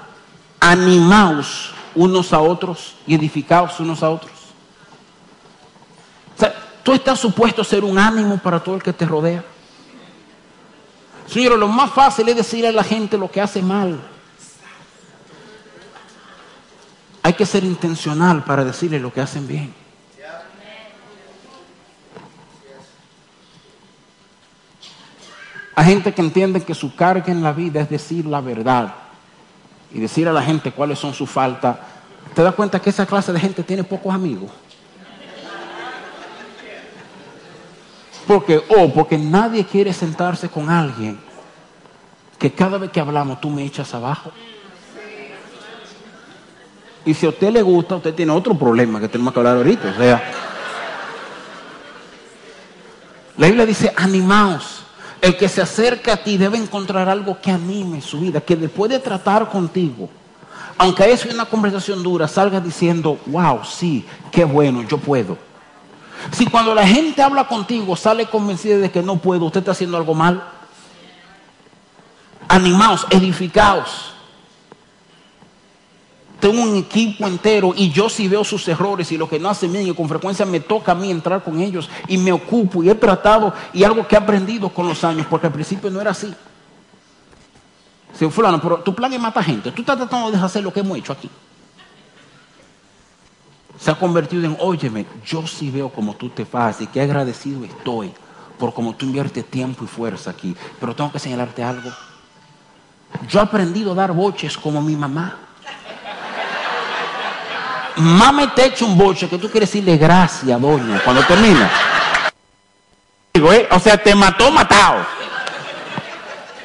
animaos 0.61 1.73
unos 1.93 2.31
a 2.31 2.39
otros 2.39 2.95
y 3.05 3.15
edificaos 3.15 3.77
unos 3.81 4.01
a 4.01 4.09
otros. 4.09 4.31
O 6.33 6.39
sea, 6.39 6.55
tú 6.83 6.93
estás 6.93 7.19
supuesto 7.19 7.63
a 7.63 7.65
ser 7.65 7.83
un 7.83 7.99
ánimo 7.99 8.37
para 8.37 8.63
todo 8.63 8.75
el 8.75 8.81
que 8.81 8.93
te 8.93 9.05
rodea. 9.05 9.43
Señor, 11.27 11.59
lo 11.59 11.67
más 11.67 11.91
fácil 11.91 12.29
es 12.29 12.37
decirle 12.37 12.69
a 12.69 12.71
la 12.71 12.83
gente 12.85 13.17
lo 13.17 13.29
que 13.29 13.41
hace 13.41 13.61
mal. 13.61 13.99
Hay 17.23 17.33
que 17.33 17.45
ser 17.45 17.65
intencional 17.65 18.45
para 18.45 18.63
decirle 18.63 19.01
lo 19.01 19.11
que 19.11 19.19
hacen 19.19 19.45
bien. 19.45 19.82
Hay 25.75 25.85
gente 25.85 26.13
que 26.13 26.21
entiende 26.21 26.61
que 26.61 26.75
su 26.75 26.95
carga 26.95 27.31
en 27.31 27.41
la 27.41 27.51
vida 27.51 27.81
es 27.81 27.89
decir 27.89 28.25
la 28.25 28.41
verdad 28.41 28.93
y 29.91 29.99
decir 29.99 30.27
a 30.27 30.33
la 30.33 30.41
gente 30.41 30.71
cuáles 30.71 30.99
son 30.99 31.13
sus 31.13 31.29
faltas. 31.29 31.77
¿Te 32.33 32.43
das 32.43 32.53
cuenta 32.55 32.79
que 32.79 32.89
esa 32.89 33.05
clase 33.05 33.33
de 33.33 33.39
gente 33.39 33.63
tiene 33.63 33.83
pocos 33.83 34.13
amigos? 34.13 34.51
Porque, 38.27 38.63
oh, 38.69 38.91
porque 38.93 39.17
nadie 39.17 39.65
quiere 39.65 39.91
sentarse 39.91 40.47
con 40.47 40.69
alguien 40.69 41.19
que 42.39 42.51
cada 42.51 42.77
vez 42.77 42.91
que 42.91 42.99
hablamos 42.99 43.41
tú 43.41 43.49
me 43.49 43.63
echas 43.63 43.93
abajo. 43.93 44.31
Y 47.05 47.13
si 47.13 47.25
a 47.25 47.29
usted 47.29 47.51
le 47.51 47.61
gusta, 47.61 47.97
usted 47.97 48.13
tiene 48.13 48.31
otro 48.31 48.57
problema 48.57 48.99
que 48.99 49.09
tenemos 49.09 49.33
que 49.33 49.39
hablar 49.39 49.57
ahorita. 49.57 49.89
O 49.89 49.97
sea, 49.97 50.23
la 53.37 53.47
Biblia 53.47 53.65
dice, 53.65 53.93
animaos. 53.97 54.82
El 55.23 55.37
que 55.37 55.47
se 55.47 55.61
acerca 55.61 56.11
a 56.11 56.17
ti 56.17 56.35
debe 56.35 56.57
encontrar 56.57 57.07
algo 57.07 57.39
que 57.39 57.49
anime 57.49 58.01
su 58.01 58.19
vida, 58.19 58.41
que 58.41 58.57
después 58.57 58.91
de 58.91 58.99
tratar 58.99 59.47
contigo, 59.47 60.09
aunque 60.77 61.09
es 61.13 61.23
una 61.23 61.45
conversación 61.45 62.03
dura, 62.03 62.27
salga 62.27 62.59
diciendo, 62.59 63.17
wow, 63.27 63.63
sí, 63.63 64.05
qué 64.29 64.43
bueno, 64.43 64.83
yo 64.83 64.97
puedo. 64.97 65.37
Si 66.33 66.45
cuando 66.45 66.75
la 66.75 66.85
gente 66.85 67.21
habla 67.21 67.47
contigo 67.47 67.95
sale 67.95 68.25
convencida 68.25 68.77
de 68.79 68.91
que 68.91 69.01
no 69.01 69.15
puedo, 69.15 69.45
usted 69.45 69.61
está 69.61 69.71
haciendo 69.71 69.95
algo 69.95 70.13
mal. 70.13 70.43
Animaos, 72.49 73.07
edificaos 73.09 74.13
tengo 76.43 76.61
un 76.61 76.75
equipo 76.75 77.25
entero 77.25 77.73
y 77.73 77.89
yo 77.89 78.09
sí 78.09 78.27
veo 78.27 78.43
sus 78.43 78.67
errores 78.67 79.09
y 79.13 79.17
lo 79.17 79.29
que 79.29 79.39
no 79.39 79.47
hacen 79.47 79.71
bien 79.71 79.87
y 79.87 79.93
con 79.93 80.09
frecuencia 80.09 80.45
me 80.45 80.59
toca 80.59 80.91
a 80.91 80.95
mí 80.95 81.09
entrar 81.09 81.41
con 81.41 81.61
ellos 81.61 81.89
y 82.09 82.17
me 82.17 82.33
ocupo 82.33 82.83
y 82.83 82.89
he 82.89 82.95
tratado 82.95 83.53
y 83.71 83.85
algo 83.85 84.05
que 84.05 84.15
he 84.15 84.17
aprendido 84.17 84.67
con 84.67 84.85
los 84.85 85.05
años, 85.05 85.25
porque 85.29 85.47
al 85.47 85.53
principio 85.53 85.89
no 85.89 86.01
era 86.01 86.11
así. 86.11 86.33
Si 88.13 88.29
fulano, 88.29 88.59
pero 88.59 88.81
tu 88.81 88.93
plan 88.93 89.13
es 89.13 89.21
matar 89.21 89.45
gente, 89.45 89.71
tú 89.71 89.83
estás 89.83 89.95
tratando 89.95 90.31
de 90.31 90.37
hacer 90.37 90.61
lo 90.61 90.73
que 90.73 90.81
hemos 90.81 90.97
hecho 90.97 91.13
aquí. 91.13 91.29
Se 93.79 93.91
ha 93.91 93.95
convertido 93.95 94.43
en, 94.43 94.57
óyeme, 94.59 95.05
yo 95.25 95.47
sí 95.47 95.71
veo 95.71 95.87
como 95.87 96.13
tú 96.13 96.27
te 96.27 96.45
vas 96.51 96.81
y 96.81 96.87
qué 96.87 96.99
agradecido 96.99 97.63
estoy 97.63 98.11
por 98.59 98.73
cómo 98.73 98.93
tú 98.97 99.05
inviertes 99.05 99.45
tiempo 99.45 99.85
y 99.85 99.87
fuerza 99.87 100.31
aquí. 100.31 100.53
Pero 100.77 100.93
tengo 100.93 101.09
que 101.09 101.19
señalarte 101.19 101.63
algo. 101.63 101.89
Yo 103.29 103.39
he 103.39 103.43
aprendido 103.43 103.93
a 103.93 103.95
dar 103.95 104.11
boches 104.11 104.57
como 104.57 104.81
mi 104.81 104.97
mamá. 104.97 105.37
Mame 107.97 108.47
te 108.47 108.65
echa 108.65 108.85
un 108.85 108.97
boche 108.97 109.29
que 109.29 109.37
tú 109.37 109.49
quieres 109.49 109.69
decirle 109.69 109.97
gracias, 109.97 110.59
doña, 110.59 111.01
cuando 111.03 111.23
termina. 111.23 111.69
¿eh? 113.33 113.67
O 113.71 113.79
sea, 113.79 113.97
te 113.97 114.15
mató 114.15 114.51
matado. 114.51 115.05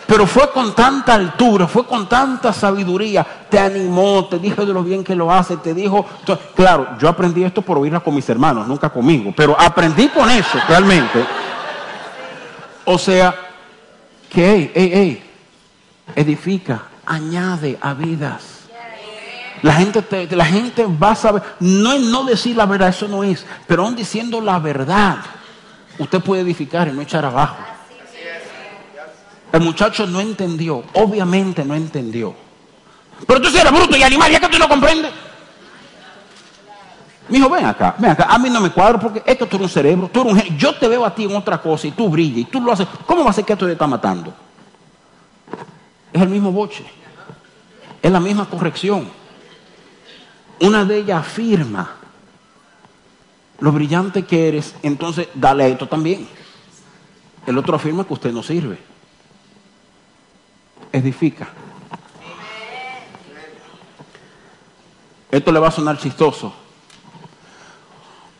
Pero 0.06 0.26
fue 0.26 0.50
con 0.52 0.74
tanta 0.74 1.12
altura, 1.12 1.66
fue 1.66 1.84
con 1.84 2.08
tanta 2.08 2.50
sabiduría, 2.50 3.26
te 3.50 3.58
animó, 3.58 4.24
te 4.24 4.38
dijo 4.38 4.64
de 4.64 4.72
lo 4.72 4.82
bien 4.82 5.04
que 5.04 5.14
lo 5.14 5.30
hace, 5.30 5.58
te 5.58 5.74
dijo, 5.74 6.06
claro, 6.56 6.96
yo 6.98 7.10
aprendí 7.10 7.44
esto 7.44 7.60
por 7.60 7.76
oírla 7.76 8.00
con 8.00 8.14
mis 8.14 8.26
hermanos, 8.30 8.66
nunca 8.66 8.88
conmigo, 8.88 9.34
pero 9.36 9.54
aprendí 9.60 10.08
con 10.08 10.30
eso 10.30 10.58
realmente. 10.66 11.22
O 12.86 12.96
sea, 12.96 13.34
que, 14.30 14.50
hey, 14.50 14.72
hey, 14.74 14.90
hey, 14.94 15.24
edifica, 16.16 16.84
añade 17.04 17.76
a 17.78 17.92
vidas. 17.92 18.57
La 19.62 19.74
gente, 19.74 20.28
la 20.30 20.44
gente 20.44 20.86
va 20.86 21.12
a 21.12 21.14
saber, 21.14 21.42
no 21.60 21.92
es 21.92 22.00
no 22.00 22.24
decir 22.24 22.56
la 22.56 22.66
verdad, 22.66 22.88
eso 22.88 23.08
no 23.08 23.24
es, 23.24 23.44
pero 23.66 23.84
aún 23.84 23.96
diciendo 23.96 24.40
la 24.40 24.58
verdad, 24.58 25.18
usted 25.98 26.20
puede 26.20 26.42
edificar 26.42 26.88
y 26.88 26.92
no 26.92 27.02
echar 27.02 27.24
abajo. 27.24 27.56
El 29.50 29.60
muchacho 29.60 30.06
no 30.06 30.20
entendió, 30.20 30.84
obviamente 30.94 31.64
no 31.64 31.74
entendió. 31.74 32.34
Pero 33.26 33.40
tú 33.40 33.48
eres 33.48 33.72
bruto 33.72 33.96
y 33.96 34.02
animal, 34.02 34.30
ya 34.30 34.40
que 34.40 34.48
tú 34.48 34.58
no 34.58 34.68
comprendes. 34.68 35.10
Mi 37.28 37.38
hijo, 37.38 37.50
ven 37.50 37.64
acá, 37.66 37.94
ven 37.98 38.10
acá. 38.10 38.26
A 38.28 38.38
mí 38.38 38.48
no 38.48 38.60
me 38.60 38.70
cuadro 38.70 38.98
porque 38.98 39.22
esto 39.26 39.46
tú 39.46 39.56
eres 39.56 39.66
un 39.66 39.72
cerebro, 39.72 40.08
tú 40.12 40.22
eres 40.22 40.32
un 40.32 40.56
Yo 40.56 40.74
te 40.74 40.88
veo 40.88 41.04
a 41.04 41.14
ti 41.14 41.24
en 41.24 41.36
otra 41.36 41.60
cosa 41.60 41.86
y 41.86 41.90
tú 41.90 42.08
brillas 42.08 42.38
y 42.38 42.44
tú 42.44 42.60
lo 42.60 42.72
haces. 42.72 42.86
¿Cómo 43.06 43.24
va 43.24 43.30
a 43.30 43.32
ser 43.32 43.44
que 43.44 43.52
esto 43.52 43.66
te 43.66 43.72
está 43.72 43.86
matando? 43.86 44.32
Es 46.12 46.22
el 46.22 46.28
mismo 46.28 46.52
boche. 46.52 46.84
Es 48.00 48.10
la 48.10 48.20
misma 48.20 48.46
corrección. 48.46 49.08
Una 50.60 50.84
de 50.84 50.98
ellas 50.98 51.20
afirma 51.20 51.94
lo 53.60 53.72
brillante 53.72 54.24
que 54.24 54.48
eres, 54.48 54.74
entonces 54.82 55.28
dale 55.34 55.70
esto 55.70 55.88
también. 55.88 56.28
El 57.46 57.58
otro 57.58 57.76
afirma 57.76 58.04
que 58.04 58.12
usted 58.12 58.32
no 58.32 58.42
sirve. 58.42 58.78
Edifica. 60.92 61.48
Esto 65.30 65.52
le 65.52 65.58
va 65.58 65.68
a 65.68 65.72
sonar 65.72 65.98
chistoso. 65.98 66.52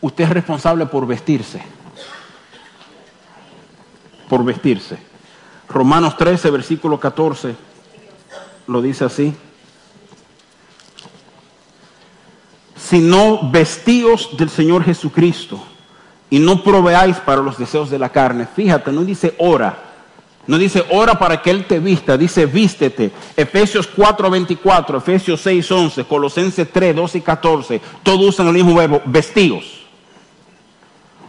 Usted 0.01 0.25
es 0.25 0.31
responsable 0.31 0.87
por 0.87 1.07
vestirse. 1.07 1.61
Por 4.29 4.45
vestirse. 4.45 4.99
Romanos 5.69 6.17
13, 6.17 6.51
versículo 6.51 6.99
14, 6.99 7.55
lo 8.69 8.81
dice 8.81 9.05
así. 9.05 9.35
Sino 12.79 13.51
vestíos 13.51 14.37
del 14.37 14.49
Señor 14.49 14.85
Jesucristo 14.85 15.61
y 16.31 16.39
no 16.39 16.63
proveáis 16.63 17.17
para 17.17 17.43
los 17.43 17.59
deseos 17.59 17.91
de 17.91 17.99
la 17.99 18.11
carne. 18.11 18.47
Fíjate, 18.55 18.93
no 18.93 19.05
dice 19.05 19.35
ora, 19.39 19.79
no 20.47 20.59
dice 20.59 20.85
ora 20.91 21.19
para 21.19 21.43
que 21.43 21.51
Él 21.51 21.67
te 21.67 21.79
vista, 21.79 22.17
dice 22.17 22.47
vístete. 22.47 23.11
Efesios 23.37 23.89
4:24, 23.95 24.99
Efesios 24.99 25.45
6:11, 25.45 26.07
Colosenses 26.07 26.69
3, 26.73 26.95
12 26.95 27.19
y 27.19 27.21
14, 27.21 27.81
todos 28.03 28.29
usan 28.29 28.49
el 28.49 28.55
mismo 28.55 28.75
verbo, 28.75 29.03
vestíos. 29.05 29.75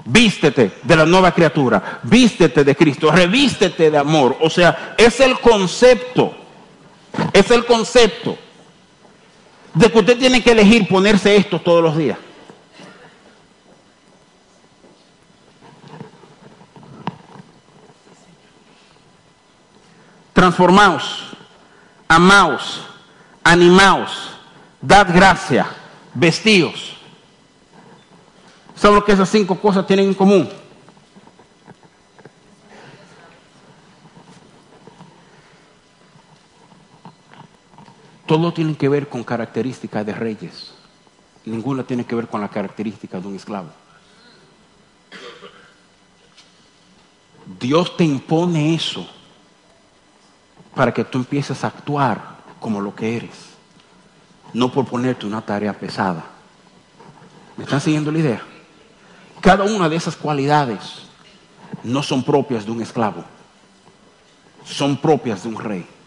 Vístete 0.06 0.72
de 0.82 0.96
la 0.96 1.06
nueva 1.06 1.32
criatura, 1.32 2.00
vístete 2.04 2.64
de 2.64 2.76
Cristo, 2.76 3.12
revístete 3.12 3.92
de 3.92 3.98
amor. 3.98 4.38
O 4.42 4.50
sea, 4.50 4.96
es 4.98 5.20
el 5.20 5.40
concepto, 5.40 6.34
es 7.34 7.52
el 7.52 7.66
concepto 7.66 8.38
de 9.74 9.92
que 9.92 10.00
usted 10.00 10.18
tiene 10.18 10.44
que 10.44 10.52
elegir 10.52 10.88
ponerse 10.88 11.36
esto 11.36 11.60
todos 11.60 11.84
los 11.84 11.98
días. 11.98 12.18
Transformaos, 20.34 21.36
amaos, 22.08 22.82
animaos, 23.44 24.32
dad 24.82 25.08
gracia, 25.14 25.68
vestíos. 26.14 26.96
¿Saben 28.76 28.96
lo 28.96 29.04
que 29.04 29.12
esas 29.12 29.30
cinco 29.30 29.60
cosas 29.60 29.86
tienen 29.86 30.08
en 30.08 30.14
común? 30.14 30.50
Todo 38.30 38.54
tiene 38.54 38.76
que 38.76 38.88
ver 38.88 39.10
con 39.10 39.24
características 39.24 40.06
de 40.06 40.14
reyes. 40.14 40.72
Ninguna 41.46 41.82
tiene 41.82 42.06
que 42.06 42.14
ver 42.14 42.28
con 42.28 42.40
la 42.40 42.48
característica 42.48 43.20
de 43.20 43.28
un 43.28 43.36
esclavo. 43.36 43.70
Dios 47.60 47.98
te 47.98 48.04
impone 48.04 48.76
eso 48.76 49.10
para 50.76 50.94
que 50.94 51.04
tú 51.04 51.18
empieces 51.18 51.64
a 51.64 51.70
actuar 51.70 52.38
como 52.60 52.80
lo 52.80 52.94
que 52.94 53.18
eres, 53.18 53.56
no 54.54 54.72
por 54.72 54.86
ponerte 54.86 55.26
una 55.26 55.42
tarea 55.42 55.74
pesada. 55.74 56.24
¿Me 57.58 57.64
están 57.64 57.82
siguiendo 57.82 58.12
la 58.12 58.20
idea? 58.20 58.44
Cada 59.42 59.64
una 59.64 59.90
de 59.90 59.96
esas 59.96 60.16
cualidades 60.16 61.02
no 61.84 62.04
son 62.04 62.24
propias 62.24 62.64
de 62.64 62.72
un 62.74 62.84
esclavo, 62.84 63.24
son 64.64 64.98
propias 64.98 65.42
de 65.42 65.50
un 65.50 65.58
rey 65.58 65.99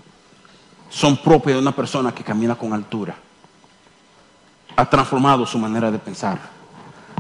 son 0.93 1.17
propias 1.17 1.57
de 1.57 1.63
una 1.63 1.75
persona 1.75 2.13
que 2.13 2.23
camina 2.23 2.55
con 2.55 2.73
altura. 2.75 3.15
Ha 4.77 4.85
transformado 4.85 5.47
su 5.47 5.59
manera 5.59 5.91
de 5.91 5.99
pensar. 5.99 6.39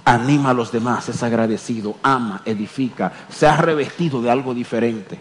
Anima 0.04 0.50
a 0.50 0.54
los 0.54 0.70
demás, 0.70 1.08
es 1.08 1.22
agradecido, 1.22 1.96
ama, 2.02 2.42
edifica, 2.44 3.12
se 3.30 3.46
ha 3.46 3.56
revestido 3.56 4.20
de 4.20 4.30
algo 4.30 4.52
diferente. 4.52 5.20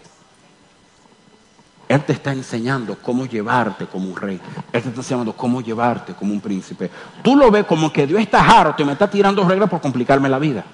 Él 1.88 2.04
te 2.04 2.12
está 2.12 2.32
enseñando 2.32 2.98
cómo 3.00 3.24
llevarte 3.24 3.86
como 3.86 4.10
un 4.10 4.16
rey. 4.16 4.40
Él 4.72 4.82
te 4.82 4.88
está 4.88 5.00
enseñando 5.00 5.32
cómo 5.32 5.62
llevarte 5.62 6.12
como 6.12 6.32
un 6.34 6.40
príncipe. 6.40 6.90
Tú 7.22 7.36
lo 7.36 7.50
ves 7.50 7.64
como 7.64 7.90
que 7.90 8.06
Dios 8.06 8.20
está 8.20 8.44
harto 8.44 8.82
y 8.82 8.86
me 8.86 8.92
está 8.92 9.08
tirando 9.08 9.48
reglas 9.48 9.70
por 9.70 9.80
complicarme 9.80 10.28
la 10.28 10.38
vida. 10.38 10.64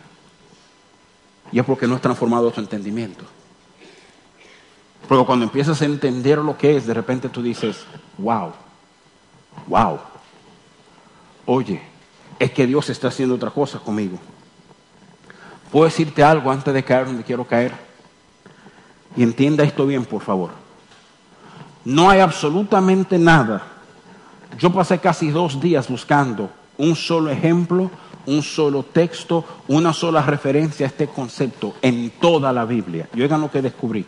Y 1.53 1.61
es 1.61 1.65
porque 1.65 1.87
no 1.87 1.95
has 1.95 2.01
transformado 2.01 2.51
tu 2.51 2.61
entendimiento. 2.61 3.25
Porque 5.09 5.25
cuando 5.25 5.47
empiezas 5.47 5.81
a 5.81 5.87
entender 5.87 6.39
lo 6.39 6.57
que 6.57 6.77
es, 6.77 6.87
de 6.87 6.93
repente 6.93 7.31
tú 7.31 7.43
dices, 7.43 7.87
wow, 8.19 8.53
wow. 9.67 9.99
Oye, 11.47 11.81
es 12.39 12.53
que 12.53 12.67
Dios 12.67 12.91
está 12.91 13.09
haciendo 13.09 13.37
otra 13.37 13.51
cosa 13.51 13.79
conmigo. 13.79 14.19
¿Puedo 15.73 15.87
decirte 15.87 16.23
algo 16.23 16.51
antes 16.51 16.75
de 16.75 16.85
caer 16.85 17.07
donde 17.07 17.25
quiero 17.25 17.47
caer? 17.47 17.73
Y 19.17 19.23
entienda 19.23 19.65
esto 19.65 19.87
bien, 19.87 20.05
por 20.05 20.21
favor. 20.21 20.51
No 21.87 22.11
hay 22.11 22.21
absolutamente 22.21 23.19
nada. 23.19 23.63
Yo 24.59 24.71
pasé 24.71 24.99
casi 24.99 25.31
dos 25.31 25.59
días 25.59 25.89
buscando 25.89 26.51
un 26.77 26.95
solo 26.95 27.31
ejemplo, 27.31 27.91
un 28.27 28.43
solo 28.43 28.83
texto, 28.83 29.43
una 29.69 29.95
sola 29.95 30.21
referencia 30.21 30.85
a 30.85 30.89
este 30.89 31.09
concepto 31.09 31.77
en 31.81 32.11
toda 32.21 32.53
la 32.53 32.67
Biblia. 32.67 33.09
Y 33.15 33.23
oigan 33.23 33.41
lo 33.41 33.51
que 33.51 33.63
descubrí. 33.63 34.07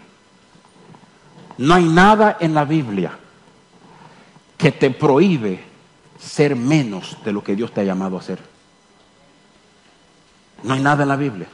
No 1.60 1.74
hay 1.74 1.84
nada 1.84 2.38
en 2.40 2.54
la 2.54 2.64
Biblia 2.64 3.12
que 4.56 4.72
te 4.72 4.90
prohíbe 4.90 5.62
ser 6.18 6.56
menos 6.56 7.18
de 7.22 7.34
lo 7.34 7.44
que 7.44 7.54
Dios 7.54 7.70
te 7.70 7.82
ha 7.82 7.84
llamado 7.84 8.16
a 8.16 8.22
ser. 8.22 8.38
No 10.62 10.72
hay 10.72 10.80
nada 10.80 11.02
en 11.02 11.10
la 11.10 11.16
Biblia 11.16 11.48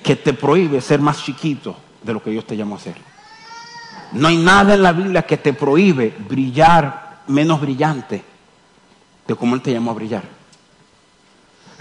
que 0.00 0.14
te 0.14 0.32
prohíbe 0.32 0.80
ser 0.80 1.00
más 1.00 1.24
chiquito 1.24 1.76
de 2.04 2.12
lo 2.12 2.22
que 2.22 2.30
Dios 2.30 2.46
te 2.46 2.56
llamó 2.56 2.76
a 2.76 2.78
ser. 2.78 2.94
No 4.12 4.28
hay 4.28 4.36
nada 4.36 4.74
en 4.74 4.82
la 4.84 4.92
Biblia 4.92 5.26
que 5.26 5.38
te 5.38 5.54
prohíbe 5.54 6.14
brillar 6.16 7.22
menos 7.26 7.60
brillante 7.60 8.22
de 9.26 9.34
como 9.34 9.56
Él 9.56 9.60
te 9.60 9.72
llamó 9.72 9.90
a 9.90 9.94
brillar. 9.94 10.22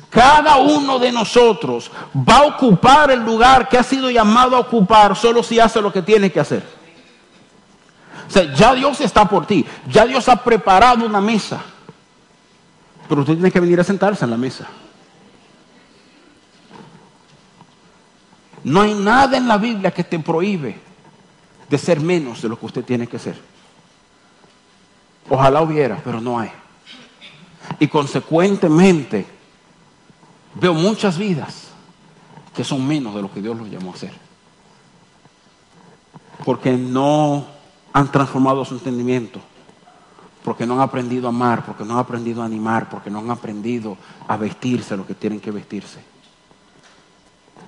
Cada 0.10 0.58
uno 0.58 0.98
de 0.98 1.12
nosotros 1.12 1.92
va 2.28 2.38
a 2.38 2.46
ocupar 2.48 3.12
el 3.12 3.24
lugar 3.24 3.70
que 3.70 3.78
ha 3.78 3.84
sido 3.84 4.10
llamado 4.10 4.56
a 4.56 4.62
ocupar 4.62 5.16
solo 5.16 5.44
si 5.44 5.60
hace 5.60 5.80
lo 5.80 5.94
que 5.94 6.02
tiene 6.02 6.32
que 6.32 6.40
hacer. 6.40 6.77
O 8.28 8.32
sea, 8.32 8.54
ya 8.54 8.74
Dios 8.74 9.00
está 9.02 9.28
por 9.28 9.46
ti, 9.46 9.66
ya 9.90 10.06
Dios 10.06 10.28
ha 10.28 10.44
preparado 10.44 11.06
una 11.06 11.22
mesa, 11.22 11.62
pero 13.08 13.22
usted 13.22 13.36
tiene 13.36 13.52
que 13.52 13.60
venir 13.60 13.80
a 13.80 13.84
sentarse 13.84 14.26
en 14.26 14.32
la 14.32 14.38
mesa. 14.38 14.68
No 18.64 18.82
hay 18.82 18.94
nada 18.94 19.38
en 19.38 19.48
la 19.48 19.58
Biblia 19.58 19.92
que 19.92 20.04
te 20.04 20.20
prohíbe 20.20 20.78
de 21.70 21.78
ser 21.78 22.02
menos 22.02 22.42
de 22.42 22.50
lo 22.50 22.60
que 22.60 22.66
usted 22.66 22.84
tiene 22.84 23.08
que 23.08 23.18
ser. 23.18 23.40
Ojalá 25.30 25.62
hubiera, 25.62 25.98
pero 26.04 26.20
no 26.20 26.40
hay. 26.40 26.52
Y 27.80 27.88
consecuentemente 27.88 29.26
veo 30.56 30.74
muchas 30.74 31.18
vidas 31.18 31.68
que 32.56 32.64
son 32.64 32.86
menos 32.86 33.14
de 33.16 33.22
lo 33.22 33.32
que 33.32 33.42
Dios 33.42 33.58
los 33.58 33.70
llamó 33.70 33.94
a 33.94 33.98
ser. 33.98 34.14
Porque 36.44 36.74
no 36.74 37.57
han 37.98 38.12
transformado 38.12 38.64
su 38.64 38.76
entendimiento, 38.76 39.40
porque 40.44 40.68
no 40.68 40.76
han 40.76 40.82
aprendido 40.82 41.26
a 41.26 41.30
amar, 41.30 41.66
porque 41.66 41.84
no 41.84 41.96
han 41.96 42.00
aprendido 42.00 42.44
a 42.44 42.46
animar, 42.46 42.88
porque 42.90 43.10
no 43.10 43.18
han 43.18 43.32
aprendido 43.32 43.98
a 44.28 44.38
vestirse 44.38 44.96
lo 44.96 45.08
que 45.08 45.16
tienen 45.16 45.40
que 45.40 45.50
vestirse. 45.50 46.00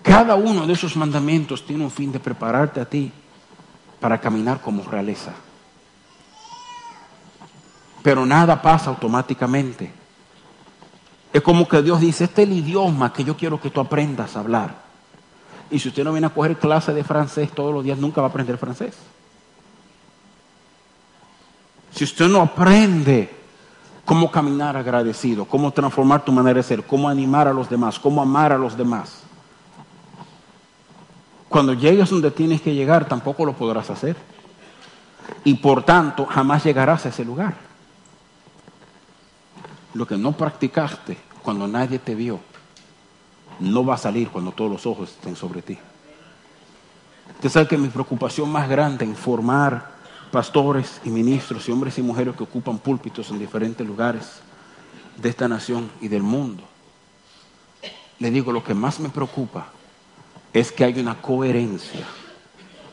Cada 0.03 0.35
uno 0.35 0.67
de 0.67 0.73
esos 0.73 0.95
mandamientos 0.95 1.65
tiene 1.65 1.83
un 1.83 1.89
fin 1.89 2.11
de 2.11 2.19
prepararte 2.19 2.79
a 2.79 2.85
ti 2.85 3.11
para 3.99 4.21
caminar 4.21 4.61
como 4.61 4.83
realeza. 4.83 5.33
Pero 8.03 8.23
nada 8.23 8.61
pasa 8.61 8.91
automáticamente. 8.91 9.91
Es 11.33 11.41
como 11.41 11.67
que 11.67 11.81
Dios 11.81 12.01
dice, 12.01 12.25
este 12.25 12.43
es 12.43 12.49
el 12.49 12.55
idioma 12.55 13.11
que 13.11 13.23
yo 13.23 13.35
quiero 13.35 13.59
que 13.59 13.71
tú 13.71 13.79
aprendas 13.81 14.35
a 14.35 14.41
hablar. 14.41 14.75
Y 15.71 15.79
si 15.79 15.87
usted 15.89 16.03
no 16.03 16.11
viene 16.11 16.27
a 16.27 16.33
coger 16.35 16.59
clase 16.59 16.93
de 16.93 17.03
francés 17.03 17.51
todos 17.51 17.73
los 17.73 17.83
días, 17.83 17.97
nunca 17.97 18.21
va 18.21 18.27
a 18.27 18.29
aprender 18.29 18.59
francés. 18.59 18.95
Si 21.91 22.03
usted 22.03 22.27
no 22.27 22.41
aprende 22.41 23.29
cómo 24.05 24.31
caminar 24.31 24.77
agradecido, 24.77 25.45
cómo 25.45 25.71
transformar 25.71 26.23
tu 26.23 26.31
manera 26.31 26.57
de 26.57 26.63
ser, 26.63 26.85
cómo 26.85 27.09
animar 27.09 27.47
a 27.47 27.53
los 27.53 27.69
demás, 27.69 27.99
cómo 27.99 28.21
amar 28.21 28.53
a 28.53 28.57
los 28.57 28.77
demás, 28.77 29.23
cuando 31.49 31.73
llegues 31.73 32.09
donde 32.11 32.29
tienes 32.29 32.61
que 32.61 32.75
llegar, 32.75 33.07
tampoco 33.07 33.43
lo 33.43 33.53
podrás 33.53 33.89
hacer. 33.89 34.15
Y 35.43 35.55
por 35.55 35.83
tanto, 35.83 36.25
jamás 36.27 36.63
llegarás 36.63 37.05
a 37.05 37.09
ese 37.09 37.25
lugar. 37.25 37.55
Lo 39.95 40.05
que 40.05 40.15
no 40.15 40.31
practicaste 40.33 41.17
cuando 41.41 41.67
nadie 41.67 41.97
te 41.97 42.13
vio, 42.13 42.39
no 43.59 43.83
va 43.83 43.95
a 43.95 43.97
salir 43.97 44.29
cuando 44.29 44.51
todos 44.51 44.71
los 44.71 44.85
ojos 44.85 45.09
estén 45.09 45.35
sobre 45.35 45.63
ti. 45.63 45.77
Usted 47.35 47.49
sabe 47.49 47.67
que 47.67 47.77
mi 47.77 47.87
preocupación 47.87 48.51
más 48.51 48.69
grande 48.69 49.05
en 49.05 49.15
formar 49.15 49.98
pastores 50.31 51.01
y 51.03 51.09
ministros 51.09 51.67
y 51.67 51.71
hombres 51.71 51.97
y 51.97 52.01
mujeres 52.01 52.35
que 52.35 52.43
ocupan 52.43 52.77
púlpitos 52.77 53.29
en 53.31 53.39
diferentes 53.39 53.85
lugares 53.85 54.41
de 55.17 55.29
esta 55.29 55.47
nación 55.47 55.89
y 56.01 56.07
del 56.07 56.23
mundo. 56.23 56.63
Le 58.19 58.31
digo, 58.31 58.51
lo 58.51 58.63
que 58.63 58.73
más 58.73 58.99
me 58.99 59.09
preocupa 59.09 59.67
es 60.53 60.71
que 60.71 60.83
hay 60.83 60.99
una 60.99 61.21
coherencia 61.21 62.05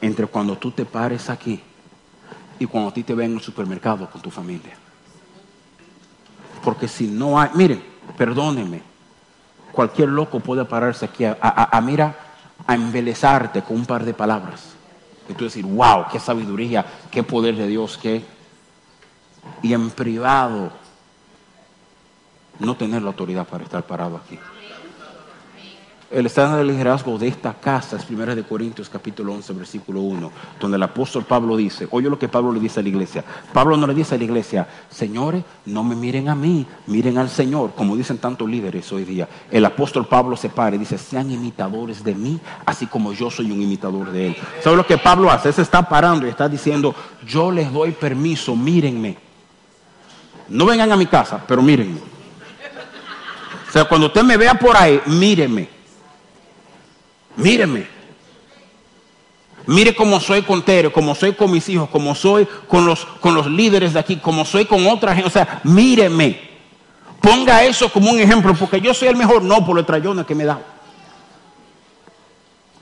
entre 0.01 0.27
cuando 0.27 0.57
tú 0.57 0.71
te 0.71 0.85
pares 0.85 1.31
aquí 1.31 1.61
y 2.59 2.67
cuando 2.67 2.91
a 2.91 2.95
ti 2.95 3.03
te 3.03 3.15
ven 3.15 3.33
en 3.33 3.37
el 3.39 3.43
supermercado 3.43 4.09
con 4.11 4.21
tu 4.21 4.31
familia. 4.31 4.75
Porque 6.65 6.89
si 6.89 7.07
no 7.07 7.39
hay, 7.39 7.51
miren, 7.55 7.83
perdónenme, 8.17 8.83
cualquier 9.73 10.09
loco 10.09 10.41
puede 10.41 10.65
pararse 10.65 11.05
aquí 11.05 11.25
a, 11.25 11.37
a, 11.41 11.81
mira, 11.81 12.17
a 12.67 12.75
embelezarte 12.75 13.63
con 13.63 13.77
un 13.77 13.87
par 13.87 14.05
de 14.05 14.15
palabras. 14.15 14.76
Y 15.29 15.35
tú 15.35 15.45
decir, 15.45 15.65
wow, 15.65 16.07
qué 16.11 16.21
sabiduría, 16.21 16.85
qué 17.11 17.23
poder 17.23 17.57
de 17.57 17.67
Dios, 17.67 17.99
qué. 18.01 18.23
Y 19.63 19.73
en 19.73 19.91
privado, 19.91 20.71
no 22.59 22.77
tener 22.77 23.03
la 23.03 23.09
autoridad 23.09 23.47
para 23.47 23.65
estar 23.65 23.85
parado 23.85 24.17
aquí. 24.17 24.39
El 26.09 26.27
estándar 26.27 26.59
de 26.59 26.65
liderazgo 26.65 27.19
de 27.19 27.27
esta 27.27 27.55
casa 27.55 27.97
es 27.97 28.09
1 28.09 28.37
de 28.37 28.45
Corintios 28.45 28.89
capítulo 28.89 29.33
11 29.33 29.53
versículo 29.55 30.03
1, 30.03 30.31
donde 30.61 30.77
el 30.77 30.83
apóstol 30.85 31.25
Pablo 31.25 31.57
dice, 31.57 31.89
oye 31.91 32.09
lo 32.09 32.17
que 32.17 32.29
Pablo 32.29 32.53
le 32.53 32.61
dice 32.61 32.79
a 32.79 32.83
la 32.85 32.91
iglesia. 32.91 33.25
Pablo 33.53 33.77
no 33.77 33.89
le 33.89 33.95
dice 33.95 34.15
a 34.15 34.19
la 34.19 34.23
iglesia, 34.23 34.69
señores, 34.89 35.43
no 35.65 35.83
me 35.83 35.97
miren 35.97 36.29
a 36.29 36.37
mí, 36.37 36.65
miren 36.87 37.19
al 37.19 37.29
Señor, 37.29 37.73
como 37.75 37.97
dicen 37.97 38.19
tantos 38.19 38.49
líderes 38.49 38.93
hoy 38.93 39.03
día. 39.03 39.29
El 39.51 39.65
apóstol 39.65 40.07
Pablo 40.07 40.37
se 40.37 40.49
para 40.49 40.77
y 40.77 40.79
dice, 40.79 40.97
sean 40.97 41.29
imitadores 41.29 42.05
de 42.05 42.15
mí, 42.15 42.39
así 42.65 42.87
como 42.87 43.13
yo 43.13 43.29
soy 43.29 43.51
un 43.51 43.61
imitador 43.61 44.13
de 44.13 44.29
él. 44.29 44.37
¿Sabe 44.63 44.77
lo 44.77 44.87
que 44.87 44.99
Pablo 44.99 45.29
hace? 45.29 45.53
Se 45.53 45.63
está 45.63 45.89
parando 45.89 46.25
y 46.25 46.31
está 46.31 46.49
diciendo, 46.49 46.95
yo 47.27 47.51
les 47.51 47.73
doy 47.73 47.91
permiso, 47.91 48.55
mírenme. 48.55 49.19
No 50.51 50.67
vengan 50.67 50.93
a 50.93 50.97
mi 50.97 51.07
casa, 51.07 51.43
pero 51.49 51.63
mírenme. 51.63 51.99
O 53.69 53.73
sea, 53.73 53.87
cuando 53.87 54.07
usted 54.07 54.23
me 54.23 54.37
vea 54.37 54.55
por 54.55 54.77
ahí, 54.77 55.01
míreme. 55.07 55.76
Míreme. 57.37 57.87
Mire 59.67 59.97
cómo 59.97 60.21
soy 60.21 60.43
con 60.43 60.63
Tere, 60.63 60.93
cómo 60.93 61.15
soy 61.15 61.33
con 61.33 61.51
mis 61.51 61.69
hijos, 61.69 61.89
cómo 61.91 62.15
soy 62.15 62.47
con 62.69 62.87
los, 62.87 63.05
con 63.05 63.35
los 63.35 63.47
líderes 63.47 63.93
de 63.95 63.99
aquí, 63.99 64.17
cómo 64.17 64.45
soy 64.45 64.65
con 64.65 64.87
otra 64.87 65.13
gente. 65.13 65.27
O 65.27 65.33
sea, 65.33 65.61
míreme. 65.65 66.41
Ponga 67.21 67.65
eso 67.65 67.91
como 67.91 68.13
un 68.13 68.21
ejemplo, 68.21 68.55
porque 68.55 68.81
yo 68.81 68.95
soy 68.95 69.09
el 69.09 69.17
mejor, 69.17 69.43
no 69.43 69.67
por 69.67 69.77
el 69.79 69.85
trayón 69.85 70.25
que 70.25 70.35
me 70.35 70.45
da. 70.45 70.61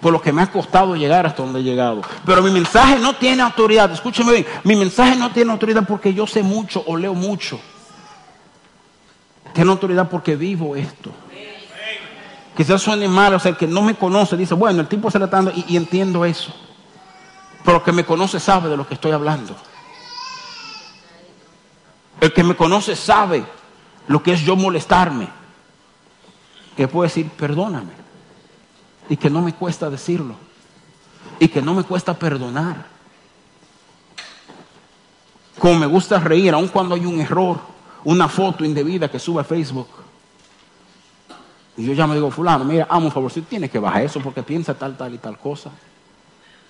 Por 0.00 0.12
lo 0.12 0.20
que 0.20 0.32
me 0.32 0.42
ha 0.42 0.52
costado 0.52 0.94
llegar 0.96 1.24
hasta 1.26 1.42
donde 1.42 1.60
he 1.60 1.62
llegado. 1.62 2.02
Pero 2.26 2.42
mi 2.42 2.50
mensaje 2.50 2.98
no 2.98 3.16
tiene 3.16 3.42
autoridad. 3.42 3.90
Escúcheme 3.90 4.32
bien, 4.32 4.46
mi 4.64 4.76
mensaje 4.76 5.16
no 5.16 5.30
tiene 5.30 5.52
autoridad 5.52 5.86
porque 5.88 6.12
yo 6.12 6.26
sé 6.26 6.42
mucho 6.42 6.84
o 6.86 6.98
leo 6.98 7.14
mucho. 7.14 7.58
Tiene 9.54 9.70
autoridad 9.70 10.10
porque 10.10 10.36
vivo 10.36 10.76
esto. 10.76 11.10
Quizás 12.56 12.82
suene 12.82 13.08
mal, 13.08 13.34
o 13.34 13.38
sea, 13.38 13.50
el 13.50 13.56
que 13.56 13.66
no 13.66 13.82
me 13.82 13.96
conoce 13.96 14.36
dice, 14.36 14.54
bueno, 14.54 14.80
el 14.80 14.88
tipo 14.88 15.10
se 15.10 15.18
le 15.18 15.24
está 15.24 15.38
dando, 15.38 15.52
y, 15.54 15.64
y 15.68 15.76
entiendo 15.76 16.24
eso. 16.24 16.54
Pero 17.64 17.78
el 17.78 17.82
que 17.82 17.92
me 17.92 18.04
conoce 18.04 18.38
sabe 18.38 18.68
de 18.68 18.76
lo 18.76 18.86
que 18.86 18.94
estoy 18.94 19.12
hablando. 19.12 19.56
El 22.20 22.32
que 22.32 22.44
me 22.44 22.54
conoce 22.54 22.94
sabe 22.94 23.44
lo 24.06 24.22
que 24.22 24.32
es 24.32 24.40
yo 24.42 24.54
molestarme. 24.54 25.28
Que 26.76 26.88
puede 26.88 27.08
decir, 27.08 27.28
perdóname. 27.30 27.92
Y 29.08 29.16
que 29.16 29.30
no 29.30 29.42
me 29.42 29.54
cuesta 29.54 29.90
decirlo. 29.90 30.36
Y 31.38 31.48
que 31.48 31.62
no 31.62 31.74
me 31.74 31.82
cuesta 31.82 32.14
perdonar. 32.14 32.86
Como 35.58 35.78
me 35.78 35.86
gusta 35.86 36.18
reír, 36.18 36.52
aun 36.52 36.68
cuando 36.68 36.94
hay 36.94 37.06
un 37.06 37.20
error, 37.20 37.58
una 38.04 38.28
foto 38.28 38.64
indebida 38.64 39.10
que 39.10 39.18
sube 39.18 39.40
a 39.40 39.44
Facebook. 39.44 39.88
Y 41.76 41.84
yo 41.84 41.92
ya 41.92 42.06
me 42.06 42.14
digo, 42.14 42.30
fulano, 42.30 42.64
mira, 42.64 42.86
amo 42.88 43.06
un 43.06 43.12
favor, 43.12 43.30
si 43.30 43.42
tienes 43.42 43.70
que 43.70 43.78
bajar 43.78 44.02
eso 44.02 44.20
porque 44.20 44.42
piensa 44.42 44.74
tal, 44.74 44.96
tal 44.96 45.14
y 45.14 45.18
tal 45.18 45.38
cosa. 45.38 45.70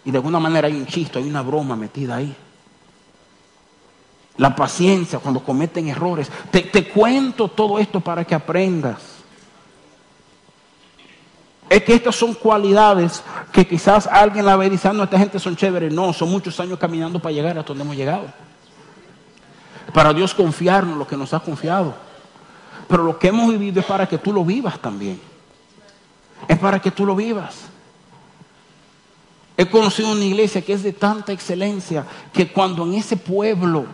Y 0.05 0.11
de 0.11 0.19
alguna 0.19 0.39
manera 0.39 0.69
hay 0.69 0.75
un 0.75 0.87
chiste, 0.87 1.19
hay 1.19 1.29
una 1.29 1.43
broma 1.43 1.77
metida 1.77 2.17
ahí. 2.17 2.35
La 4.37 4.55
paciencia 4.55 5.19
cuando 5.19 5.41
cometen 5.41 5.89
errores. 5.89 6.31
Te, 6.51 6.63
te 6.63 6.89
cuento 6.89 7.49
todo 7.49 7.79
esto 7.79 8.01
para 8.01 8.25
que 8.25 8.35
aprendas. 8.35 9.15
Es 11.69 11.83
que 11.83 11.95
estas 11.95 12.15
son 12.15 12.35
cualidades 12.35 13.23
que 13.53 13.67
quizás 13.67 14.07
alguien 14.07 14.45
la 14.45 14.57
ve 14.57 14.69
diciendo, 14.69 15.03
ah, 15.03 15.05
esta 15.05 15.19
gente 15.19 15.39
son 15.39 15.57
chéveres. 15.57 15.93
No, 15.93 16.13
son 16.13 16.31
muchos 16.31 16.59
años 16.61 16.79
caminando 16.79 17.19
para 17.19 17.33
llegar 17.33 17.57
a 17.59 17.63
donde 17.63 17.85
hemos 17.85 17.97
llegado. 17.97 18.27
Para 19.93 20.13
Dios 20.13 20.35
confiarnos 20.35 20.99
lo 20.99 21.07
que 21.07 21.17
nos 21.17 21.33
ha 21.33 21.41
confiado. 21.41 21.95
Pero 22.89 23.03
lo 23.03 23.19
que 23.19 23.29
hemos 23.29 23.51
vivido 23.51 23.81
es 23.81 23.87
para 23.87 24.09
que 24.09 24.19
tú 24.19 24.33
lo 24.33 24.45
vivas 24.45 24.79
también. 24.81 25.21
Es 26.49 26.59
para 26.59 26.81
que 26.81 26.91
tú 26.91 27.07
lo 27.07 27.17
vivas. 27.17 27.67
He 29.57 29.67
conocido 29.67 30.13
una 30.13 30.25
iglesia 30.25 30.63
que 30.63 30.73
es 30.73 30.83
de 30.83 30.93
tanta 30.93 31.33
excelencia 31.33 32.05
que 32.33 32.53
cuando 32.53 32.85
en 32.85 32.95
ese 32.95 33.17
pueblo 33.17 33.87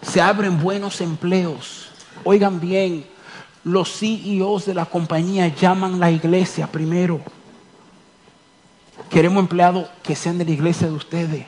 se 0.00 0.20
abren 0.20 0.60
buenos 0.60 1.00
empleos, 1.00 1.88
oigan 2.24 2.60
bien, 2.60 3.04
los 3.64 3.98
CEOs 3.98 4.66
de 4.66 4.74
la 4.74 4.86
compañía 4.86 5.48
llaman 5.48 5.98
la 5.98 6.10
iglesia 6.10 6.66
primero. 6.66 7.20
Queremos 9.10 9.40
empleados 9.40 9.88
que 10.02 10.16
sean 10.16 10.38
de 10.38 10.44
la 10.44 10.50
iglesia 10.52 10.88
de 10.88 10.94
ustedes. 10.94 11.46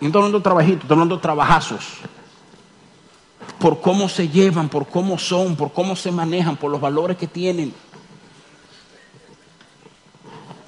No 0.00 0.06
estoy 0.06 0.20
hablando 0.20 0.38
de 0.38 0.44
trabajitos, 0.44 0.82
estoy 0.82 0.94
hablando 0.94 1.16
de 1.16 1.22
trabajazos. 1.22 1.84
Por 3.58 3.80
cómo 3.80 4.08
se 4.08 4.28
llevan, 4.28 4.68
por 4.68 4.86
cómo 4.88 5.18
son, 5.18 5.56
por 5.56 5.72
cómo 5.72 5.96
se 5.96 6.10
manejan, 6.10 6.56
por 6.56 6.70
los 6.70 6.80
valores 6.80 7.16
que 7.16 7.26
tienen. 7.26 7.74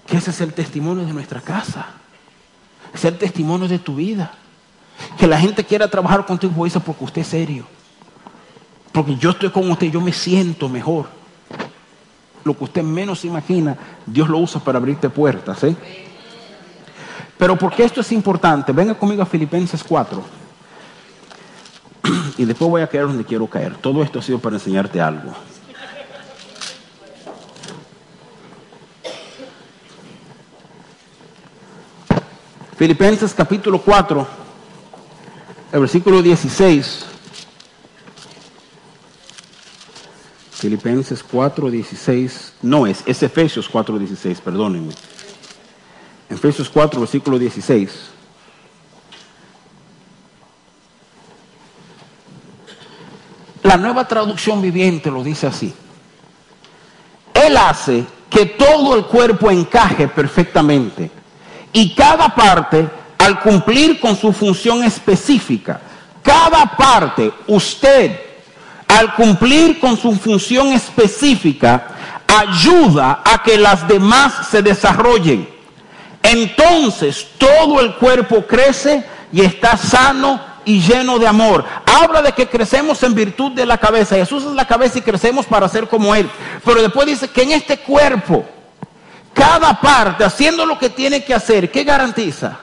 Que 0.07 0.16
ese 0.18 0.30
es 0.30 0.41
el 0.41 0.53
testimonio 0.53 1.07
de 1.07 1.12
nuestra 1.12 1.41
casa. 1.41 1.87
Es 2.93 3.05
el 3.05 3.16
testimonio 3.16 3.68
de 3.68 3.78
tu 3.78 3.97
vida. 3.97 4.33
Que 5.18 5.26
la 5.26 5.39
gente 5.39 5.64
quiera 5.64 5.89
trabajar 5.89 6.26
contigo 6.26 6.64
dice 6.64 6.80
porque 6.80 7.05
usted 7.05 7.22
es 7.22 7.28
serio. 7.28 7.66
Porque 8.93 9.16
yo 9.16 9.30
estoy 9.30 9.51
con 9.51 9.70
usted, 9.70 9.91
yo 9.91 10.01
me 10.01 10.12
siento 10.12 10.68
mejor. 10.68 11.09
Lo 12.45 12.57
que 12.57 12.64
usted 12.64 12.83
menos 12.83 13.24
imagina, 13.24 13.76
Dios 14.05 14.28
lo 14.28 14.39
usa 14.39 14.61
para 14.61 14.78
abrirte 14.78 15.09
puertas. 15.09 15.64
¿eh? 15.64 15.76
Pero 17.39 17.57
porque 17.57 17.85
esto 17.85 18.01
es 18.03 18.12
importante, 18.12 18.72
venga 18.72 18.95
conmigo 18.95 19.22
a 19.22 19.26
Filipenses 19.26 19.83
4. 19.83 20.41
Y 22.38 22.44
después 22.44 22.70
voy 22.70 22.82
a 22.82 22.86
caer 22.86 23.07
donde 23.07 23.24
quiero 23.24 23.46
caer. 23.46 23.76
Todo 23.76 24.03
esto 24.03 24.18
ha 24.18 24.22
sido 24.22 24.38
para 24.38 24.57
enseñarte 24.57 25.00
algo. 25.00 25.32
Filipenses 32.76 33.32
capítulo 33.32 33.80
4, 33.80 34.26
el 35.72 35.80
versículo 35.80 36.20
16. 36.20 37.07
Filipenses 40.50 41.22
4, 41.22 41.70
16. 41.70 42.55
No 42.62 42.86
es, 42.86 43.05
es 43.07 43.22
Efesios 43.22 43.68
4, 43.68 43.98
16, 43.98 44.40
perdónenme. 44.40 44.94
Efesios 46.28 46.68
4, 46.70 47.00
versículo 47.00 47.38
16. 47.38 48.11
La 53.72 53.78
nueva 53.78 54.06
traducción 54.06 54.60
viviente 54.60 55.10
lo 55.10 55.24
dice 55.24 55.46
así. 55.46 55.72
Él 57.32 57.56
hace 57.56 58.04
que 58.28 58.44
todo 58.44 58.94
el 58.94 59.06
cuerpo 59.06 59.50
encaje 59.50 60.08
perfectamente 60.08 61.10
y 61.72 61.94
cada 61.94 62.34
parte 62.34 62.86
al 63.16 63.40
cumplir 63.40 63.98
con 63.98 64.14
su 64.14 64.30
función 64.30 64.84
específica, 64.84 65.80
cada 66.22 66.76
parte, 66.76 67.32
usted, 67.46 68.20
al 68.88 69.14
cumplir 69.14 69.80
con 69.80 69.96
su 69.96 70.12
función 70.16 70.68
específica, 70.74 71.88
ayuda 72.26 73.22
a 73.24 73.42
que 73.42 73.56
las 73.56 73.88
demás 73.88 74.48
se 74.50 74.60
desarrollen. 74.60 75.48
Entonces 76.22 77.26
todo 77.38 77.80
el 77.80 77.94
cuerpo 77.94 78.46
crece 78.46 79.02
y 79.32 79.40
está 79.40 79.78
sano 79.78 80.51
y 80.64 80.80
lleno 80.80 81.18
de 81.18 81.26
amor. 81.26 81.64
Habla 81.86 82.22
de 82.22 82.32
que 82.32 82.48
crecemos 82.48 83.02
en 83.02 83.14
virtud 83.14 83.52
de 83.52 83.66
la 83.66 83.78
cabeza. 83.78 84.16
Jesús 84.16 84.44
es 84.44 84.52
la 84.52 84.66
cabeza 84.66 84.98
y 84.98 85.02
crecemos 85.02 85.46
para 85.46 85.68
ser 85.68 85.88
como 85.88 86.14
Él. 86.14 86.28
Pero 86.64 86.82
después 86.82 87.06
dice 87.06 87.28
que 87.28 87.42
en 87.42 87.52
este 87.52 87.78
cuerpo, 87.78 88.44
cada 89.32 89.80
parte 89.80 90.24
haciendo 90.24 90.66
lo 90.66 90.78
que 90.78 90.90
tiene 90.90 91.24
que 91.24 91.34
hacer, 91.34 91.70
¿qué 91.70 91.84
garantiza? 91.84 92.60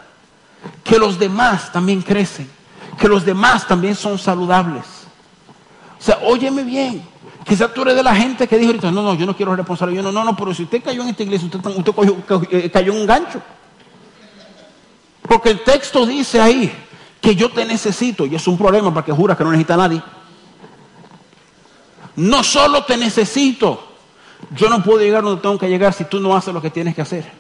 Que 0.84 0.98
los 0.98 1.18
demás 1.18 1.72
también 1.72 2.02
crecen, 2.02 2.50
que 2.98 3.08
los 3.08 3.26
demás 3.26 3.68
también 3.68 3.96
son 3.96 4.18
saludables. 4.18 4.86
O 6.00 6.04
sea, 6.04 6.20
óyeme 6.24 6.64
bien. 6.64 7.04
Quizás 7.46 7.74
tú 7.74 7.82
eres 7.82 7.96
de 7.96 8.04
la 8.04 8.16
gente 8.16 8.48
que 8.48 8.58
dijo 8.58 8.70
ahorita, 8.70 8.92
no, 8.92 9.02
no, 9.02 9.16
yo 9.16 9.26
no 9.26 9.36
quiero 9.36 9.56
responsable. 9.56 9.96
Yo 9.96 10.04
no, 10.04 10.12
no, 10.12 10.24
no, 10.24 10.36
pero 10.36 10.54
si 10.54 10.64
usted 10.64 10.84
cayó 10.84 11.02
en 11.02 11.10
esta 11.10 11.24
iglesia, 11.24 11.50
usted, 11.52 11.60
usted 11.66 11.94
eh, 12.52 12.70
cayó 12.70 12.94
en 12.94 13.02
un 13.02 13.08
gancho. 13.08 13.42
Porque 15.28 15.50
el 15.50 15.64
texto 15.64 16.06
dice 16.06 16.40
ahí 16.40 16.72
que 17.22 17.36
yo 17.36 17.52
te 17.52 17.66
necesito, 17.66 18.26
y 18.26 18.36
es 18.36 18.48
un 18.48 18.58
problema 18.58 18.94
para 18.94 19.06
que 19.06 19.12
juras 19.12 19.38
que 19.38 19.44
no 19.44 19.52
necesita 19.52 19.74
a 19.74 19.78
nadie. 19.78 20.02
No 22.16 22.44
solo 22.44 22.84
te 22.84 22.98
necesito, 22.98 23.88
yo 24.52 24.70
no 24.70 24.84
puedo 24.84 25.00
llegar 25.00 25.24
donde 25.24 25.42
tengo 25.42 25.58
que 25.58 25.70
llegar 25.70 25.94
si 25.94 26.06
tú 26.06 26.20
no 26.20 26.36
haces 26.36 26.54
lo 26.54 26.62
que 26.62 26.70
tienes 26.70 26.96
que 26.96 27.02
hacer. 27.02 27.32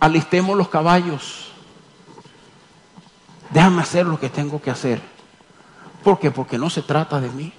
Alistemos 0.00 0.56
los 0.56 0.68
caballos. 0.68 1.48
Déjame 3.50 3.82
hacer 3.82 4.06
lo 4.06 4.18
que 4.18 4.28
tengo 4.28 4.60
que 4.60 4.70
hacer. 4.70 5.00
¿Por 6.02 6.18
qué? 6.18 6.30
Porque 6.30 6.58
no 6.58 6.68
se 6.68 6.82
trata 6.82 7.20
de 7.20 7.30
mí. 7.30 7.52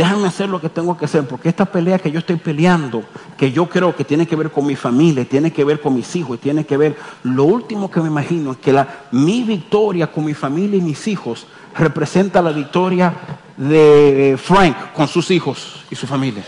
Déjame 0.00 0.28
hacer 0.28 0.48
lo 0.48 0.62
que 0.62 0.70
tengo 0.70 0.96
que 0.96 1.04
hacer, 1.04 1.28
porque 1.28 1.50
esta 1.50 1.66
pelea 1.66 1.98
que 1.98 2.10
yo 2.10 2.20
estoy 2.20 2.36
peleando, 2.36 3.04
que 3.36 3.52
yo 3.52 3.68
creo 3.68 3.94
que 3.94 4.02
tiene 4.02 4.26
que 4.26 4.34
ver 4.34 4.50
con 4.50 4.64
mi 4.64 4.74
familia, 4.74 5.26
tiene 5.26 5.52
que 5.52 5.62
ver 5.62 5.78
con 5.78 5.94
mis 5.94 6.16
hijos, 6.16 6.40
tiene 6.40 6.64
que 6.64 6.78
ver, 6.78 6.96
lo 7.22 7.44
último 7.44 7.90
que 7.90 8.00
me 8.00 8.06
imagino 8.06 8.52
es 8.52 8.56
que 8.56 8.72
la, 8.72 8.88
mi 9.10 9.42
victoria 9.42 10.10
con 10.10 10.24
mi 10.24 10.32
familia 10.32 10.78
y 10.78 10.80
mis 10.80 11.06
hijos 11.06 11.46
representa 11.76 12.40
la 12.40 12.50
victoria 12.50 13.12
de 13.58 14.38
Frank 14.42 14.94
con 14.94 15.06
sus 15.06 15.30
hijos 15.30 15.84
y 15.90 15.94
su 15.94 16.06
familia. 16.06 16.46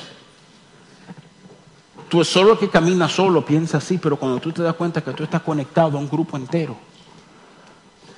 Tú 2.09 2.24
solo 2.24 2.59
que 2.59 2.70
camina 2.70 3.07
solo, 3.07 3.44
piensa 3.44 3.76
así, 3.76 3.98
pero 3.98 4.16
cuando 4.16 4.40
tú 4.40 4.50
te 4.50 4.62
das 4.62 4.76
cuenta 4.76 5.03
que 5.03 5.12
tú 5.12 5.24
estás 5.24 5.42
conectado 5.42 5.98
a 5.98 6.00
un 6.00 6.09
grupo 6.09 6.38
entero, 6.38 6.74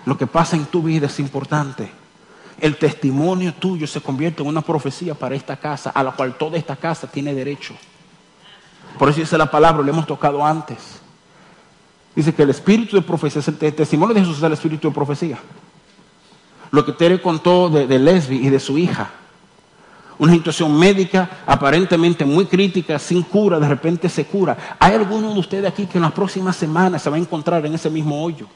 lo 0.06 0.16
que 0.16 0.28
pasa 0.28 0.54
en 0.54 0.66
tu 0.66 0.80
vida 0.80 1.06
es 1.06 1.18
importante. 1.18 2.03
El 2.60 2.76
testimonio 2.76 3.52
tuyo 3.54 3.86
se 3.86 4.00
convierte 4.00 4.42
en 4.42 4.48
una 4.48 4.62
profecía 4.62 5.14
para 5.14 5.34
esta 5.34 5.56
casa, 5.56 5.90
a 5.90 6.02
la 6.02 6.12
cual 6.12 6.36
toda 6.36 6.56
esta 6.56 6.76
casa 6.76 7.06
tiene 7.06 7.34
derecho. 7.34 7.74
Por 8.98 9.08
eso 9.08 9.20
dice 9.20 9.36
la 9.36 9.50
palabra, 9.50 9.82
lo 9.82 9.90
hemos 9.90 10.06
tocado 10.06 10.44
antes. 10.44 11.00
Dice 12.14 12.32
que 12.32 12.42
el 12.42 12.50
espíritu 12.50 12.96
de 12.96 13.02
profecía, 13.02 13.42
el 13.46 13.74
testimonio 13.74 14.14
de 14.14 14.20
Jesús 14.20 14.38
es 14.38 14.42
el 14.44 14.52
espíritu 14.52 14.88
de 14.88 14.94
profecía. 14.94 15.38
Lo 16.70 16.84
que 16.84 16.92
Tere 16.92 17.20
contó 17.20 17.68
de, 17.68 17.86
de 17.86 17.98
Lesbi 17.98 18.36
y 18.36 18.50
de 18.50 18.60
su 18.60 18.78
hija. 18.78 19.10
Una 20.16 20.32
situación 20.32 20.78
médica 20.78 21.28
aparentemente 21.44 22.24
muy 22.24 22.46
crítica, 22.46 23.00
sin 23.00 23.22
cura, 23.22 23.58
de 23.58 23.68
repente 23.68 24.08
se 24.08 24.24
cura. 24.26 24.76
¿Hay 24.78 24.94
alguno 24.94 25.32
de 25.32 25.40
ustedes 25.40 25.66
aquí 25.68 25.86
que 25.86 25.98
en 25.98 26.02
las 26.02 26.12
próximas 26.12 26.54
semanas 26.54 27.02
se 27.02 27.10
va 27.10 27.16
a 27.16 27.18
encontrar 27.18 27.66
en 27.66 27.74
ese 27.74 27.90
mismo 27.90 28.22
hoyo? 28.22 28.46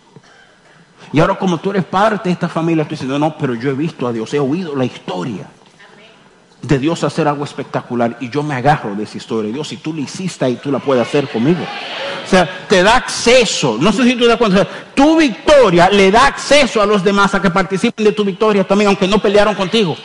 Y 1.13 1.21
ahora 1.21 1.37
como 1.37 1.59
tú 1.59 1.71
eres 1.71 1.85
parte 1.85 2.29
de 2.29 2.33
esta 2.33 2.49
familia, 2.49 2.85
tú 2.85 2.91
dices, 2.91 3.09
no, 3.09 3.37
pero 3.39 3.55
yo 3.55 3.71
he 3.71 3.75
visto 3.75 4.07
a 4.07 4.13
Dios, 4.13 4.33
he 4.35 4.39
oído 4.39 4.77
la 4.77 4.85
historia 4.85 5.47
de 6.61 6.79
Dios 6.79 7.05
hacer 7.05 7.29
algo 7.29 7.45
espectacular 7.45 8.17
y 8.21 8.31
yo 8.31 8.43
me 8.43 8.55
agarro 8.55 8.95
de 8.95 9.05
esa 9.05 9.17
historia. 9.17 9.53
Dios, 9.53 9.69
si 9.69 9.77
tú 9.77 9.95
la 9.95 10.01
hiciste 10.01 10.49
y 10.51 10.57
tú 10.57 10.73
la 10.73 10.81
puedes 10.81 11.07
hacer 11.07 11.29
conmigo. 11.29 11.65
O 12.25 12.29
sea, 12.29 12.67
te 12.69 12.83
da 12.83 12.97
acceso. 12.97 13.79
No 13.81 13.93
sé 13.93 14.03
si 14.05 14.15
tú 14.15 14.21
te 14.21 14.29
das 14.29 14.37
cuenta. 14.37 14.67
Tu 14.95 15.17
victoria 15.17 15.89
le 15.89 16.11
da 16.11 16.27
acceso 16.27 16.83
a 16.83 16.87
los 16.87 17.03
demás 17.03 17.35
a 17.35 17.41
que 17.41 17.51
participen 17.51 18.05
de 18.05 18.13
tu 18.13 18.25
victoria 18.25 18.67
también, 18.67 18.89
aunque 18.89 19.07
no 19.07 19.19
pelearon 19.19 19.55
contigo. 19.55 19.97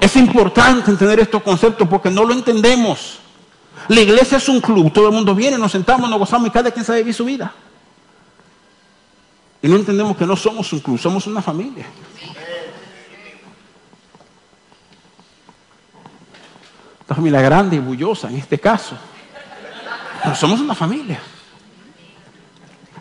Es 0.00 0.16
importante 0.16 0.90
entender 0.90 1.20
estos 1.20 1.42
conceptos 1.42 1.86
porque 1.86 2.10
no 2.10 2.24
lo 2.24 2.32
entendemos. 2.32 3.18
La 3.88 4.00
iglesia 4.00 4.38
es 4.38 4.48
un 4.48 4.60
club, 4.60 4.92
todo 4.92 5.08
el 5.08 5.12
mundo 5.12 5.34
viene, 5.34 5.58
nos 5.58 5.72
sentamos, 5.72 6.08
nos 6.08 6.18
gozamos 6.18 6.48
y 6.48 6.50
cada 6.50 6.70
quien 6.70 6.84
sabe 6.84 6.98
vivir 6.98 7.14
su 7.14 7.24
vida. 7.24 7.52
Y 9.62 9.68
no 9.68 9.76
entendemos 9.76 10.16
que 10.16 10.26
no 10.26 10.34
somos 10.34 10.72
un 10.72 10.80
club, 10.80 10.98
somos 10.98 11.26
una 11.28 11.40
familia. 11.40 11.86
Una 17.06 17.16
familia 17.16 17.40
grande 17.40 17.76
y 17.76 17.78
bullosa 17.78 18.28
en 18.28 18.36
este 18.36 18.58
caso. 18.58 18.96
Pero 20.22 20.34
somos 20.34 20.60
una 20.60 20.74
familia. 20.74 21.20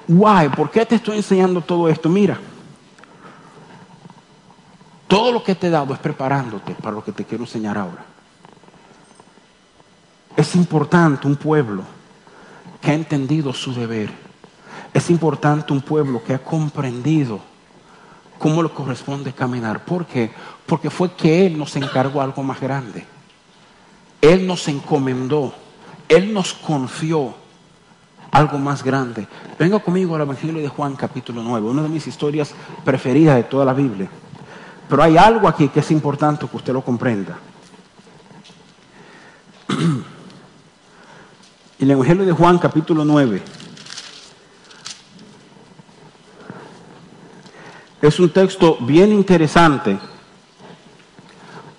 Why? 0.08 0.50
¿Por 0.50 0.70
qué 0.70 0.86
te 0.86 0.96
estoy 0.96 1.18
enseñando 1.18 1.62
todo 1.62 1.90
esto? 1.90 2.10
Mira, 2.10 2.40
todo 5.08 5.32
lo 5.32 5.44
que 5.44 5.56
te 5.56 5.68
he 5.68 5.70
dado 5.70 5.94
es 5.94 6.00
preparándote 6.00 6.76
para 6.76 6.96
lo 6.96 7.04
que 7.04 7.12
te 7.12 7.26
quiero 7.26 7.44
enseñar 7.44 7.78
ahora. 7.78 8.06
Es 10.36 10.56
importante 10.56 11.28
un 11.28 11.36
pueblo 11.36 11.84
que 12.82 12.92
ha 12.92 12.94
entendido 12.94 13.54
su 13.54 13.74
deber. 13.74 14.31
Es 14.94 15.10
importante 15.10 15.74
un 15.74 15.82
pueblo 15.82 16.24
que 16.24 16.34
ha 16.34 16.40
comprendido 16.40 17.40
cómo 18.38 18.62
le 18.62 18.70
corresponde 18.70 19.34
caminar. 19.34 19.86
¿Por 19.86 20.06
qué? 20.06 20.32
Porque 20.66 20.90
fue 20.90 21.14
que 21.14 21.46
Él 21.46 21.58
nos 21.58 21.76
encargó 21.76 22.22
algo 22.22 22.44
más 22.44 22.60
grande. 22.60 23.06
Él 24.22 24.46
nos 24.46 24.68
encomendó 24.68 25.54
él 26.12 26.34
nos 26.34 26.54
confió 26.54 27.34
algo 28.32 28.58
más 28.58 28.84
grande. 28.84 29.26
Venga 29.58 29.80
conmigo 29.80 30.16
al 30.16 30.24
Evangelio 30.24 30.62
de 30.62 30.68
Juan 30.68 30.98
capítulo 30.98 31.42
9, 31.42 31.70
una 31.70 31.84
de 31.84 31.88
mis 31.88 32.06
historias 32.06 32.54
preferidas 32.84 33.38
de 33.38 33.44
toda 33.44 33.64
la 33.64 33.74
Biblia. 33.74 34.10
Pero 34.90 35.04
hay 35.04 35.16
algo 35.16 35.48
aquí 35.48 35.70
que 35.70 35.80
es 35.80 35.90
importante 35.90 36.46
que 36.50 36.58
usted 36.58 36.74
lo 36.74 36.82
comprenda. 36.82 37.38
En 39.70 40.04
el 41.80 41.92
Evangelio 41.92 42.26
de 42.26 42.34
Juan 42.34 42.58
capítulo 42.58 43.06
9, 43.06 43.42
es 48.02 48.20
un 48.20 48.30
texto 48.30 48.78
bien 48.82 49.12
interesante, 49.12 49.98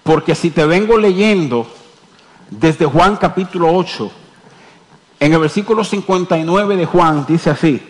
porque 0.03 0.35
si 0.35 0.51
te 0.51 0.65
vengo 0.65 0.97
leyendo 0.97 1.67
desde 2.51 2.87
Juan 2.87 3.17
capítulo 3.17 3.73
8, 3.75 4.11
en 5.21 5.33
el 5.33 5.39
versículo 5.39 5.85
59 5.85 6.77
de 6.77 6.87
Juan 6.87 7.25
dice 7.27 7.51
así, 7.51 7.83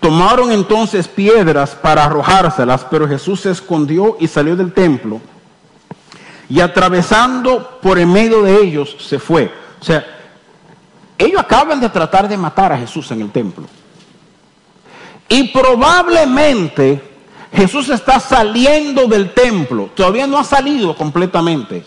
tomaron 0.00 0.50
entonces 0.50 1.06
piedras 1.08 1.74
para 1.74 2.04
arrojárselas, 2.04 2.84
pero 2.90 3.08
Jesús 3.08 3.40
se 3.40 3.50
escondió 3.50 4.16
y 4.18 4.26
salió 4.28 4.56
del 4.56 4.72
templo 4.72 5.20
y 6.48 6.60
atravesando 6.60 7.78
por 7.80 7.98
en 7.98 8.12
medio 8.12 8.42
de 8.42 8.62
ellos 8.62 8.96
se 9.00 9.18
fue. 9.18 9.50
O 9.80 9.84
sea, 9.84 10.04
ellos 11.16 11.40
acaban 11.40 11.80
de 11.80 11.88
tratar 11.88 12.28
de 12.28 12.36
matar 12.36 12.72
a 12.72 12.78
Jesús 12.78 13.10
en 13.10 13.22
el 13.22 13.30
templo. 13.30 13.64
Y 15.28 15.48
probablemente 15.48 17.11
Jesús 17.52 17.90
está 17.90 18.18
saliendo 18.18 19.06
del 19.06 19.34
templo, 19.34 19.90
todavía 19.94 20.26
no 20.26 20.38
ha 20.38 20.44
salido 20.44 20.96
completamente, 20.96 21.84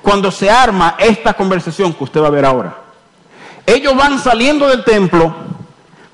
cuando 0.00 0.30
se 0.30 0.50
arma 0.50 0.96
esta 0.98 1.34
conversación 1.34 1.92
que 1.92 2.04
usted 2.04 2.22
va 2.22 2.28
a 2.28 2.30
ver 2.30 2.44
ahora. 2.44 2.78
Ellos 3.66 3.94
van 3.94 4.18
saliendo 4.18 4.66
del 4.66 4.84
templo, 4.84 5.34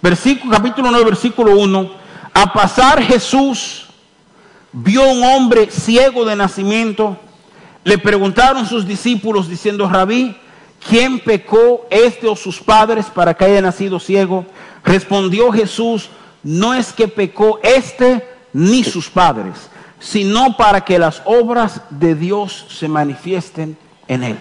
versículo, 0.02 0.52
capítulo 0.52 0.90
9, 0.90 1.04
versículo 1.04 1.56
1, 1.56 1.90
a 2.34 2.52
pasar 2.52 3.00
Jesús, 3.02 3.86
vio 4.72 5.08
un 5.08 5.22
hombre 5.22 5.70
ciego 5.70 6.24
de 6.24 6.36
nacimiento, 6.36 7.16
le 7.84 7.98
preguntaron 7.98 8.66
sus 8.66 8.86
discípulos 8.86 9.48
diciendo, 9.48 9.88
rabí, 9.88 10.36
¿quién 10.86 11.20
pecó 11.20 11.86
este 11.88 12.26
o 12.26 12.34
sus 12.34 12.60
padres 12.60 13.06
para 13.06 13.32
que 13.34 13.44
haya 13.44 13.62
nacido 13.62 14.00
ciego? 14.00 14.44
Respondió 14.84 15.52
Jesús, 15.52 16.10
no 16.42 16.74
es 16.74 16.92
que 16.92 17.08
pecó 17.08 17.60
este 17.62 18.27
ni 18.52 18.84
sus 18.84 19.08
padres, 19.08 19.68
sino 20.00 20.56
para 20.56 20.80
que 20.84 20.98
las 20.98 21.22
obras 21.24 21.82
de 21.90 22.14
Dios 22.14 22.66
se 22.70 22.88
manifiesten 22.88 23.76
en 24.06 24.24
él. 24.24 24.38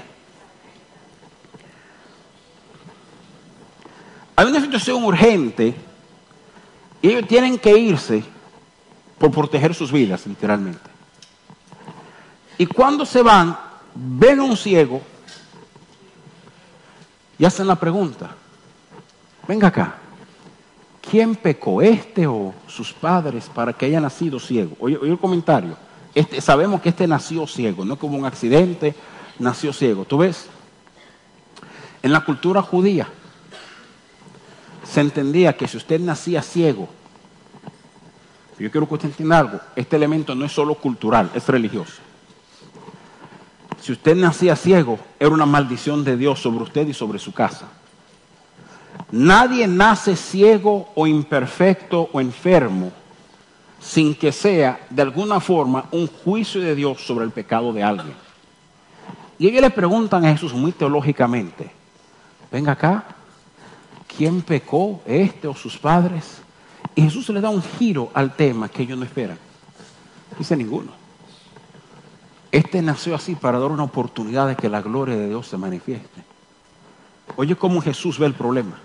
Hay 4.35 4.45
una 4.45 4.61
situación 4.61 5.03
urgente 5.03 5.75
y 7.01 7.09
ellos 7.09 7.27
tienen 7.27 7.57
que 7.57 7.77
irse 7.77 8.23
por 9.17 9.31
proteger 9.31 9.73
sus 9.73 9.91
vidas, 9.91 10.27
literalmente. 10.27 10.89
Y 12.57 12.65
cuando 12.67 13.05
se 13.05 13.21
van, 13.21 13.57
ven 13.93 14.39
a 14.39 14.43
un 14.43 14.57
ciego 14.57 15.01
y 17.39 17.45
hacen 17.45 17.67
la 17.67 17.75
pregunta, 17.75 18.29
venga 19.47 19.67
acá, 19.67 19.95
¿quién 21.09 21.35
pecó, 21.35 21.81
este 21.81 22.27
o 22.27 22.53
sus 22.67 22.93
padres, 22.93 23.49
para 23.53 23.73
que 23.73 23.85
haya 23.85 23.99
nacido 23.99 24.39
ciego? 24.39 24.75
Oye, 24.79 24.97
el 25.01 25.17
comentario, 25.17 25.77
este, 26.13 26.41
sabemos 26.41 26.81
que 26.81 26.89
este 26.89 27.07
nació 27.07 27.47
ciego, 27.47 27.85
no 27.85 27.97
como 27.97 28.17
un 28.17 28.25
accidente, 28.25 28.95
nació 29.39 29.73
ciego. 29.73 30.05
¿Tú 30.05 30.17
ves? 30.19 30.47
En 32.01 32.11
la 32.11 32.21
cultura 32.21 32.61
judía 32.61 33.07
se 34.83 35.01
entendía 35.01 35.55
que 35.55 35.67
si 35.67 35.77
usted 35.77 35.99
nacía 35.99 36.41
ciego, 36.41 36.87
yo 38.59 38.71
quiero 38.71 38.87
que 38.87 38.95
usted 38.95 39.09
entienda 39.09 39.39
algo, 39.39 39.59
este 39.75 39.95
elemento 39.95 40.33
no 40.33 40.45
es 40.45 40.51
solo 40.51 40.75
cultural, 40.75 41.29
es 41.35 41.47
religioso. 41.47 42.01
Si 43.81 43.91
usted 43.91 44.15
nacía 44.15 44.55
ciego, 44.55 44.99
era 45.19 45.29
una 45.29 45.45
maldición 45.45 46.03
de 46.03 46.17
Dios 46.17 46.41
sobre 46.41 46.63
usted 46.63 46.87
y 46.87 46.93
sobre 46.93 47.19
su 47.19 47.33
casa. 47.33 47.67
Nadie 49.11 49.67
nace 49.67 50.15
ciego 50.15 50.89
o 50.95 51.07
imperfecto 51.07 52.09
o 52.11 52.19
enfermo 52.19 52.91
sin 53.79 54.15
que 54.15 54.31
sea 54.31 54.85
de 54.89 55.01
alguna 55.01 55.39
forma 55.39 55.85
un 55.91 56.07
juicio 56.07 56.59
de 56.59 56.75
Dios 56.75 57.05
sobre 57.05 57.25
el 57.25 57.31
pecado 57.31 57.71
de 57.71 57.83
alguien. 57.83 58.15
Y 59.39 59.47
ellos 59.47 59.61
le 59.61 59.69
preguntan 59.69 60.25
a 60.25 60.31
Jesús 60.31 60.53
muy 60.53 60.71
teológicamente, 60.71 61.71
venga 62.51 62.73
acá, 62.73 63.05
¿quién 64.17 64.41
pecó, 64.41 65.01
este 65.05 65.47
o 65.47 65.55
sus 65.55 65.77
padres? 65.77 66.41
Y 66.95 67.03
Jesús 67.03 67.29
le 67.29 67.39
da 67.39 67.49
un 67.49 67.61
giro 67.61 68.09
al 68.13 68.35
tema 68.35 68.67
que 68.67 68.83
ellos 68.83 68.97
no 68.97 69.05
esperan. 69.05 69.37
Dice 70.37 70.57
ninguno. 70.57 70.91
Este 72.51 72.81
nació 72.81 73.13
así 73.13 73.35
para 73.35 73.59
dar 73.59 73.69
una 73.69 73.83
oportunidad 73.83 74.47
de 74.47 74.55
que 74.55 74.69
la 74.69 74.81
gloria 74.81 75.15
de 75.15 75.29
Dios 75.29 75.47
se 75.47 75.57
manifieste. 75.57 76.23
Oye 77.35 77.55
cómo 77.55 77.81
Jesús 77.81 78.17
ve 78.17 78.25
el 78.25 78.33
problema. 78.33 78.79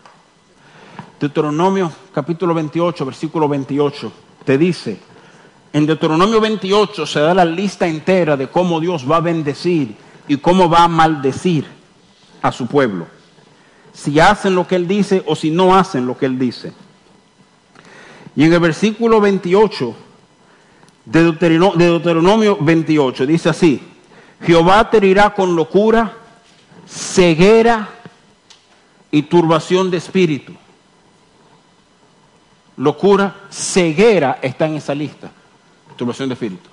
Deuteronomio 1.23 1.93
capítulo 2.13 2.53
28, 2.53 3.07
versículo 3.07 3.49
28, 3.49 4.13
te 4.45 4.59
dice, 4.59 4.99
en 5.73 5.87
Deuteronomio 5.87 6.41
28 6.41 7.07
se 7.07 7.21
da 7.21 7.33
la 7.33 7.45
lista 7.45 7.87
entera 7.87 8.37
de 8.37 8.49
cómo 8.49 8.81
Dios 8.81 9.09
va 9.09 9.19
a 9.19 9.21
bendecir 9.21 9.95
y 10.27 10.39
cómo 10.39 10.69
va 10.69 10.83
a 10.83 10.89
maldecir 10.89 11.65
a 12.43 12.51
su 12.51 12.67
pueblo. 12.67 13.07
Si 13.93 14.19
hacen 14.19 14.57
lo 14.57 14.67
que 14.67 14.75
Él 14.75 14.89
dice 14.89 15.23
o 15.25 15.37
si 15.37 15.53
no 15.53 15.77
hacen 15.77 16.07
lo 16.07 16.19
que 16.19 16.27
Él 16.27 16.41
dice. 16.41 16.73
Y 18.35 18.43
en 18.43 18.53
el 18.53 18.59
versículo 18.59 19.21
28 19.21 19.95
de 21.05 21.23
Deuteronomio, 21.77 22.59
28 22.61 23.27
dice 23.27 23.49
así, 23.49 23.81
Jehová 24.45 24.91
te 24.91 24.97
herirá 24.97 25.33
con 25.33 25.55
locura, 25.55 26.15
ceguera 26.85 27.91
y 29.13 29.23
turbación 29.23 29.89
de 29.89 29.99
espíritu 29.99 30.55
locura, 32.77 33.35
ceguera 33.51 34.39
está 34.43 34.67
en 34.67 34.77
esa 34.77 34.95
lista. 34.95 35.31
Turbación 35.97 36.29
de 36.29 36.35
espíritu. 36.35 36.73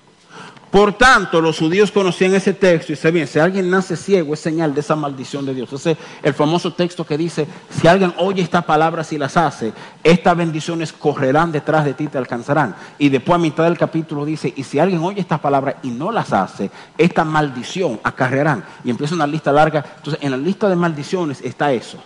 Por 0.72 0.94
tanto, 0.94 1.42
los 1.42 1.58
judíos 1.58 1.92
conocían 1.92 2.36
ese 2.36 2.54
texto 2.54 2.94
y 2.94 2.96
sabían, 2.96 3.26
si 3.26 3.40
alguien 3.40 3.72
nace 3.72 3.96
ciego 3.96 4.36
es 4.36 4.40
señal 4.40 4.72
de 4.76 4.82
esa 4.82 4.96
maldición 4.96 5.44
de 5.44 5.56
Dios. 5.56 5.74
Ese 5.74 5.98
el 6.22 6.36
famoso 6.36 6.74
texto 6.74 7.04
que 7.04 7.18
dice, 7.18 7.48
si 7.72 7.88
alguien 7.88 8.14
oye 8.18 8.44
estas 8.44 8.66
palabras 8.66 9.12
y 9.12 9.18
las 9.18 9.36
hace, 9.36 9.74
estas 10.04 10.38
bendiciones 10.38 10.94
correrán 10.94 11.52
detrás 11.52 11.86
de 11.86 11.96
ti 11.96 12.04
y 12.04 12.08
te 12.08 12.20
alcanzarán. 12.20 12.76
Y 13.00 13.10
después 13.10 13.36
a 13.36 13.40
mitad 13.40 13.64
del 13.64 13.80
capítulo 13.80 14.26
dice, 14.26 14.54
y 14.56 14.64
si 14.64 14.78
alguien 14.78 15.02
oye 15.02 15.20
estas 15.20 15.40
palabras 15.40 15.78
y 15.82 15.90
no 15.90 16.12
las 16.12 16.32
hace, 16.34 16.70
esta 17.00 17.26
maldición 17.26 18.00
acarrearán. 18.04 18.64
Y 18.84 18.92
empieza 18.92 19.16
una 19.16 19.26
lista 19.26 19.52
larga. 19.52 19.84
Entonces, 19.98 20.22
en 20.22 20.30
la 20.30 20.38
lista 20.38 20.70
de 20.70 20.76
maldiciones 20.76 21.42
está 21.42 21.74
eso. 21.74 21.98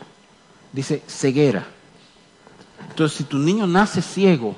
Dice 0.72 1.04
ceguera 1.06 1.66
entonces, 2.94 3.18
si 3.18 3.24
tu 3.24 3.40
niño 3.40 3.66
nace 3.66 4.04
ciego, 4.04 4.54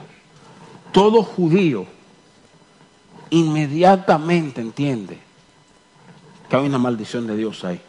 todo 0.91 1.23
judío 1.23 1.85
inmediatamente 3.29 4.59
entiende 4.59 5.17
que 6.49 6.55
hay 6.57 6.65
una 6.65 6.77
maldición 6.77 7.27
de 7.27 7.37
Dios 7.37 7.63
ahí. 7.63 7.79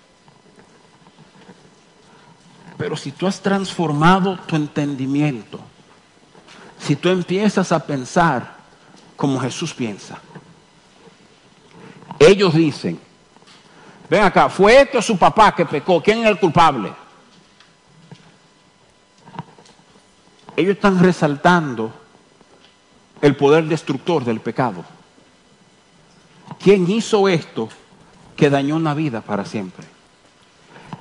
Pero 2.78 2.97
si 2.97 3.11
tú 3.11 3.26
has 3.26 3.40
transformado 3.40 4.38
tu 4.47 4.55
entendimiento, 4.55 5.59
si 6.78 6.94
tú 6.94 7.09
empiezas 7.09 7.72
a 7.72 7.84
pensar 7.84 8.59
como 9.16 9.40
Jesús 9.40 9.74
piensa, 9.74 10.20
ellos 12.20 12.55
dicen, 12.55 13.01
ven 14.09 14.22
acá, 14.22 14.49
fue 14.49 14.82
este 14.82 14.99
o 14.99 15.03
su 15.03 15.18
papá 15.18 15.53
que 15.53 15.66
pecó, 15.66 16.01
¿quién 16.01 16.20
es 16.20 16.26
el 16.26 16.38
culpable? 16.38 16.92
Ellos 20.57 20.76
están 20.76 20.98
resaltando 20.98 21.92
el 23.20 23.36
poder 23.36 23.64
destructor 23.66 24.24
del 24.24 24.40
pecado. 24.40 24.84
¿Quién 26.59 26.90
hizo 26.90 27.28
esto 27.28 27.68
que 28.34 28.50
dañó 28.50 28.76
una 28.76 28.94
vida 28.94 29.20
para 29.20 29.44
siempre? 29.44 29.84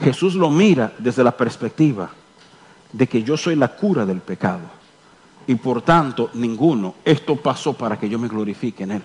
Jesús 0.02 0.36
lo 0.36 0.50
mira 0.50 0.94
desde 0.98 1.24
la 1.24 1.32
perspectiva 1.32 2.10
de 2.92 3.08
que 3.08 3.24
yo 3.24 3.38
soy 3.38 3.56
la 3.56 3.70
cura 3.70 4.06
del 4.06 4.20
pecado 4.20 4.64
y 5.48 5.56
por 5.56 5.82
tanto 5.82 6.32
ninguno, 6.34 6.96
esto 7.06 7.36
pasó 7.36 7.74
para 7.74 7.98
que 7.98 8.10
yo 8.10 8.20
me 8.20 8.28
glorifique 8.28 8.84
en 8.84 8.92
él. 8.92 9.04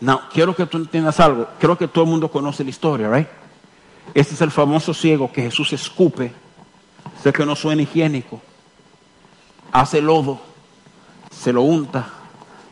No, 0.00 0.22
quiero 0.32 0.54
que 0.54 0.66
tú 0.66 0.78
entiendas 0.78 1.20
algo, 1.20 1.46
creo 1.58 1.78
que 1.78 1.88
todo 1.88 2.04
el 2.04 2.10
mundo 2.10 2.30
conoce 2.30 2.64
la 2.64 2.70
historia, 2.70 3.10
¿right? 3.10 3.28
Este 4.12 4.34
es 4.34 4.40
el 4.40 4.50
famoso 4.50 4.92
ciego 4.92 5.30
que 5.30 5.42
Jesús 5.42 5.72
escupe, 5.72 6.32
sé 7.22 7.32
que 7.32 7.46
no 7.46 7.54
suena 7.54 7.82
higiénico, 7.82 8.40
hace 9.72 10.00
lodo, 10.00 10.40
se 11.30 11.52
lo 11.52 11.62
unta, 11.62 12.08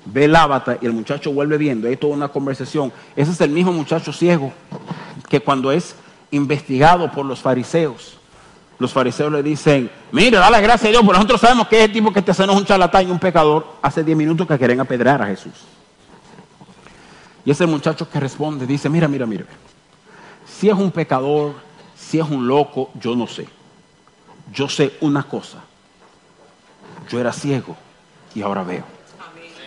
ve 0.05 0.25
el 0.25 0.37
avatar 0.37 0.79
y 0.81 0.87
el 0.87 0.93
muchacho 0.93 1.33
vuelve 1.33 1.59
viendo. 1.59 1.89
Hay 1.89 1.97
toda 1.97 2.15
una 2.15 2.29
conversación. 2.29 2.93
Ese 3.17 3.33
es 3.33 3.41
el 3.41 3.51
mismo 3.51 3.73
muchacho 3.73 4.13
ciego 4.13 4.53
que 5.29 5.41
cuando 5.41 5.71
es 5.73 5.95
investigado 6.31 7.11
por 7.11 7.25
los 7.25 7.41
fariseos, 7.41 8.19
los 8.79 8.93
fariseos 8.93 9.33
le 9.33 9.43
dicen, 9.43 9.91
mire, 10.13 10.39
dale 10.39 10.61
gracias 10.61 10.87
a 10.87 10.91
Dios, 10.91 11.03
porque 11.03 11.19
nosotros 11.19 11.41
sabemos 11.41 11.67
que 11.67 11.79
es 11.79 11.85
el 11.87 11.93
tipo 11.93 12.13
que 12.13 12.23
te 12.23 12.31
hace 12.31 12.45
un 12.45 12.65
charlatán 12.65 13.09
y 13.09 13.11
un 13.11 13.19
pecador. 13.19 13.67
Hace 13.83 14.05
10 14.05 14.17
minutos 14.17 14.47
que 14.47 14.57
quieren 14.57 14.79
apedrear 14.81 15.21
a 15.21 15.27
Jesús. 15.27 15.53
Y 17.45 17.51
ese 17.51 17.67
muchacho 17.67 18.09
que 18.09 18.21
responde 18.21 18.67
dice, 18.67 18.89
mira, 18.89 19.09
mira, 19.09 19.27
mira, 19.27 19.45
si 20.47 20.69
es 20.69 20.75
un 20.75 20.91
pecador, 20.91 21.55
si 21.97 22.19
es 22.19 22.29
un 22.29 22.47
loco, 22.47 22.91
yo 22.95 23.17
no 23.17 23.27
sé. 23.27 23.49
Yo 24.53 24.69
sé 24.69 24.95
una 25.01 25.25
cosa, 25.25 25.59
yo 27.11 27.21
era 27.21 27.33
ciego 27.33 27.77
y 28.35 28.43
ahora 28.43 28.63
veo. 28.63 28.85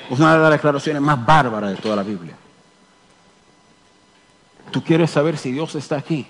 Es 0.10 0.20
una 0.20 0.36
de 0.36 0.40
las 0.42 0.52
declaraciones 0.52 1.02
más 1.02 1.26
bárbaras 1.26 1.72
de 1.72 1.78
toda 1.78 1.96
la 1.96 2.04
Biblia. 2.04 2.36
Tú 4.72 4.84
quieres 4.84 5.12
saber 5.12 5.38
si 5.38 5.52
Dios 5.52 5.76
está 5.76 5.98
aquí. 5.98 6.28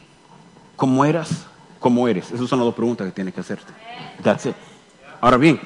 ¿Cómo 0.76 1.06
eras? 1.06 1.46
¿Cómo 1.80 2.08
eres? 2.08 2.32
Esas 2.32 2.50
son 2.50 2.60
las 2.60 2.66
dos 2.66 2.76
preguntas 2.76 3.06
que 3.08 3.12
tienes 3.12 3.34
que 3.34 3.42
hacerte. 3.42 3.72
That's 4.24 4.46
it. 4.46 4.56
Ahora 5.20 5.38
bien, 5.38 5.60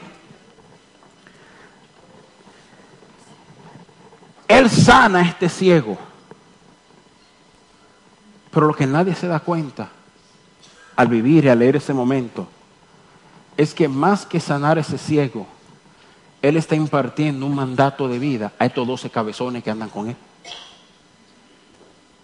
Él 4.47 4.69
sana 4.69 5.19
a 5.19 5.23
este 5.23 5.49
ciego. 5.49 5.97
Pero 8.51 8.67
lo 8.67 8.73
que 8.73 8.88
nadie 8.88 9.15
se 9.15 9.27
da 9.27 9.39
cuenta 9.39 9.89
al 10.95 11.07
vivir 11.07 11.45
y 11.45 11.49
al 11.49 11.59
leer 11.59 11.75
ese 11.75 11.93
momento 11.93 12.47
es 13.57 13.73
que 13.73 13.87
más 13.87 14.25
que 14.25 14.39
sanar 14.39 14.77
ese 14.77 14.97
ciego, 14.97 15.47
Él 16.41 16.57
está 16.57 16.75
impartiendo 16.75 17.45
un 17.45 17.55
mandato 17.55 18.07
de 18.07 18.19
vida 18.19 18.53
a 18.59 18.65
estos 18.65 18.87
doce 18.87 19.09
cabezones 19.09 19.63
que 19.63 19.71
andan 19.71 19.89
con 19.89 20.09
Él. 20.09 20.15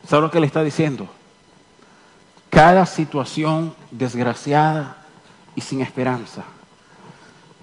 ¿Sabe 0.08 0.24
lo 0.24 0.32
que 0.32 0.40
le 0.40 0.48
está 0.48 0.64
diciendo? 0.64 1.08
Cada 2.50 2.86
situación 2.86 3.74
desgraciada 3.92 4.98
y 5.56 5.62
sin 5.62 5.82
esperanza, 5.82 6.44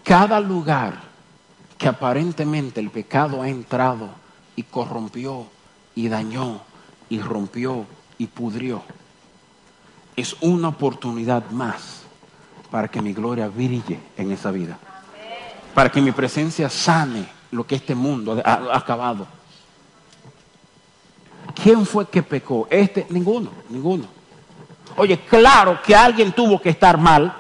cada 0.03 0.41
lugar 0.41 1.01
que 1.77 1.89
aparentemente 1.89 2.81
el 2.81 2.91
pecado 2.91 3.43
ha 3.43 3.49
entrado 3.49 4.09
y 4.57 4.63
corrompió 4.63 5.47
y 5.95 6.09
dañó 6.09 6.63
y 7.11 7.21
rompió 7.21 7.87
y 8.17 8.27
pudrió, 8.27 8.83
es 10.17 10.37
una 10.41 10.69
oportunidad 10.69 11.51
más 11.51 11.98
para 12.71 12.89
que 12.89 13.01
mi 13.01 13.13
gloria 13.13 13.49
brille 13.49 13.99
en 14.17 14.33
esa 14.33 14.51
vida. 14.51 14.79
Para 15.75 15.91
que 15.91 16.01
mi 16.01 16.13
presencia 16.13 16.69
sane 16.69 17.29
lo 17.51 17.67
que 17.67 17.77
este 17.77 17.95
mundo 17.95 18.41
ha, 18.45 18.77
acabado. 18.77 19.27
¿Quién 21.63 21.87
fue 21.87 22.07
que 22.09 22.23
pecó? 22.23 22.67
Este, 22.71 23.07
ninguno, 23.11 23.51
ninguno. 23.69 24.05
Oye, 24.97 25.19
claro 25.19 25.81
que 25.83 25.95
alguien 25.95 26.33
tuvo 26.33 26.61
que 26.61 26.71
estar 26.71 26.99
mal, 26.99 27.33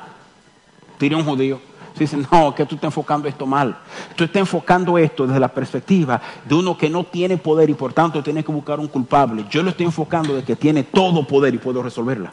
diría 0.98 1.18
un 1.18 1.24
judío. 1.24 1.60
Dice, 1.98 2.16
no, 2.16 2.54
que 2.54 2.64
tú 2.64 2.76
estás 2.76 2.88
enfocando 2.88 3.26
esto 3.26 3.44
mal. 3.44 3.76
Tú 4.14 4.22
estás 4.22 4.40
enfocando 4.40 4.96
esto 4.96 5.26
desde 5.26 5.40
la 5.40 5.48
perspectiva 5.48 6.20
de 6.44 6.54
uno 6.54 6.78
que 6.78 6.88
no 6.88 7.02
tiene 7.02 7.36
poder 7.36 7.68
y 7.70 7.74
por 7.74 7.92
tanto 7.92 8.22
tiene 8.22 8.44
que 8.44 8.52
buscar 8.52 8.78
un 8.78 8.86
culpable. 8.86 9.44
Yo 9.50 9.64
lo 9.64 9.70
estoy 9.70 9.86
enfocando 9.86 10.34
de 10.34 10.44
que 10.44 10.54
tiene 10.54 10.84
todo 10.84 11.26
poder 11.26 11.54
y 11.54 11.58
puedo 11.58 11.82
resolverla. 11.82 12.32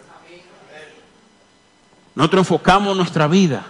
Nosotros 2.15 2.41
enfocamos 2.41 2.95
nuestra 2.95 3.27
vida 3.27 3.65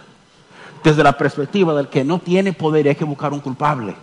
desde 0.84 1.04
la 1.04 1.18
perspectiva 1.18 1.74
del 1.74 1.90
que 1.90 2.04
no 2.04 2.20
tiene 2.20 2.54
poder 2.54 2.86
y 2.86 2.90
hay 2.90 2.96
que 2.96 3.04
buscar 3.04 3.34
un 3.34 3.40
culpable. 3.40 3.96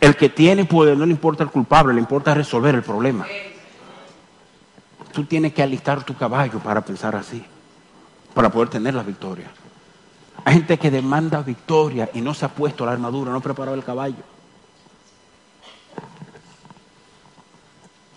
El 0.00 0.16
que 0.16 0.30
tiene 0.30 0.64
poder 0.64 0.96
no 0.96 1.04
le 1.04 1.12
importa 1.12 1.42
el 1.42 1.50
culpable, 1.50 1.92
le 1.92 2.00
importa 2.00 2.34
resolver 2.34 2.74
el 2.74 2.82
problema. 2.82 3.26
Tú 5.12 5.24
tienes 5.24 5.52
que 5.52 5.62
alistar 5.62 6.02
tu 6.02 6.14
caballo 6.14 6.58
para 6.60 6.80
pensar 6.80 7.14
así, 7.14 7.44
para 8.34 8.50
poder 8.50 8.70
tener 8.70 8.94
la 8.94 9.02
victoria. 9.02 9.50
Hay 10.44 10.54
gente 10.54 10.78
que 10.78 10.90
demanda 10.90 11.42
victoria 11.42 12.10
y 12.14 12.20
no 12.20 12.32
se 12.32 12.44
ha 12.44 12.48
puesto 12.48 12.86
la 12.86 12.92
armadura, 12.92 13.30
no 13.30 13.38
ha 13.38 13.42
preparado 13.42 13.76
el 13.76 13.84
caballo. 13.84 14.22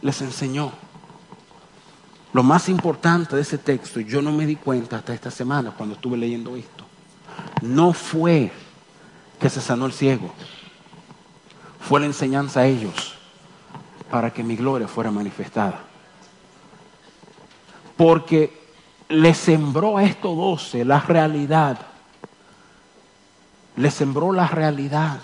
Les 0.02 0.22
enseñó. 0.22 0.72
Lo 2.34 2.44
más 2.44 2.70
importante 2.70 3.36
de 3.36 3.42
ese 3.42 3.58
texto, 3.58 4.00
yo 4.00 4.22
no 4.22 4.32
me 4.32 4.46
di 4.46 4.56
cuenta 4.56 4.98
hasta 4.98 5.14
esta 5.14 5.32
semana 5.32 5.72
cuando 5.72 5.96
estuve 5.96 6.18
leyendo 6.18 6.56
esto, 6.56 6.86
no 7.62 7.94
fue 7.94 8.52
que 9.40 9.50
se 9.50 9.62
sanó 9.62 9.86
el 9.86 9.94
ciego, 9.94 10.32
fue 11.80 12.00
la 12.00 12.06
enseñanza 12.06 12.62
a 12.62 12.68
ellos 12.68 13.16
para 14.12 14.32
que 14.32 14.44
mi 14.44 14.56
gloria 14.56 14.88
fuera 14.88 15.12
manifestada. 15.12 15.80
Porque 17.98 18.58
le 19.10 19.34
sembró 19.34 19.98
a 19.98 20.04
estos 20.04 20.38
doce 20.38 20.86
la 20.86 21.00
realidad 21.00 21.90
le 23.80 23.92
sembró 23.92 24.34
la 24.34 24.46
realidad 24.46 25.20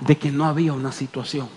de 0.00 0.16
que 0.16 0.30
no 0.30 0.46
había 0.46 0.72
una 0.72 0.90
situación. 0.90 1.50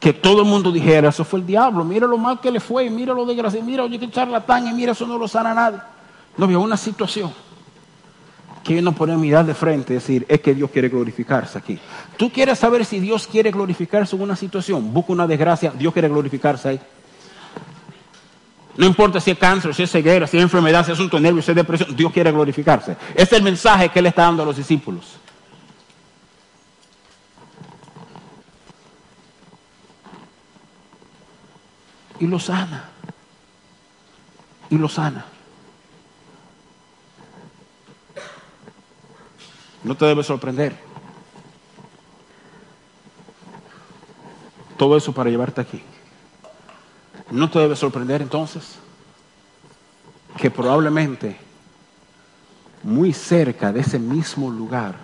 Que 0.00 0.12
todo 0.12 0.42
el 0.42 0.48
mundo 0.48 0.70
dijera, 0.70 1.08
eso 1.08 1.24
fue 1.24 1.40
el 1.40 1.46
diablo, 1.46 1.84
mira 1.84 2.06
lo 2.06 2.16
mal 2.16 2.40
que 2.40 2.50
le 2.50 2.60
fue, 2.60 2.88
mira 2.88 3.12
lo 3.12 3.26
desgraciado, 3.26 3.64
mira, 3.64 3.82
oye, 3.82 3.98
que 3.98 4.10
charlatán, 4.10 4.68
y 4.68 4.72
mira, 4.72 4.92
eso 4.92 5.06
no 5.06 5.18
lo 5.18 5.26
sana 5.26 5.52
nadie. 5.52 5.80
No 6.36 6.44
había 6.44 6.58
una 6.58 6.76
situación 6.76 7.32
que 8.62 8.74
ellos 8.74 8.84
no 8.84 8.92
podían 8.92 9.20
mirar 9.20 9.46
de 9.46 9.54
frente 9.54 9.94
y 9.94 9.96
decir, 9.96 10.26
es 10.28 10.40
que 10.40 10.54
Dios 10.54 10.70
quiere 10.70 10.88
glorificarse 10.88 11.58
aquí. 11.58 11.78
Tú 12.16 12.30
quieres 12.30 12.58
saber 12.58 12.84
si 12.84 13.00
Dios 13.00 13.26
quiere 13.26 13.50
glorificarse 13.50 14.14
en 14.14 14.22
una 14.22 14.36
situación, 14.36 14.92
busca 14.92 15.12
una 15.12 15.26
desgracia, 15.26 15.72
Dios 15.76 15.92
quiere 15.92 16.08
glorificarse 16.08 16.68
ahí. 16.68 16.80
No 18.76 18.86
importa 18.86 19.20
si 19.20 19.32
es 19.32 19.38
cáncer, 19.38 19.74
si 19.74 19.82
es 19.82 19.90
ceguera, 19.90 20.26
si 20.26 20.36
es 20.36 20.42
enfermedad, 20.42 20.84
si 20.84 20.92
es 20.92 20.98
asunto 20.98 21.16
de 21.16 21.22
nervios, 21.22 21.44
si 21.44 21.50
es 21.50 21.56
depresión, 21.56 21.96
Dios 21.96 22.12
quiere 22.12 22.30
glorificarse. 22.30 22.96
Es 23.14 23.32
el 23.32 23.42
mensaje 23.42 23.88
que 23.88 23.98
Él 23.98 24.06
está 24.06 24.22
dando 24.22 24.44
a 24.44 24.46
los 24.46 24.56
discípulos. 24.56 25.16
Y 32.20 32.26
lo 32.26 32.38
sana. 32.38 32.84
Y 34.70 34.76
lo 34.76 34.88
sana. 34.88 35.24
No 39.84 39.96
te 39.96 40.04
debe 40.06 40.22
sorprender. 40.22 40.76
Todo 44.76 44.96
eso 44.96 45.12
para 45.12 45.30
llevarte 45.30 45.60
aquí. 45.60 45.82
No 47.30 47.50
te 47.50 47.58
debe 47.58 47.76
sorprender 47.76 48.22
entonces 48.22 48.78
que 50.36 50.50
probablemente 50.50 51.36
muy 52.82 53.12
cerca 53.12 53.72
de 53.72 53.80
ese 53.80 53.98
mismo 53.98 54.50
lugar 54.50 54.94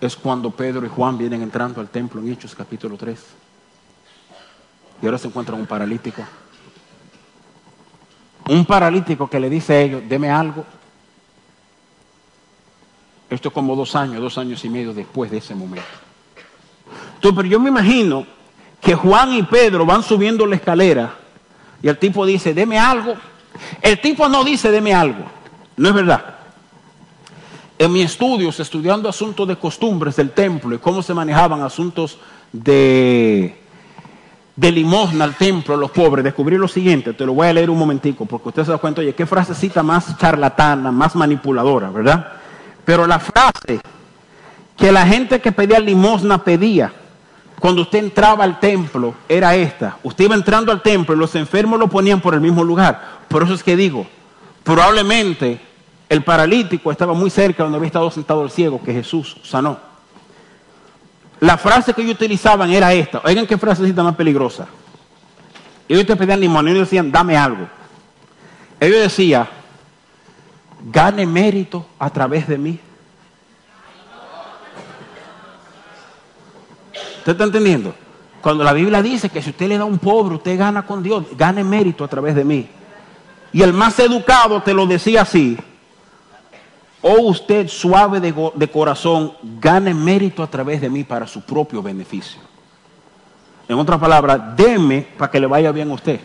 es 0.00 0.14
cuando 0.14 0.50
Pedro 0.50 0.84
y 0.84 0.88
Juan 0.88 1.16
vienen 1.16 1.42
entrando 1.42 1.80
al 1.80 1.88
templo 1.88 2.20
en 2.20 2.32
Hechos 2.32 2.54
capítulo 2.54 2.96
3. 2.96 3.41
Y 5.02 5.06
ahora 5.06 5.18
se 5.18 5.26
encuentran 5.26 5.58
un 5.58 5.66
paralítico. 5.66 6.22
Un 8.48 8.64
paralítico 8.64 9.28
que 9.28 9.40
le 9.40 9.50
dice 9.50 9.74
a 9.74 9.80
ellos, 9.80 10.02
deme 10.08 10.30
algo. 10.30 10.64
Esto 13.28 13.48
es 13.48 13.54
como 13.54 13.74
dos 13.74 13.96
años, 13.96 14.20
dos 14.20 14.38
años 14.38 14.64
y 14.64 14.68
medio 14.68 14.94
después 14.94 15.30
de 15.30 15.38
ese 15.38 15.54
momento. 15.54 15.88
Entonces, 17.14 17.36
pero 17.36 17.48
yo 17.48 17.58
me 17.58 17.70
imagino 17.70 18.26
que 18.80 18.94
Juan 18.94 19.32
y 19.32 19.42
Pedro 19.42 19.86
van 19.86 20.02
subiendo 20.02 20.46
la 20.46 20.56
escalera 20.56 21.14
y 21.82 21.88
el 21.88 21.98
tipo 21.98 22.24
dice, 22.24 22.54
deme 22.54 22.78
algo. 22.78 23.14
El 23.80 24.00
tipo 24.00 24.28
no 24.28 24.44
dice, 24.44 24.70
deme 24.70 24.94
algo. 24.94 25.24
No 25.76 25.88
es 25.88 25.94
verdad. 25.94 26.36
En 27.78 27.92
mis 27.92 28.04
estudios, 28.04 28.60
estudiando 28.60 29.08
asuntos 29.08 29.48
de 29.48 29.56
costumbres 29.56 30.14
del 30.14 30.30
templo 30.30 30.74
y 30.74 30.78
cómo 30.78 31.02
se 31.02 31.14
manejaban 31.14 31.62
asuntos 31.62 32.18
de, 32.52 33.61
de 34.54 34.70
limosna 34.70 35.24
al 35.24 35.34
templo 35.34 35.74
a 35.74 35.78
los 35.78 35.90
pobres, 35.90 36.24
descubrí 36.24 36.56
lo 36.58 36.68
siguiente, 36.68 37.14
te 37.14 37.24
lo 37.24 37.32
voy 37.32 37.48
a 37.48 37.52
leer 37.52 37.70
un 37.70 37.78
momentico, 37.78 38.26
porque 38.26 38.50
usted 38.50 38.64
se 38.64 38.70
da 38.70 38.78
cuenta, 38.78 39.00
oye, 39.00 39.14
qué 39.14 39.24
frasecita 39.24 39.82
más 39.82 40.16
charlatana, 40.18 40.92
más 40.92 41.14
manipuladora, 41.16 41.90
¿verdad? 41.90 42.32
Pero 42.84 43.06
la 43.06 43.18
frase 43.18 43.80
que 44.76 44.92
la 44.92 45.06
gente 45.06 45.40
que 45.40 45.52
pedía 45.52 45.78
limosna 45.78 46.42
pedía, 46.42 46.92
cuando 47.60 47.82
usted 47.82 48.00
entraba 48.00 48.42
al 48.42 48.58
templo 48.58 49.14
era 49.28 49.54
esta. 49.54 49.96
Usted 50.02 50.24
iba 50.24 50.34
entrando 50.34 50.72
al 50.72 50.82
templo 50.82 51.14
y 51.14 51.18
los 51.18 51.34
enfermos 51.36 51.78
lo 51.78 51.86
ponían 51.86 52.20
por 52.20 52.34
el 52.34 52.40
mismo 52.40 52.64
lugar. 52.64 53.20
Por 53.28 53.44
eso 53.44 53.54
es 53.54 53.62
que 53.62 53.76
digo, 53.76 54.04
probablemente 54.64 55.60
el 56.08 56.24
paralítico 56.24 56.90
estaba 56.90 57.14
muy 57.14 57.30
cerca 57.30 57.62
donde 57.62 57.76
había 57.78 57.86
estado 57.86 58.10
sentado 58.10 58.42
el 58.42 58.50
ciego 58.50 58.82
que 58.82 58.92
Jesús 58.92 59.36
sanó. 59.44 59.91
La 61.42 61.58
frase 61.58 61.92
que 61.92 62.02
ellos 62.02 62.14
utilizaban 62.14 62.70
era 62.70 62.92
esta. 62.92 63.20
Oigan 63.24 63.48
qué 63.48 63.58
frasecita 63.58 64.04
más 64.04 64.14
peligrosa. 64.14 64.68
Ellos 65.88 66.06
te 66.06 66.14
pedían 66.14 66.38
limón 66.38 66.68
ellos 66.68 66.82
decían, 66.82 67.10
dame 67.10 67.36
algo. 67.36 67.66
Ellos 68.78 69.00
decían, 69.00 69.48
gane 70.84 71.26
mérito 71.26 71.84
a 71.98 72.10
través 72.10 72.46
de 72.46 72.58
mí. 72.58 72.78
¿Usted 77.18 77.32
está 77.32 77.42
entendiendo? 77.42 77.92
Cuando 78.40 78.62
la 78.62 78.72
Biblia 78.72 79.02
dice 79.02 79.28
que 79.28 79.42
si 79.42 79.50
usted 79.50 79.66
le 79.66 79.78
da 79.78 79.82
a 79.82 79.86
un 79.86 79.98
pobre, 79.98 80.36
usted 80.36 80.56
gana 80.56 80.86
con 80.86 81.02
Dios, 81.02 81.24
gane 81.36 81.64
mérito 81.64 82.04
a 82.04 82.08
través 82.08 82.36
de 82.36 82.44
mí. 82.44 82.68
Y 83.52 83.62
el 83.62 83.72
más 83.72 83.98
educado 83.98 84.62
te 84.62 84.72
lo 84.72 84.86
decía 84.86 85.22
así. 85.22 85.58
O 87.02 87.20
usted 87.22 87.66
suave 87.66 88.20
de, 88.20 88.70
corazón, 88.70 89.32
gane 89.60 89.92
mérito 89.92 90.40
a 90.40 90.46
través 90.46 90.80
de 90.80 90.88
mí 90.88 91.02
para 91.02 91.26
su 91.26 91.42
propio 91.42 91.82
beneficio. 91.82 92.40
En 93.68 93.76
otras 93.76 93.98
palabras, 93.98 94.56
deme 94.56 95.08
para 95.18 95.28
que 95.30 95.40
le 95.40 95.48
vaya 95.48 95.72
bien 95.72 95.90
a 95.90 95.94
usted. 95.94 96.20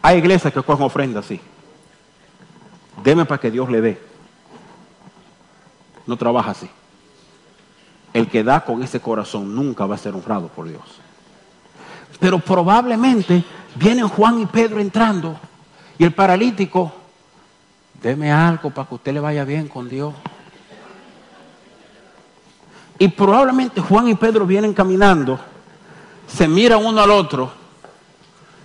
Hay 0.00 0.18
iglesias 0.18 0.52
que 0.52 0.62
cogen 0.62 0.86
ofrendas 0.86 1.26
así. 1.26 1.40
Deme 3.02 3.26
para 3.26 3.40
que 3.40 3.50
Dios 3.50 3.70
le 3.70 3.80
dé. 3.82 4.02
No 6.06 6.16
trabaja 6.16 6.52
así. 6.52 6.68
El 8.14 8.28
que 8.28 8.42
da 8.42 8.64
con 8.64 8.82
ese 8.82 9.00
corazón 9.00 9.54
nunca 9.54 9.84
va 9.84 9.96
a 9.96 9.98
ser 9.98 10.14
honrado 10.14 10.48
por 10.48 10.66
Dios. 10.66 10.82
Pero 12.20 12.38
probablemente 12.38 13.44
vienen 13.74 14.08
Juan 14.08 14.40
y 14.40 14.46
Pedro 14.46 14.80
entrando 14.80 15.38
y 15.98 16.04
el 16.04 16.12
paralítico, 16.12 16.92
deme 18.02 18.32
algo 18.32 18.70
para 18.70 18.88
que 18.88 18.94
usted 18.96 19.12
le 19.12 19.20
vaya 19.20 19.44
bien 19.44 19.68
con 19.68 19.88
Dios. 19.88 20.14
Y 22.98 23.08
probablemente 23.08 23.80
Juan 23.80 24.08
y 24.08 24.14
Pedro 24.14 24.46
vienen 24.46 24.72
caminando, 24.72 25.38
se 26.26 26.46
miran 26.48 26.84
uno 26.84 27.00
al 27.00 27.10
otro, 27.10 27.50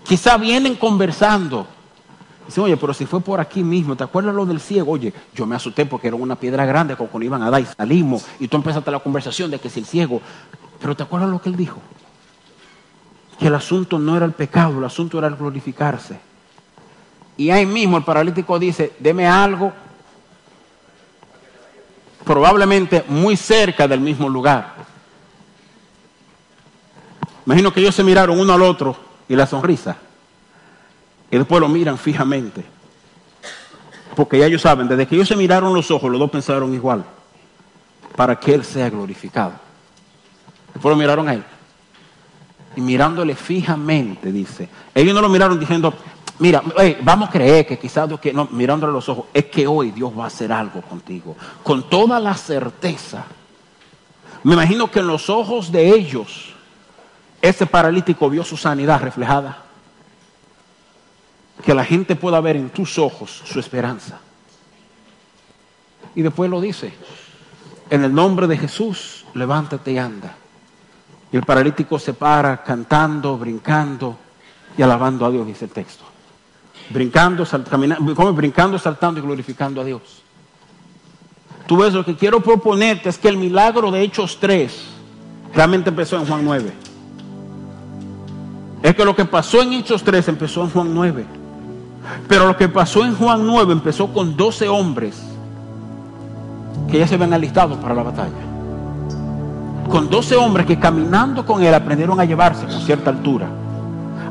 quizá 0.03 0.37
vienen 0.37 0.75
conversando. 0.75 1.67
Dicen, 2.45 2.63
oye, 2.63 2.77
pero 2.77 2.95
si 2.95 3.05
fue 3.05 3.21
por 3.21 3.39
aquí 3.39 3.63
mismo, 3.63 3.95
¿te 3.95 4.03
acuerdas 4.03 4.33
lo 4.33 4.43
del 4.43 4.59
ciego? 4.59 4.93
Oye, 4.93 5.13
yo 5.35 5.45
me 5.45 5.55
asusté 5.55 5.85
porque 5.85 6.07
era 6.07 6.15
una 6.15 6.35
piedra 6.35 6.65
grande 6.65 6.95
cuando 6.95 7.23
iban 7.23 7.43
a 7.43 7.51
dar 7.51 7.61
y 7.61 7.65
salimos. 7.65 8.25
Y 8.39 8.47
tú 8.47 8.57
empezaste 8.57 8.89
la 8.89 8.99
conversación 8.99 9.51
de 9.51 9.59
que 9.59 9.69
si 9.69 9.79
el 9.79 9.85
ciego. 9.85 10.19
Pero 10.81 10.95
¿te 10.95 11.03
acuerdas 11.03 11.29
lo 11.29 11.39
que 11.39 11.49
él 11.49 11.55
dijo? 11.55 11.79
Que 13.37 13.47
el 13.47 13.55
asunto 13.55 13.99
no 13.99 14.17
era 14.17 14.25
el 14.25 14.31
pecado, 14.31 14.79
el 14.79 14.85
asunto 14.85 15.19
era 15.19 15.27
el 15.27 15.35
glorificarse. 15.35 16.28
Y 17.39 17.51
ahí 17.51 17.65
mismo 17.65 17.95
el 17.95 18.03
paralítico 18.03 18.59
dice, 18.59 18.91
deme 18.99 19.25
algo 19.25 19.71
probablemente 22.25 23.05
muy 23.07 23.37
cerca 23.37 23.87
del 23.87 24.01
mismo 24.01 24.27
lugar. 24.27 24.75
Imagino 27.45 27.71
que 27.71 27.79
ellos 27.79 27.95
se 27.95 28.03
miraron 28.03 28.37
uno 28.37 28.51
al 28.51 28.61
otro 28.61 28.93
y 29.29 29.37
la 29.37 29.47
sonrisa. 29.47 29.95
Y 31.31 31.37
después 31.37 31.61
lo 31.61 31.69
miran 31.69 31.97
fijamente. 31.97 32.61
Porque 34.17 34.37
ya 34.37 34.45
ellos 34.45 34.61
saben, 34.61 34.89
desde 34.89 35.07
que 35.07 35.15
ellos 35.15 35.29
se 35.29 35.37
miraron 35.37 35.73
los 35.73 35.89
ojos, 35.91 36.11
los 36.11 36.19
dos 36.19 36.29
pensaron 36.29 36.73
igual. 36.73 37.05
Para 38.17 38.37
que 38.37 38.53
Él 38.53 38.65
sea 38.65 38.89
glorificado. 38.89 39.53
Después 40.73 40.91
lo 40.91 40.97
miraron 40.97 41.29
a 41.29 41.35
Él. 41.35 41.43
Y 42.75 42.81
mirándole 42.81 43.33
fijamente, 43.33 44.29
dice. 44.29 44.67
Ellos 44.93 45.15
no 45.15 45.21
lo 45.21 45.29
miraron 45.29 45.57
diciendo, 45.57 45.93
Mira, 46.39 46.63
vamos 47.01 47.27
a 47.27 47.31
creer 47.31 47.67
que 47.67 47.77
quizás 47.77 48.09
que 48.21 48.31
no, 48.31 48.47
mirándole 48.51 48.93
los 48.93 49.09
ojos, 49.09 49.25
es 49.33 49.45
que 49.45 49.67
hoy 49.67 49.91
Dios 49.91 50.17
va 50.17 50.23
a 50.23 50.27
hacer 50.27 50.53
algo 50.53 50.81
contigo. 50.81 51.35
Con 51.63 51.89
toda 51.89 52.17
la 52.19 52.33
certeza. 52.33 53.25
Me 54.43 54.53
imagino 54.53 54.89
que 54.89 54.99
en 54.99 55.07
los 55.07 55.29
ojos 55.29 55.69
de 55.69 55.89
ellos, 55.89 56.53
ese 57.41 57.65
paralítico 57.65 58.29
vio 58.29 58.45
su 58.45 58.55
sanidad 58.55 59.01
reflejada. 59.01 59.63
Que 61.61 61.73
la 61.73 61.83
gente 61.83 62.15
pueda 62.15 62.39
ver 62.39 62.55
en 62.55 62.69
tus 62.69 62.97
ojos 62.97 63.41
su 63.43 63.59
esperanza. 63.59 64.21
Y 66.15 66.21
después 66.21 66.49
lo 66.49 66.61
dice, 66.61 66.93
en 67.89 68.05
el 68.05 68.15
nombre 68.15 68.47
de 68.47 68.57
Jesús, 68.57 69.25
levántate 69.33 69.91
y 69.91 69.97
anda. 69.97 70.37
Y 71.33 71.35
el 71.35 71.43
paralítico 71.43 71.99
se 71.99 72.13
para 72.13 72.63
cantando, 72.63 73.37
brincando 73.37 74.17
y 74.77 74.81
alabando 74.81 75.25
a 75.25 75.31
Dios, 75.31 75.45
dice 75.45 75.65
el 75.65 75.71
texto 75.71 76.08
brincando, 76.89 77.45
caminando, 77.69 78.33
brincando, 78.33 78.79
saltando 78.79 79.19
y 79.19 79.23
glorificando 79.23 79.81
a 79.81 79.83
Dios. 79.83 80.01
Tú 81.67 81.77
ves, 81.77 81.93
lo 81.93 82.03
que 82.03 82.15
quiero 82.15 82.41
proponerte 82.41 83.09
es 83.09 83.17
que 83.17 83.27
el 83.27 83.37
milagro 83.37 83.91
de 83.91 84.01
Hechos 84.01 84.37
3 84.39 84.85
realmente 85.53 85.89
empezó 85.89 86.17
en 86.17 86.25
Juan 86.25 86.43
9. 86.43 86.73
Es 88.81 88.95
que 88.95 89.05
lo 89.05 89.15
que 89.15 89.25
pasó 89.25 89.61
en 89.61 89.73
Hechos 89.73 90.03
3 90.03 90.29
empezó 90.29 90.63
en 90.63 90.71
Juan 90.71 90.93
9. 90.93 91.25
Pero 92.27 92.47
lo 92.47 92.57
que 92.57 92.69
pasó 92.69 93.05
en 93.05 93.15
Juan 93.15 93.45
9 93.45 93.73
empezó 93.73 94.11
con 94.11 94.35
12 94.35 94.67
hombres 94.67 95.21
que 96.89 96.97
ya 96.97 97.07
se 97.07 97.17
ven 97.17 97.33
alistados 97.33 97.77
para 97.77 97.93
la 97.93 98.01
batalla. 98.01 98.31
Con 99.89 100.09
12 100.09 100.35
hombres 100.37 100.65
que 100.65 100.79
caminando 100.79 101.45
con 101.45 101.61
él 101.61 101.73
aprendieron 101.73 102.19
a 102.19 102.25
llevarse 102.25 102.65
con 102.65 102.81
cierta 102.81 103.11
altura 103.11 103.47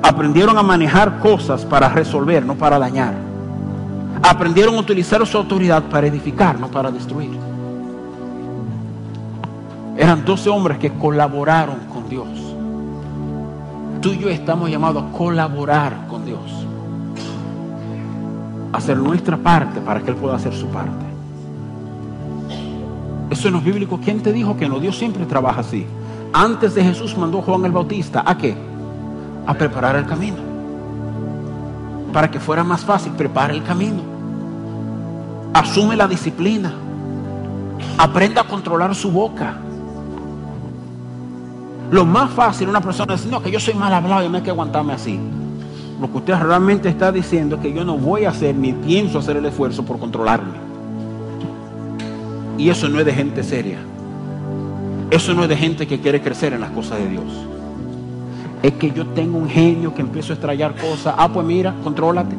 Aprendieron 0.03 0.57
a 0.59 0.62
manejar 0.62 1.18
cosas 1.18 1.64
para 1.64 1.89
resolver, 1.89 2.45
no 2.45 2.55
para 2.55 2.78
dañar. 2.78 3.14
Aprendieron 4.22 4.74
a 4.74 4.80
utilizar 4.80 5.24
su 5.26 5.36
autoridad 5.36 5.82
para 5.84 6.07
edificar, 6.07 6.59
no 6.59 6.68
para 6.68 6.91
destruir. 6.91 7.30
Eran 9.97 10.24
12 10.24 10.49
hombres 10.51 10.78
que 10.78 10.93
colaboraron 10.93 11.78
con 11.93 12.09
Dios. 12.09 12.28
Tú 14.01 14.11
y 14.11 14.18
yo 14.18 14.28
estamos 14.28 14.70
llamados 14.70 15.03
a 15.03 15.16
colaborar 15.16 16.07
con 16.09 16.24
Dios. 16.24 16.39
hacer 18.72 18.99
nuestra 18.99 19.36
parte 19.36 19.80
para 19.80 20.01
que 20.01 20.11
Él 20.11 20.16
pueda 20.16 20.36
hacer 20.36 20.55
su 20.55 20.66
parte. 20.66 21.07
Eso 23.30 23.51
no 23.51 23.59
es 23.59 23.64
bíblico. 23.64 23.99
¿Quién 24.03 24.22
te 24.22 24.32
dijo 24.32 24.57
que 24.57 24.68
no? 24.68 24.78
Dios 24.78 24.97
siempre 24.97 25.26
trabaja 25.26 25.61
así. 25.61 25.86
Antes 26.32 26.74
de 26.74 26.84
Jesús 26.84 27.16
mandó 27.16 27.43
Juan 27.43 27.64
el 27.64 27.72
Bautista. 27.72 28.22
¿A 28.24 28.36
qué? 28.39 28.57
A 29.49 29.55
preparar 29.55 29.96
el 29.96 30.05
camino. 30.05 30.36
Para 32.12 32.30
que 32.30 32.38
fuera 32.38 32.62
más 32.62 32.84
fácil, 32.84 33.12
prepara 33.12 33.55
el 33.55 33.62
camino. 33.62 34.03
Asume 35.55 35.96
la 35.96 36.07
disciplina. 36.07 36.74
Aprenda 37.96 38.42
a 38.42 38.44
controlar 38.44 38.94
su 38.94 39.11
boca. 39.11 39.57
Lo 41.90 42.05
más 42.05 42.30
fácil 42.30 42.68
una 42.68 42.82
persona 42.82 43.14
decir, 43.14 43.32
no, 43.32 43.42
que 43.42 43.51
yo 43.51 43.59
soy 43.59 43.72
mal 43.72 43.94
hablado 43.94 44.26
y 44.26 44.28
no 44.28 44.36
hay 44.36 44.42
que 44.42 44.51
aguantarme 44.51 44.92
así. 44.92 45.18
Lo 45.99 46.12
que 46.12 46.18
usted 46.18 46.38
realmente 46.38 46.90
está 46.90 47.11
diciendo 47.11 47.57
es 47.57 47.62
que 47.62 47.72
yo 47.72 47.86
no 47.86 47.96
voy 47.96 48.26
a 48.26 48.30
hacer 48.30 48.55
ni 48.55 48.74
pienso 48.74 49.18
hacer 49.18 49.38
el 49.38 49.46
esfuerzo 49.46 49.82
por 49.82 49.99
controlarme. 49.99 50.59
Y 52.59 52.68
eso 52.68 52.86
no 52.90 53.01
es 53.01 53.07
de 53.07 53.14
gente 53.14 53.42
seria. 53.42 53.78
Eso 55.11 55.32
no 55.32 55.44
es 55.44 55.49
de 55.49 55.57
gente 55.57 55.86
que 55.86 56.01
quiere 56.01 56.20
crecer 56.20 56.53
en 56.53 56.61
las 56.61 56.70
cosas 56.70 56.99
de 56.99 57.09
Dios 57.09 57.24
es 58.62 58.72
que 58.72 58.90
yo 58.90 59.06
tengo 59.06 59.38
un 59.38 59.48
genio 59.48 59.94
que 59.94 60.02
empiezo 60.02 60.32
a 60.32 60.34
estrellar 60.34 60.74
cosas. 60.74 61.14
Ah, 61.16 61.28
pues 61.28 61.46
mira, 61.46 61.74
contrólate. 61.82 62.36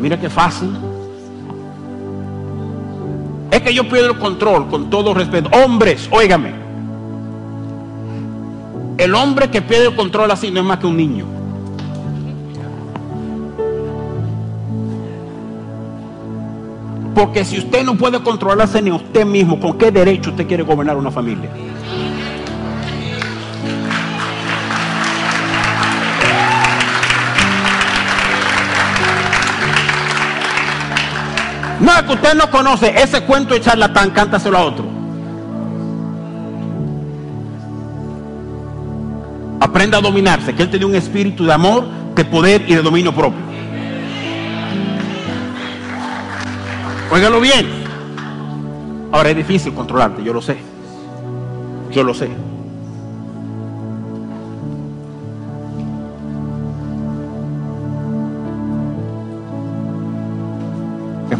Mira 0.00 0.20
qué 0.20 0.28
fácil. 0.28 0.70
Es 3.50 3.62
que 3.62 3.72
yo 3.72 3.88
pierdo 3.88 4.10
el 4.10 4.18
control 4.18 4.68
con 4.68 4.90
todo 4.90 5.14
respeto. 5.14 5.48
Hombres, 5.64 6.08
óigame. 6.10 6.52
El 8.98 9.14
hombre 9.14 9.50
que 9.50 9.62
pierde 9.62 9.88
el 9.88 9.96
control 9.96 10.30
así 10.30 10.50
no 10.50 10.60
es 10.60 10.66
más 10.66 10.78
que 10.78 10.86
un 10.86 10.96
niño. 10.96 11.24
Porque 17.14 17.46
si 17.46 17.58
usted 17.58 17.82
no 17.82 17.96
puede 17.96 18.22
controlarse 18.22 18.82
ni 18.82 18.90
usted 18.90 19.24
mismo, 19.24 19.58
¿con 19.58 19.78
qué 19.78 19.90
derecho 19.90 20.30
usted 20.30 20.46
quiere 20.46 20.62
gobernar 20.62 20.98
una 20.98 21.10
familia? 21.10 21.48
No, 31.86 32.04
que 32.04 32.14
usted 32.14 32.34
no 32.34 32.50
conoce 32.50 32.92
ese 33.00 33.20
cuento 33.20 33.54
de 33.54 33.60
charlatán, 33.60 34.10
cántaselo 34.10 34.58
a 34.58 34.64
otro. 34.64 34.84
Aprenda 39.60 39.98
a 39.98 40.00
dominarse, 40.00 40.52
que 40.52 40.64
Él 40.64 40.70
tiene 40.70 40.84
un 40.84 40.96
espíritu 40.96 41.44
de 41.44 41.52
amor, 41.52 41.86
de 42.16 42.24
poder 42.24 42.64
y 42.66 42.74
de 42.74 42.82
dominio 42.82 43.14
propio. 43.14 43.38
Óigalo 47.12 47.40
bien. 47.40 47.68
Ahora 49.12 49.30
es 49.30 49.36
difícil 49.36 49.72
controlarte, 49.72 50.24
yo 50.24 50.32
lo 50.32 50.42
sé. 50.42 50.56
Yo 51.92 52.02
lo 52.02 52.14
sé. 52.14 52.28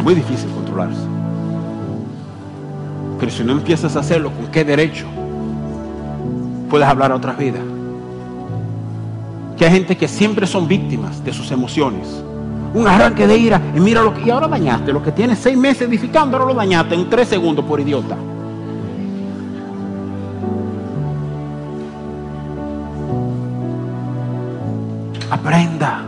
Muy 0.07 0.15
difícil 0.15 0.49
controlarse. 0.51 1.01
Pero 3.19 3.29
si 3.29 3.43
no 3.43 3.51
empiezas 3.51 3.93
a 3.97 3.99
hacerlo, 3.99 4.31
¿con 4.31 4.47
qué 4.47 4.63
derecho 4.63 5.05
puedes 6.69 6.87
hablar 6.87 7.11
a 7.11 7.15
otras 7.15 7.37
vidas? 7.37 7.59
Que 9.57 9.65
hay 9.65 9.71
gente 9.71 9.97
que 9.97 10.07
siempre 10.07 10.47
son 10.47 10.65
víctimas 10.65 11.21
de 11.25 11.33
sus 11.33 11.51
emociones. 11.51 12.23
Un 12.73 12.87
arranque 12.87 13.27
de 13.27 13.37
ira 13.37 13.61
y 13.75 13.81
mira 13.81 14.01
lo 14.01 14.13
que... 14.13 14.21
Y 14.21 14.29
ahora 14.29 14.47
dañaste, 14.47 14.93
lo 14.93 15.03
que 15.03 15.11
tienes 15.11 15.39
seis 15.39 15.57
meses 15.57 15.89
edificando, 15.89 16.37
ahora 16.37 16.53
lo 16.53 16.57
dañaste 16.57 16.95
en 16.95 17.09
tres 17.09 17.27
segundos 17.27 17.65
por 17.65 17.81
idiota. 17.81 18.15
Aprenda 25.29 26.06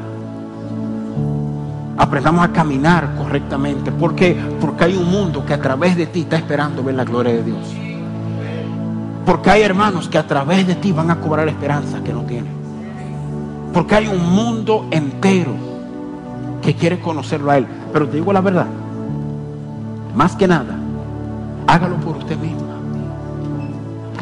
aprendamos 2.00 2.45
a 2.45 2.54
caminar 2.54 3.14
correctamente. 3.18 3.91
¿Por 3.91 4.16
qué? 4.16 4.36
Porque 4.62 4.86
hay 4.86 4.95
un 4.95 5.12
mundo 5.12 5.45
que 5.45 5.54
a 5.54 5.60
través 5.60 5.97
de 5.97 6.08
ti 6.08 6.22
está 6.22 6.38
esperando 6.38 6.82
ver 6.82 6.95
la 6.95 7.04
gloria 7.04 7.34
de 7.34 7.43
Dios. 7.43 7.76
Porque 9.26 9.50
hay 9.50 9.62
hermanos 9.62 10.08
que 10.08 10.18
a 10.18 10.26
través 10.26 10.66
de 10.66 10.76
ti 10.76 10.93
van 10.93 11.12
a 11.12 11.20
cobrar 11.20 11.47
esperanza 11.50 12.02
que 12.02 12.14
no 12.14 12.22
tienen. 12.22 12.54
Porque 13.74 13.95
hay 13.95 14.08
un 14.08 14.34
mundo 14.34 14.88
entero 14.91 15.52
que 16.62 16.74
quiere 16.74 17.00
conocerlo 17.00 17.52
a 17.52 17.58
Él. 17.58 17.68
Pero 17.91 18.08
te 18.08 18.16
digo 18.16 18.32
la 18.32 18.41
verdad. 18.41 18.68
más 20.16 20.36
que 20.36 20.47
nada, 20.47 20.76
hágalo 21.68 21.97
por 21.97 22.16
usted 22.16 22.38
misma. 22.38 22.78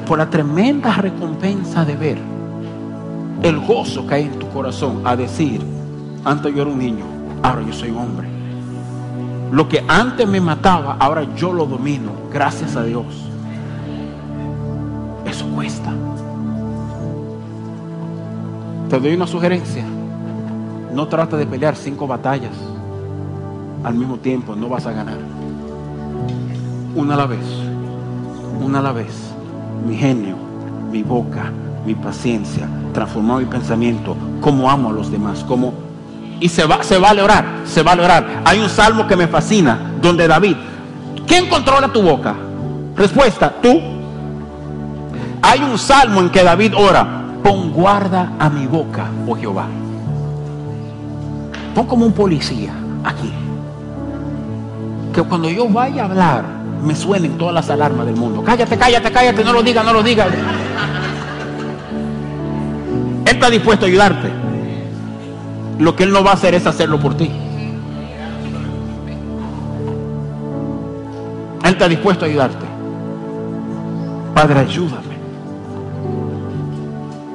Por 0.08 0.18
la 0.18 0.30
tremenda 0.30 0.94
recompensa 0.96 1.86
de 1.86 1.96
ver 1.96 2.18
el 3.44 3.60
gozo 3.60 4.08
que 4.08 4.16
hay 4.16 4.24
en 4.24 4.40
tu 4.40 4.50
corazón 4.50 5.02
a 5.06 5.16
decir, 5.16 5.62
antes 6.26 6.54
yo 6.56 6.64
era 6.64 6.72
un 6.72 6.80
niño, 6.80 7.17
ahora 7.44 7.62
yo 7.62 7.74
soy 7.74 7.90
hombre. 7.92 8.28
Lo 9.52 9.70
que 9.70 9.84
antes 9.88 10.28
me 10.28 10.42
mataba, 10.42 10.98
ahora 11.00 11.24
yo 11.36 11.54
lo 11.54 11.66
domino, 11.66 12.12
gracias 12.32 12.76
a 12.76 12.84
Dios. 12.84 13.06
Eso 15.26 15.46
cuesta. 15.56 15.92
Te 18.90 19.00
doy 19.00 19.14
una 19.14 19.28
sugerencia. 19.28 19.86
No 20.94 21.08
trata 21.08 21.38
de 21.38 21.46
pelear 21.46 21.76
cinco 21.76 22.08
batallas 22.08 22.54
al 23.84 23.96
mismo 23.96 24.18
tiempo, 24.18 24.56
no 24.56 24.68
vas 24.68 24.86
a 24.86 24.92
ganar. 24.92 25.18
Una 26.96 27.14
a 27.14 27.18
la 27.18 27.26
vez, 27.26 27.46
una 28.64 28.80
a 28.80 28.82
la 28.82 28.92
vez. 28.92 29.34
Mi 29.88 29.96
genio, 29.96 30.36
mi 30.92 31.04
boca, 31.04 31.52
mi 31.86 31.96
paciencia, 31.96 32.68
transformar 32.94 33.40
mi 33.40 33.46
pensamiento, 33.46 34.16
como 34.42 34.70
amo 34.70 34.90
a 34.90 34.94
los 34.94 35.12
demás, 35.12 35.44
como 35.44 35.87
y 36.40 36.50
se 36.50 36.66
va, 36.66 36.84
se 36.84 36.98
vale 36.98 37.22
orar, 37.22 37.46
se 37.66 37.82
vale 37.82 38.04
orar. 38.04 38.42
Hay 38.46 38.60
un 38.60 38.70
salmo 38.70 39.08
que 39.08 39.16
me 39.16 39.28
fascina, 39.28 39.94
donde 40.02 40.28
David, 40.28 40.56
¿quién 41.26 41.48
controla 41.48 41.88
tu 41.88 42.02
boca? 42.02 42.36
Respuesta, 42.96 43.54
tú. 43.62 43.80
Hay 45.42 45.62
un 45.62 45.78
salmo 45.78 46.22
en 46.22 46.30
que 46.30 46.44
David 46.44 46.74
ora, 46.76 47.24
pon 47.44 47.72
guarda 47.72 48.34
a 48.40 48.50
mi 48.50 48.66
boca, 48.68 49.06
oh 49.28 49.36
Jehová. 49.36 49.68
Pon 51.74 51.86
como 51.86 52.06
un 52.06 52.14
policía 52.14 52.74
aquí. 53.04 53.32
Que 55.14 55.22
cuando 55.24 55.50
yo 55.50 55.68
vaya 55.70 56.04
a 56.04 56.06
hablar, 56.06 56.44
me 56.84 56.96
suenen 56.96 57.38
todas 57.38 57.54
las 57.54 57.70
alarmas 57.70 58.06
del 58.06 58.16
mundo. 58.16 58.44
Cállate, 58.44 58.78
cállate, 58.78 59.12
cállate, 59.12 59.44
no 59.44 59.54
lo 59.54 59.64
digas, 59.64 59.86
no 59.86 59.94
lo 59.94 60.04
digas. 60.04 60.28
Él 63.26 63.34
está 63.34 63.50
dispuesto 63.50 63.86
a 63.86 63.88
ayudarte. 63.90 64.32
Lo 65.80 65.96
que 65.96 66.04
Él 66.04 66.12
no 66.12 66.24
va 66.24 66.32
a 66.32 66.34
hacer 66.34 66.54
es 66.56 66.66
hacerlo 66.66 67.00
por 67.00 67.16
ti. 67.16 67.30
Él 71.64 71.74
está 71.74 71.88
dispuesto 71.88 72.26
a 72.26 72.28
ayudarte. 72.28 72.66
Padre, 74.34 74.60
ayúdame. 74.60 75.18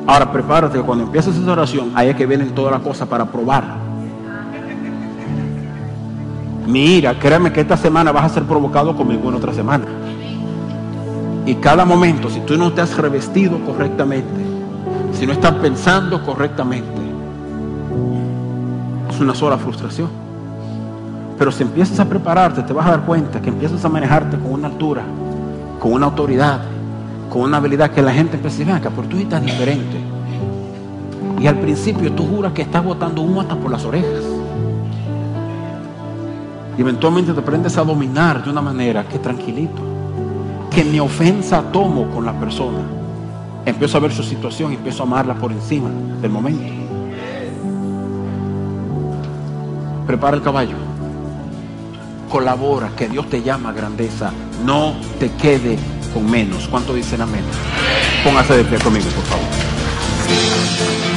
Ahora 0.06 0.32
prepárate 0.32 0.78
que 0.78 0.84
cuando 0.84 1.04
empieces 1.04 1.36
esa 1.36 1.52
oración, 1.52 1.92
ahí 1.94 2.08
es 2.08 2.16
que 2.16 2.26
vienen 2.26 2.54
todas 2.54 2.72
las 2.72 2.80
cosas 2.80 3.06
para 3.08 3.26
probar. 3.26 3.76
Mi 6.66 6.96
ira, 6.96 7.18
créeme 7.18 7.52
que 7.52 7.60
esta 7.60 7.76
semana 7.76 8.12
vas 8.12 8.24
a 8.24 8.28
ser 8.34 8.44
provocado 8.44 8.96
conmigo 8.96 9.28
en 9.28 9.34
otra 9.34 9.52
semana. 9.52 9.84
Y 11.44 11.56
cada 11.56 11.84
momento, 11.84 12.30
si 12.30 12.40
tú 12.40 12.56
no 12.56 12.72
te 12.72 12.80
has 12.80 12.96
revestido 12.96 13.58
correctamente, 13.64 14.40
si 15.12 15.26
no 15.26 15.32
estás 15.32 15.54
pensando 15.56 16.24
correctamente, 16.24 17.11
es 19.12 19.20
una 19.20 19.34
sola 19.34 19.58
frustración. 19.58 20.08
Pero 21.38 21.50
si 21.50 21.62
empiezas 21.62 21.98
a 22.00 22.04
prepararte, 22.04 22.62
te 22.62 22.72
vas 22.72 22.86
a 22.86 22.90
dar 22.90 23.02
cuenta 23.02 23.40
que 23.40 23.48
empiezas 23.48 23.84
a 23.84 23.88
manejarte 23.88 24.38
con 24.38 24.52
una 24.52 24.68
altura, 24.68 25.02
con 25.80 25.92
una 25.92 26.06
autoridad, 26.06 26.60
con 27.28 27.42
una 27.42 27.56
habilidad 27.56 27.90
que 27.90 28.02
la 28.02 28.12
gente 28.12 28.36
empieza 28.36 28.56
a 28.56 28.58
decir, 28.58 28.72
acá, 28.72 28.90
pero 28.94 29.08
tú 29.08 29.16
estás 29.16 29.42
diferente. 29.42 29.98
Y 31.40 31.46
al 31.46 31.58
principio 31.58 32.12
tú 32.12 32.26
juras 32.26 32.52
que 32.52 32.62
estás 32.62 32.84
botando 32.84 33.22
humo 33.22 33.40
hasta 33.40 33.56
por 33.56 33.70
las 33.70 33.84
orejas. 33.84 34.22
Y 36.78 36.80
eventualmente 36.80 37.32
te 37.32 37.40
aprendes 37.40 37.76
a 37.76 37.84
dominar 37.84 38.44
de 38.44 38.50
una 38.50 38.62
manera 38.62 39.04
que 39.04 39.18
tranquilito, 39.18 39.82
que 40.70 40.84
ni 40.84 41.00
ofensa 41.00 41.62
tomo 41.72 42.08
con 42.08 42.24
la 42.24 42.32
persona. 42.32 42.78
Empiezo 43.64 43.96
a 43.98 44.00
ver 44.00 44.12
su 44.12 44.22
situación 44.22 44.72
y 44.72 44.76
empiezo 44.76 45.02
a 45.02 45.06
amarla 45.06 45.34
por 45.34 45.52
encima 45.52 45.90
del 46.20 46.30
momento. 46.30 46.81
Prepara 50.12 50.36
el 50.36 50.42
caballo. 50.42 50.76
Colabora, 52.28 52.90
que 52.94 53.08
Dios 53.08 53.30
te 53.30 53.40
llama 53.40 53.70
a 53.70 53.72
grandeza. 53.72 54.30
No 54.62 54.94
te 55.18 55.30
quede 55.32 55.78
con 56.12 56.30
menos. 56.30 56.68
¿Cuánto 56.68 56.92
dicen 56.92 57.22
amén? 57.22 57.40
Póngase 58.22 58.58
de 58.58 58.64
pie 58.64 58.78
conmigo, 58.78 59.06
por 59.06 59.24
favor. 59.24 61.11